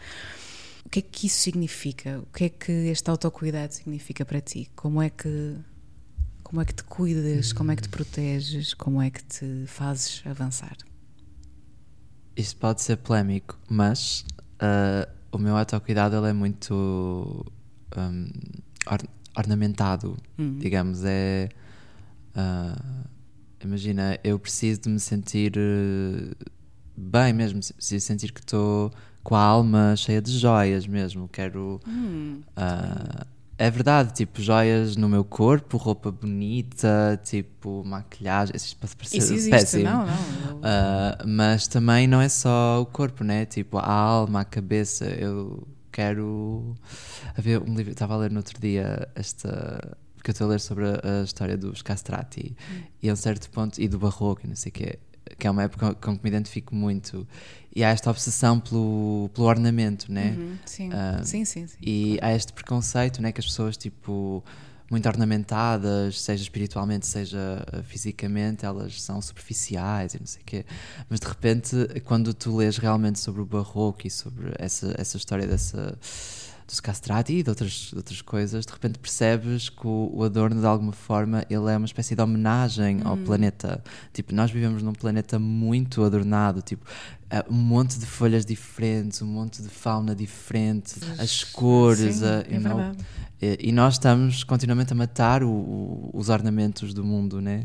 O 0.85 0.89
que 0.89 0.99
é 0.99 1.01
que 1.01 1.25
isso 1.25 1.39
significa? 1.39 2.19
O 2.19 2.27
que 2.27 2.43
é 2.45 2.49
que 2.49 2.71
este 2.71 3.09
autocuidado 3.09 3.73
significa 3.73 4.23
para 4.23 4.39
ti? 4.39 4.69
Como 4.75 5.01
é 5.01 5.09
que 5.09 5.55
como 6.43 6.61
é 6.61 6.65
que 6.65 6.73
te 6.73 6.83
cuidas? 6.83 7.51
Como 7.51 7.71
é 7.71 7.75
que 7.75 7.81
te 7.81 7.89
proteges? 7.89 8.73
Como 8.75 9.01
é 9.01 9.09
que 9.09 9.23
te 9.23 9.65
fazes 9.65 10.21
avançar? 10.25 10.77
Isto 12.37 12.57
pode 12.57 12.81
ser 12.81 12.97
polémico, 12.97 13.57
mas 13.67 14.23
ah, 14.59 15.07
o 15.31 15.37
meu 15.39 15.57
autocuidado 15.57 16.15
ele 16.15 16.29
é 16.29 16.33
muito 16.33 17.45
hum, 17.97 18.29
or- 18.89 19.09
ornamentado, 19.35 20.15
Hum. 20.37 20.57
digamos. 20.59 21.03
É. 21.03 21.49
ah, 22.35 22.75
imagina, 23.63 24.19
eu 24.23 24.37
preciso 24.37 24.81
de 24.81 24.89
me 24.89 24.99
sentir 24.99 25.53
eh, 25.57 26.35
bem 26.95 27.33
mesmo, 27.33 27.59
preciso 27.75 28.05
sentir 28.05 28.31
que 28.31 28.39
estou 28.41 28.91
com 29.23 29.35
a 29.35 29.41
alma 29.41 29.95
cheia 29.95 30.21
de 30.21 30.31
joias 30.37 30.85
mesmo. 30.85 31.27
Quero. 31.27 31.79
Hum. 31.87 32.41
ah, 32.55 33.25
é 33.57 33.71
verdade, 33.71 34.13
tipo, 34.13 34.39
joias 34.39 34.95
no 34.95 35.09
meu 35.09 35.23
corpo, 35.23 35.77
roupa 35.77 36.11
bonita, 36.11 37.19
tipo, 37.23 37.83
maquilhagem. 37.83 38.53
Pode 38.79 38.95
parecer 38.95 39.17
Isso 39.17 39.33
existe, 39.33 39.49
péssimo. 39.49 39.83
não, 39.83 40.05
não. 40.05 40.57
Uh, 40.57 41.27
mas 41.27 41.67
também 41.67 42.07
não 42.07 42.21
é 42.21 42.29
só 42.29 42.81
o 42.81 42.85
corpo, 42.85 43.23
né? 43.23 43.45
Tipo, 43.45 43.79
a 43.79 43.91
alma, 43.91 44.41
a 44.41 44.45
cabeça. 44.45 45.05
Eu 45.05 45.67
quero. 45.91 46.75
Havia 47.35 47.59
um 47.59 47.73
livro, 47.73 47.91
estava 47.91 48.13
a 48.13 48.17
ler 48.17 48.31
no 48.31 48.37
outro 48.37 48.59
dia 48.61 49.07
esta. 49.15 49.97
Porque 50.15 50.29
eu 50.29 50.33
estou 50.33 50.47
a 50.47 50.49
ler 50.51 50.59
sobre 50.59 50.85
a, 50.85 51.21
a 51.21 51.23
história 51.23 51.57
dos 51.57 51.81
castrati 51.81 52.55
e 53.01 53.09
a 53.09 53.13
um 53.13 53.15
certo 53.15 53.49
ponto. 53.49 53.81
e 53.81 53.87
do 53.87 53.97
barroco 53.97 54.41
e 54.43 54.47
não 54.47 54.55
sei 54.55 54.69
o 54.69 54.73
quê. 54.73 54.99
Que 55.37 55.47
é 55.47 55.51
uma 55.51 55.63
época 55.63 55.93
com 55.95 56.17
que 56.17 56.23
me 56.23 56.29
identifico 56.29 56.75
muito. 56.75 57.27
E 57.75 57.83
há 57.83 57.89
esta 57.89 58.09
obsessão 58.09 58.59
pelo, 58.59 59.29
pelo 59.33 59.47
ornamento, 59.47 60.11
né? 60.11 60.35
Uhum, 60.37 60.57
sim. 60.65 60.89
Ah, 60.91 61.21
sim, 61.23 61.45
sim, 61.45 61.67
sim. 61.67 61.77
E 61.81 62.17
há 62.21 62.33
este 62.33 62.51
preconceito, 62.51 63.21
né, 63.21 63.31
que 63.31 63.39
as 63.39 63.45
pessoas, 63.45 63.77
tipo, 63.77 64.43
muito 64.89 65.07
ornamentadas, 65.07 66.21
seja 66.21 66.41
espiritualmente, 66.41 67.05
seja 67.05 67.63
uh, 67.73 67.83
fisicamente, 67.83 68.65
elas 68.65 69.01
são 69.01 69.21
superficiais 69.21 70.13
e 70.13 70.19
não 70.19 70.25
sei 70.25 70.41
o 70.41 70.45
quê. 70.45 70.65
Mas 71.09 71.19
de 71.19 71.27
repente, 71.27 71.75
quando 72.05 72.33
tu 72.33 72.55
lês 72.55 72.77
realmente 72.77 73.19
sobre 73.19 73.41
o 73.41 73.45
barroco 73.45 74.07
e 74.07 74.09
sobre 74.09 74.53
essa, 74.57 74.95
essa 74.97 75.17
história 75.17 75.45
dessa 75.45 75.97
dos 76.67 76.81
castrati 76.81 77.33
e 77.35 77.43
de 77.43 77.49
outras, 77.49 77.71
de 77.91 77.95
outras 77.95 78.21
coisas, 78.21 78.65
de 78.65 78.73
repente 78.73 78.99
percebes 78.99 79.69
que 79.69 79.87
o, 79.87 80.11
o 80.13 80.23
adorno, 80.23 80.59
de 80.59 80.67
alguma 80.67 80.91
forma, 80.91 81.45
ele 81.49 81.71
é 81.71 81.77
uma 81.77 81.85
espécie 81.85 82.13
de 82.13 82.21
homenagem 82.21 82.99
ao 83.05 83.15
planeta. 83.15 83.81
Tipo, 84.13 84.35
nós 84.35 84.51
vivemos 84.51 84.83
num 84.83 84.91
planeta 84.91 85.39
muito 85.39 86.03
adornado, 86.03 86.61
tipo, 86.61 86.83
uh, 86.85 87.49
um 87.53 87.55
monte 87.55 87.97
de 87.97 88.05
folhas 88.05 88.45
diferentes, 88.45 89.21
um 89.21 89.27
monte 89.27 89.61
de 89.61 89.69
fauna 89.69 90.13
diferente, 90.13 90.95
as 91.17 91.43
cores, 91.45 92.17
Sim, 92.17 92.25
a- 92.25 92.43
é 92.49 92.59
know, 92.59 92.91
e, 93.41 93.69
e 93.69 93.71
nós 93.71 93.93
estamos 93.93 94.43
continuamente 94.43 94.91
a 94.91 94.95
matar 94.95 95.43
o- 95.43 95.49
o- 95.49 96.11
os 96.13 96.27
ornamentos 96.27 96.93
do 96.93 97.03
mundo, 97.03 97.39
né? 97.39 97.63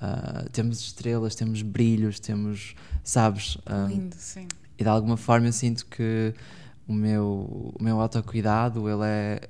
Ah, 0.00 0.44
temos 0.52 0.78
estrelas, 0.80 1.34
temos 1.34 1.62
brilhos, 1.62 2.20
temos, 2.20 2.74
sabes? 3.02 3.58
Ah, 3.66 3.86
Lindo, 3.88 4.14
sim. 4.18 4.46
e 4.78 4.82
de 4.84 4.88
alguma 4.88 5.16
forma 5.16 5.48
eu 5.48 5.52
sinto 5.52 5.86
que 5.86 6.32
o 6.86 6.92
meu, 6.92 7.72
o 7.78 7.82
meu 7.82 8.00
autocuidado 8.00 8.88
ele 8.88 9.04
é 9.04 9.40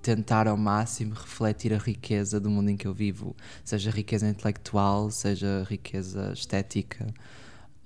tentar 0.00 0.48
ao 0.48 0.56
máximo 0.56 1.14
refletir 1.14 1.74
a 1.74 1.78
riqueza 1.78 2.40
do 2.40 2.48
mundo 2.48 2.70
em 2.70 2.76
que 2.76 2.86
eu 2.86 2.94
vivo, 2.94 3.36
seja 3.64 3.90
riqueza 3.90 4.28
intelectual, 4.28 5.10
seja 5.10 5.66
riqueza 5.68 6.32
estética. 6.32 7.06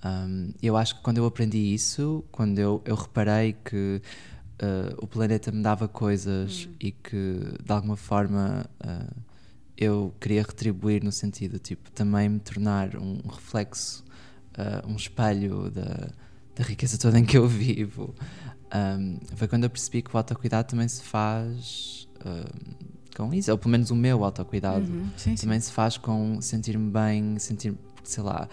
Um, 0.05 0.53
eu 0.63 0.77
acho 0.77 0.97
que 0.97 1.03
quando 1.03 1.19
eu 1.19 1.27
aprendi 1.27 1.59
isso, 1.59 2.25
quando 2.31 2.59
eu, 2.59 2.83
eu 2.85 2.95
reparei 2.95 3.55
que 3.65 4.03
uh, 4.63 4.97
o 4.99 5.07
planeta 5.07 5.51
me 5.51 5.63
dava 5.63 5.89
coisas 5.89 6.69
e 6.81 6.91
que 6.91 7.41
de 7.65 7.73
alguma 7.73 7.97
forma 7.97 8.67
uh, 8.85 9.17
eu 9.77 10.15
queria 10.21 10.43
retribuir 10.43 11.03
no 11.03 11.11
sentido 11.13 11.59
tipo 11.59 11.91
também 11.91 12.29
me 12.29 12.41
tornar 12.41 12.97
um 12.97 13.21
reflexo, 13.29 14.05
uh, 14.59 14.89
um 14.89 14.97
espelho 14.97 15.71
da, 15.71 16.11
da 16.55 16.65
riqueza 16.65 16.99
toda 16.99 17.19
em 17.19 17.25
que 17.25 17.39
eu 17.39 17.49
vivo. 17.49 18.15
Um, 18.75 19.19
foi 19.37 19.47
quando 19.49 19.65
eu 19.65 19.71
percebi 19.71 20.01
que 20.01 20.15
o 20.15 20.17
autocuidado 20.17 20.69
também 20.69 20.89
se 20.89 21.03
faz 21.03 22.09
um, 22.25 22.89
com 23.15 23.35
isso, 23.35 23.51
ou 23.53 23.59
pelo 23.59 23.71
menos 23.71 23.91
o 23.91 23.95
meu 23.97 24.25
autocuidado 24.25 24.91
Uhum, 24.91 25.11
sim, 25.17 25.37
sim. 25.37 25.45
também 25.47 25.61
se 25.61 25.71
faz 25.71 25.99
com 25.99 26.41
sentir-me 26.41 26.91
bem, 26.91 27.39
sentir 27.39 27.75
sei 28.03 28.23
lá, 28.23 28.49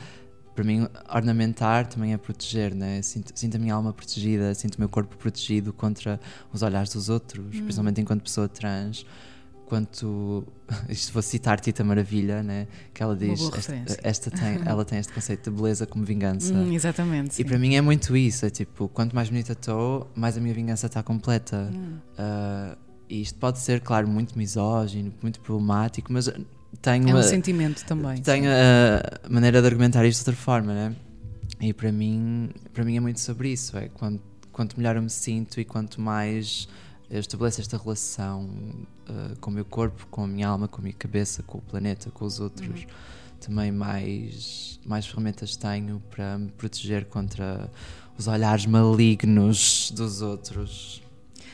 para 0.54 0.64
mim 0.66 0.86
ornamentar 1.14 1.88
também 1.88 2.12
é 2.14 2.18
proteger, 2.18 2.76
né? 2.76 3.02
Sinto, 3.02 3.32
sinto 3.34 3.56
a 3.56 3.60
minha 3.60 3.74
alma 3.74 3.94
protegida, 3.94 4.54
sinto 4.54 4.76
o 4.76 4.82
meu 4.82 4.90
corpo 4.90 5.16
protegido 5.16 5.72
contra 5.72 6.20
os 6.52 6.62
olhares 6.62 6.92
dos 6.92 7.08
outros, 7.08 7.46
Hum. 7.56 7.62
principalmente 7.64 8.02
enquanto 8.02 8.22
pessoa 8.24 8.50
trans. 8.50 9.06
Quanto 9.70 10.44
isto 10.90 11.14
vou 11.14 11.22
citar 11.22 11.60
Tita 11.60 11.84
Maravilha, 11.84 12.42
né? 12.42 12.68
Que 12.92 13.04
ela 13.04 13.16
diz 13.16 13.40
esta, 13.40 14.00
esta 14.02 14.32
tem, 14.32 14.60
ela 14.66 14.84
tem 14.84 14.98
este 14.98 15.14
conceito 15.14 15.52
de 15.52 15.56
beleza 15.56 15.86
como 15.86 16.04
vingança. 16.04 16.52
Hum, 16.52 16.74
exatamente. 16.74 17.34
E 17.34 17.36
sim. 17.36 17.44
para 17.44 17.60
mim 17.60 17.76
é 17.76 17.82
muito 17.82 18.18
isso, 18.18 18.48
é 18.48 18.50
tipo, 18.50 18.90
quanto 18.90 19.16
mais 19.16 19.30
bonita 19.30 19.52
estou, 19.52 20.10
mais 20.16 20.36
a 20.36 20.42
minha 20.42 20.56
vingança 20.56 20.88
está 20.88 21.04
completa. 21.04 21.70
Hum. 21.72 21.98
Ah, 22.18 22.76
e 23.08 23.22
isto 23.22 23.38
pode 23.38 23.60
ser, 23.60 23.80
claro, 23.82 24.08
muito 24.08 24.36
misógino, 24.36 25.14
muito 25.22 25.40
problemático, 25.40 26.12
mas 26.12 26.28
tenho 26.82 27.10
É 27.10 27.14
um 27.14 27.18
uma, 27.18 27.24
sentimento 27.24 27.86
também. 27.86 28.22
tenho 28.22 28.50
a 28.50 29.30
maneira 29.30 29.62
de 29.62 29.68
argumentar 29.68 30.04
isto 30.06 30.24
de 30.24 30.30
outra 30.32 30.44
forma, 30.44 30.74
né? 30.74 30.96
E 31.62 31.74
para 31.74 31.92
mim, 31.92 32.50
para 32.74 32.84
mim 32.84 32.98
é 32.98 33.00
muito 33.00 33.20
sobre 33.20 33.50
isso, 33.52 33.78
é 33.78 33.88
quanto, 33.90 34.22
quanto 34.52 34.78
melhor 34.78 34.96
eu 34.96 35.02
me 35.02 35.10
sinto 35.10 35.60
e 35.60 35.66
quanto 35.66 36.02
mais 36.02 36.68
eu 37.10 37.20
estabeleço 37.20 37.60
esta 37.62 37.78
relação 37.78 38.50
ah, 39.08 39.34
com 39.42 39.50
o 39.50 39.54
meu 39.54 39.66
corpo, 39.66 40.06
com 40.08 40.24
a 40.24 40.28
minha 40.28 40.48
alma, 40.48 40.68
com 40.68 40.80
a 40.80 40.84
minha 40.84 40.94
cabeça, 40.94 41.42
com 41.44 41.58
o 41.58 41.62
planeta, 41.62 42.12
com 42.12 42.26
os 42.26 42.40
outros, 42.40 42.86
também 43.40 43.72
mais, 43.72 44.80
mais 44.86 45.08
ferramentas 45.08 45.56
tenho 45.56 46.02
para 46.10 46.38
me 46.38 46.50
proteger 46.52 47.06
contra 47.06 47.70
os 48.18 48.28
olhares 48.28 48.66
malignos 48.66 49.92
dos 49.92 50.22
outros. 50.22 51.02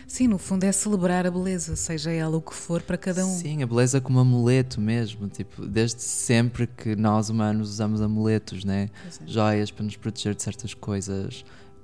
Sim, 0.07 0.27
no 0.27 0.37
fundo 0.37 0.63
é 0.63 0.71
celebrar 0.71 1.25
a 1.25 1.31
beleza, 1.31 1.75
seja 1.75 2.11
ela 2.11 2.37
o 2.37 2.41
que 2.41 2.53
for 2.53 2.81
para 2.81 2.97
cada 2.97 3.25
um. 3.25 3.29
Sim, 3.29 3.63
a 3.63 3.67
beleza 3.67 3.99
como 3.99 4.19
amuleto 4.19 4.79
mesmo, 4.79 5.27
tipo, 5.27 5.65
desde 5.65 6.01
sempre 6.01 6.67
que 6.67 6.95
nós 6.95 7.29
humanos 7.29 7.69
usamos 7.69 8.01
amuletos, 8.01 8.63
né? 8.63 8.89
É. 9.05 9.27
Joias 9.27 9.71
para 9.71 9.83
nos 9.83 9.95
proteger 9.95 10.35
de 10.35 10.43
certas 10.43 10.73
coisas. 10.73 11.43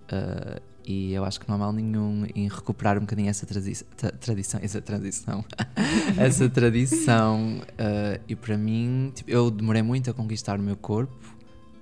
ah, 0.09 0.61
e 0.91 1.13
eu 1.13 1.23
acho 1.23 1.39
que 1.39 1.47
não 1.47 1.55
há 1.55 1.57
mal 1.59 1.73
nenhum 1.73 2.25
em 2.35 2.47
recuperar 2.47 2.97
um 2.97 3.01
bocadinho 3.01 3.29
essa 3.29 3.45
tradi- 3.45 3.83
tra- 3.97 4.11
tradição, 4.11 4.59
essa 4.63 4.81
transição, 4.81 5.45
essa 6.17 6.49
tradição. 6.49 7.61
ah, 7.77 8.19
e 8.27 8.35
para 8.35 8.57
mim, 8.57 9.11
tipo, 9.15 9.29
eu 9.29 9.49
demorei 9.49 9.81
muito 9.81 10.09
a 10.09 10.13
conquistar 10.13 10.59
o 10.59 10.63
meu 10.63 10.75
corpo, 10.75 11.15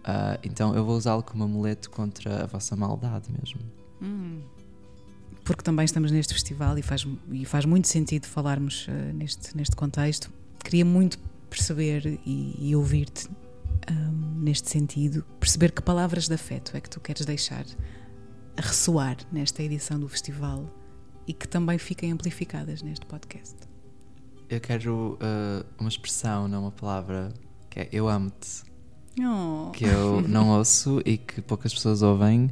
ah, 0.03 0.38
então 0.43 0.76
eu 0.76 0.86
vou 0.86 0.95
usá-lo 0.97 1.24
como 1.24 1.43
amuleto 1.43 1.89
contra 1.89 2.43
a 2.43 2.45
vossa 2.45 2.76
maldade 2.76 3.28
mesmo. 3.32 3.60
Hum. 4.01 4.41
Porque 5.43 5.64
também 5.64 5.84
estamos 5.86 6.12
neste 6.12 6.34
festival 6.34 6.78
e 6.78 6.82
faz, 6.84 7.07
e 7.32 7.43
faz 7.45 7.66
muito 7.66 7.88
sentido 7.88 8.28
falarmos 8.28 8.86
eh, 8.88 9.12
neste, 9.14 9.57
neste 9.57 9.76
contexto. 9.76 10.30
Queria 10.64 10.86
muito 10.86 11.18
perceber 11.49 12.20
e, 12.24 12.55
e 12.60 12.76
ouvir-te 12.76 13.28
ahm, 13.88 14.43
neste 14.43 14.70
sentido, 14.70 15.26
perceber 15.39 15.72
que 15.72 15.82
palavras 15.82 16.28
de 16.28 16.36
afeto 16.36 16.78
é 16.78 16.80
que 16.82 16.88
tu 16.89 16.99
queres 16.99 17.26
deixar 17.26 17.66
a 18.60 18.62
ressoar 18.62 19.16
nesta 19.32 19.64
edição 19.64 19.97
do 19.97 20.10
festival 20.10 20.70
e 21.26 21.32
que 21.32 21.47
também 21.47 21.78
fiquem 21.78 22.12
amplificadas 22.12 22.82
neste 22.82 23.05
podcast. 23.05 23.55
Eu 24.49 24.60
quero 24.60 25.18
ah, 25.22 25.66
uma 25.80 25.88
expressão, 25.88 26.47
não 26.49 26.64
uma 26.64 26.72
palavra, 26.72 27.34
que 27.70 27.80
é 27.80 27.89
eu 27.91 28.10
amo-te. 28.10 28.68
Oh. 29.22 29.72
que 29.72 29.86
eu 29.86 30.22
não 30.28 30.49
ouço 30.49 31.01
e 31.05 31.18
que 31.18 31.41
poucas 31.41 31.74
pessoas 31.74 32.01
ouvem 32.01 32.49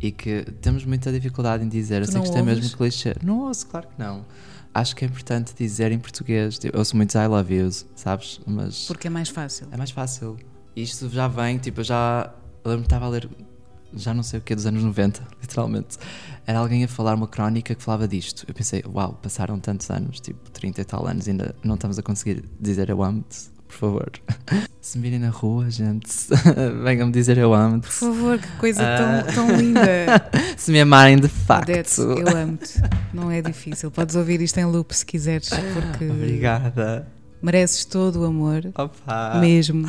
e 0.00 0.10
que 0.12 0.42
temos 0.60 0.84
muita 0.84 1.10
dificuldade 1.10 1.64
em 1.64 1.68
dizer. 1.68 2.02
Tu 2.02 2.08
Eu 2.08 2.12
sei 2.12 2.20
que 2.20 2.26
isto 2.26 2.38
é 2.38 2.42
mesmo 2.42 2.76
clichê. 2.76 3.14
Não 3.22 3.40
ouço, 3.40 3.66
claro 3.66 3.88
que 3.88 3.98
não. 3.98 4.26
Acho 4.74 4.94
que 4.94 5.06
é 5.06 5.08
importante 5.08 5.54
dizer 5.56 5.90
em 5.90 5.98
português. 5.98 6.58
Tipo, 6.58 6.76
Eu 6.76 6.80
ouço 6.80 6.94
muitos 6.94 7.14
I 7.14 7.26
love 7.26 7.54
yous, 7.54 7.86
sabes? 7.94 8.40
Mas 8.46 8.86
Porque 8.86 9.06
é 9.06 9.10
mais 9.10 9.30
fácil. 9.30 9.68
é 9.70 9.76
mais 9.76 9.90
fácil. 9.90 10.36
Isto 10.74 11.08
já 11.08 11.26
vem, 11.28 11.56
tipo, 11.56 11.80
eu 11.80 11.84
já. 11.84 12.34
Eu 12.62 12.72
lembro 12.72 12.82
que 12.82 12.88
estava 12.88 13.06
a 13.06 13.08
ler, 13.08 13.28
já 13.94 14.12
não 14.14 14.22
sei 14.22 14.38
o 14.38 14.42
que, 14.42 14.54
dos 14.54 14.66
anos 14.66 14.82
90, 14.82 15.22
literalmente. 15.40 15.96
Era 16.46 16.58
alguém 16.60 16.84
a 16.84 16.88
falar 16.88 17.14
uma 17.14 17.26
crónica 17.26 17.74
que 17.74 17.82
falava 17.82 18.06
disto. 18.06 18.44
Eu 18.46 18.54
pensei, 18.54 18.82
uau, 18.86 19.18
passaram 19.22 19.58
tantos 19.58 19.90
anos, 19.90 20.20
tipo 20.20 20.50
30 20.50 20.80
e 20.80 20.84
tal 20.84 21.06
anos, 21.06 21.26
ainda 21.28 21.54
não 21.64 21.74
estamos 21.74 21.98
a 21.98 22.02
conseguir 22.02 22.44
dizer 22.60 22.88
eu 22.88 23.02
amo-te, 23.02 23.48
por 23.66 23.74
favor. 23.76 24.12
Se 24.80 24.96
me 24.98 25.02
virem 25.02 25.18
na 25.18 25.30
rua, 25.30 25.68
gente, 25.68 26.08
venham-me 26.84 27.12
dizer 27.12 27.36
eu 27.38 27.52
amo-te. 27.52 27.86
Por 27.88 27.92
favor, 27.92 28.38
que 28.38 28.48
coisa 28.58 28.80
Ah. 28.84 29.22
tão, 29.24 29.34
tão 29.48 29.56
linda. 29.56 29.82
Se 30.56 30.70
me 30.70 30.80
amarem 30.80 31.16
de 31.18 31.26
facto. 31.26 31.68
Odete, 31.70 32.00
eu 32.00 32.28
amo-te. 32.36 32.80
Não 33.12 33.28
é 33.28 33.42
difícil. 33.42 33.90
Podes 33.90 34.14
ouvir 34.14 34.40
isto 34.40 34.58
em 34.58 34.64
loop 34.66 34.94
se 34.94 35.04
quiseres, 35.04 35.48
porque 35.74 36.04
Obrigada. 36.08 37.08
mereces 37.42 37.84
todo 37.84 38.20
o 38.20 38.24
amor, 38.24 38.62
Opa. 38.78 39.38
mesmo. 39.40 39.88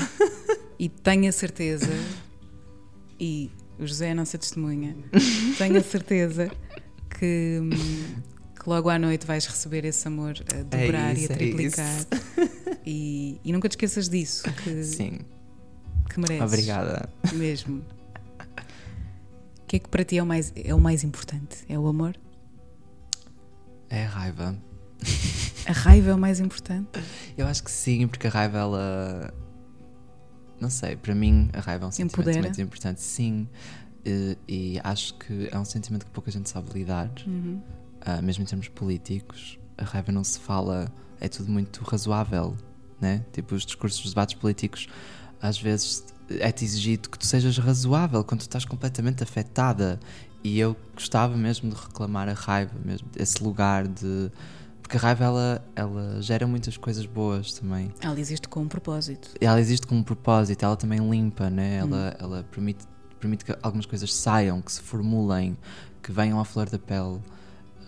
E 0.79 0.89
tenho 0.89 1.29
a 1.29 1.31
certeza, 1.31 1.91
e 3.19 3.51
o 3.79 3.85
José 3.85 4.07
é 4.07 4.11
a 4.11 4.15
nossa 4.15 4.37
testemunha, 4.37 4.95
tenho 5.57 5.77
a 5.77 5.83
certeza 5.83 6.51
que, 7.09 7.59
que 8.59 8.69
logo 8.69 8.89
à 8.89 8.97
noite 8.99 9.25
vais 9.25 9.45
receber 9.45 9.85
esse 9.85 10.07
amor 10.07 10.35
a 10.53 10.63
dobrar 10.63 11.15
isso, 11.15 11.31
e 11.31 11.31
a 11.31 11.35
é 11.35 11.37
triplicar. 11.37 12.05
e, 12.85 13.39
e 13.43 13.53
nunca 13.53 13.69
te 13.69 13.73
esqueças 13.73 14.09
disso, 14.09 14.43
que, 14.63 14.83
Sim, 14.83 15.19
que 16.09 16.19
mereces. 16.19 16.43
obrigada. 16.43 17.09
Mesmo. 17.33 17.83
O 19.61 19.67
que 19.67 19.75
é 19.75 19.79
que 19.79 19.89
para 19.89 20.03
ti 20.05 20.17
é 20.17 20.23
o 20.23 20.25
mais, 20.25 20.53
é 20.55 20.73
o 20.73 20.79
mais 20.79 21.03
importante? 21.03 21.57
É 21.67 21.77
o 21.77 21.87
amor? 21.87 22.15
É 23.89 24.05
a 24.05 24.07
raiva. 24.07 24.57
A 25.65 25.71
raiva 25.73 26.11
é 26.11 26.13
o 26.13 26.17
mais 26.17 26.39
importante? 26.39 26.99
Eu 27.37 27.45
acho 27.47 27.63
que 27.63 27.71
sim, 27.71 28.07
porque 28.07 28.27
a 28.27 28.29
raiva, 28.29 28.57
ela. 28.59 29.33
Não 30.59 30.69
sei, 30.69 30.95
para 30.95 31.13
mim 31.13 31.49
a 31.53 31.59
raiva 31.59 31.85
é 31.85 31.87
um 31.87 31.91
sentimento 31.91 32.19
Empodera? 32.21 32.41
muito 32.47 32.61
importante, 32.61 33.01
sim. 33.01 33.47
E, 34.05 34.37
e 34.47 34.79
acho 34.83 35.13
que 35.15 35.49
é 35.51 35.59
um 35.59 35.65
sentimento 35.65 36.05
que 36.05 36.11
pouca 36.11 36.31
gente 36.31 36.49
sabe 36.49 36.71
lidar, 36.73 37.11
Uhum. 37.25 37.61
ah, 38.01 38.21
mesmo 38.21 38.43
em 38.43 38.45
termos 38.47 38.67
políticos. 38.69 39.59
A 39.77 39.83
raiva 39.83 40.11
não 40.11 40.23
se 40.23 40.39
fala, 40.39 40.91
é 41.19 41.27
tudo 41.27 41.51
muito 41.51 41.83
razoável, 41.83 42.55
né? 42.99 43.23
Tipo, 43.33 43.53
os 43.55 43.65
discursos, 43.65 44.03
os 44.03 44.11
debates 44.11 44.35
políticos, 44.35 44.87
às 45.41 45.59
vezes 45.59 46.03
é-te 46.29 46.65
exigido 46.65 47.09
que 47.09 47.19
tu 47.19 47.25
sejas 47.25 47.57
razoável 47.57 48.23
quando 48.23 48.39
tu 48.39 48.43
estás 48.43 48.65
completamente 48.65 49.21
afetada. 49.23 49.99
E 50.43 50.59
eu 50.59 50.75
gostava 50.93 51.35
mesmo 51.37 51.69
de 51.69 51.75
reclamar 51.75 52.27
a 52.29 52.33
raiva, 52.33 52.73
mesmo, 52.83 53.07
esse 53.15 53.43
lugar 53.43 53.87
de. 53.87 54.31
Porque 54.87 54.95
a 54.95 55.01
raiva 55.01 55.25
ela, 55.25 55.65
ela 55.75 56.21
gera 56.21 56.47
muitas 56.47 56.77
coisas 56.77 57.05
boas 57.05 57.51
também. 57.51 57.91
Ela 57.99 58.17
existe 58.17 58.47
com 58.47 58.61
um 58.61 58.69
propósito. 58.69 59.31
Ela 59.41 59.59
existe 59.59 59.85
com 59.85 59.95
um 59.95 60.01
propósito, 60.01 60.63
ela 60.63 60.77
também 60.77 60.97
limpa, 61.09 61.49
né? 61.49 61.83
Hum. 61.83 61.87
Ela, 61.87 62.15
ela 62.17 62.43
permite, 62.49 62.85
permite 63.19 63.43
que 63.43 63.53
algumas 63.61 63.85
coisas 63.85 64.13
saiam, 64.13 64.61
que 64.61 64.71
se 64.71 64.79
formulem, 64.79 65.57
que 66.01 66.09
venham 66.09 66.39
à 66.39 66.45
flor 66.45 66.69
da 66.69 66.79
pele. 66.79 67.19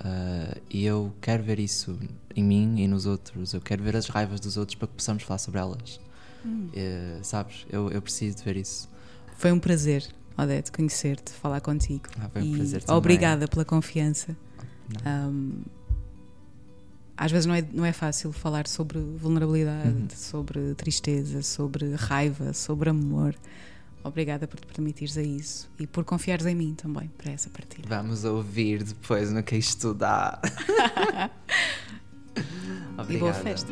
Ah, 0.01 0.57
e 0.69 0.83
eu 0.83 1.15
quero 1.21 1.41
ver 1.41 1.57
isso 1.57 1.97
em 2.35 2.43
mim 2.43 2.81
e 2.81 2.85
nos 2.85 3.05
outros. 3.05 3.53
Eu 3.53 3.61
quero 3.61 3.81
ver 3.81 3.95
as 3.95 4.07
raivas 4.07 4.41
dos 4.41 4.57
outros 4.57 4.75
para 4.75 4.89
que 4.89 4.95
possamos 4.95 5.23
falar 5.23 5.37
sobre 5.37 5.61
elas. 5.61 6.01
Hum. 6.45 6.67
Eh, 6.75 7.19
sabes? 7.23 7.65
Eu, 7.69 7.89
eu 7.91 8.01
preciso 8.01 8.35
de 8.35 8.43
ver 8.43 8.57
isso. 8.57 8.89
Foi 9.37 9.53
um 9.53 9.59
prazer, 9.59 10.05
Odete, 10.37 10.69
conhecer-te, 10.69 11.31
falar 11.31 11.61
contigo. 11.61 12.09
Ah, 12.19 12.27
foi 12.27 12.41
um 12.41 12.45
e 12.45 12.55
prazer 12.57 12.83
também. 12.83 12.97
obrigada 12.97 13.47
pela 13.47 13.63
confiança. 13.63 14.35
Um, 15.05 15.61
às 17.19 17.31
vezes 17.31 17.45
não 17.45 17.53
é, 17.53 17.61
não 17.73 17.85
é 17.85 17.91
fácil 17.91 18.31
falar 18.31 18.65
sobre 18.67 18.97
vulnerabilidade, 18.99 19.89
Uhum. 19.89 20.07
sobre 20.15 20.73
tristeza, 20.75 21.41
sobre 21.43 21.93
raiva, 21.95 22.53
sobre 22.53 22.89
amor. 22.89 23.35
Obrigada 24.03 24.47
por 24.47 24.57
te 24.59 24.65
permitires 24.67 25.17
a 25.17 25.21
isso 25.21 25.69
e 25.77 25.85
por 25.85 26.05
confiares 26.05 26.45
em 26.45 26.55
mim 26.55 26.73
também 26.73 27.11
para 27.17 27.31
essa 27.33 27.49
partilha. 27.49 27.83
Vamos 27.87 28.23
ouvir 28.23 28.81
depois 28.83 29.31
no 29.31 29.43
que 29.43 29.57
isto 29.57 29.93
dá. 29.93 30.39
E 33.09 33.17
boa 33.17 33.33
festa. 33.33 33.71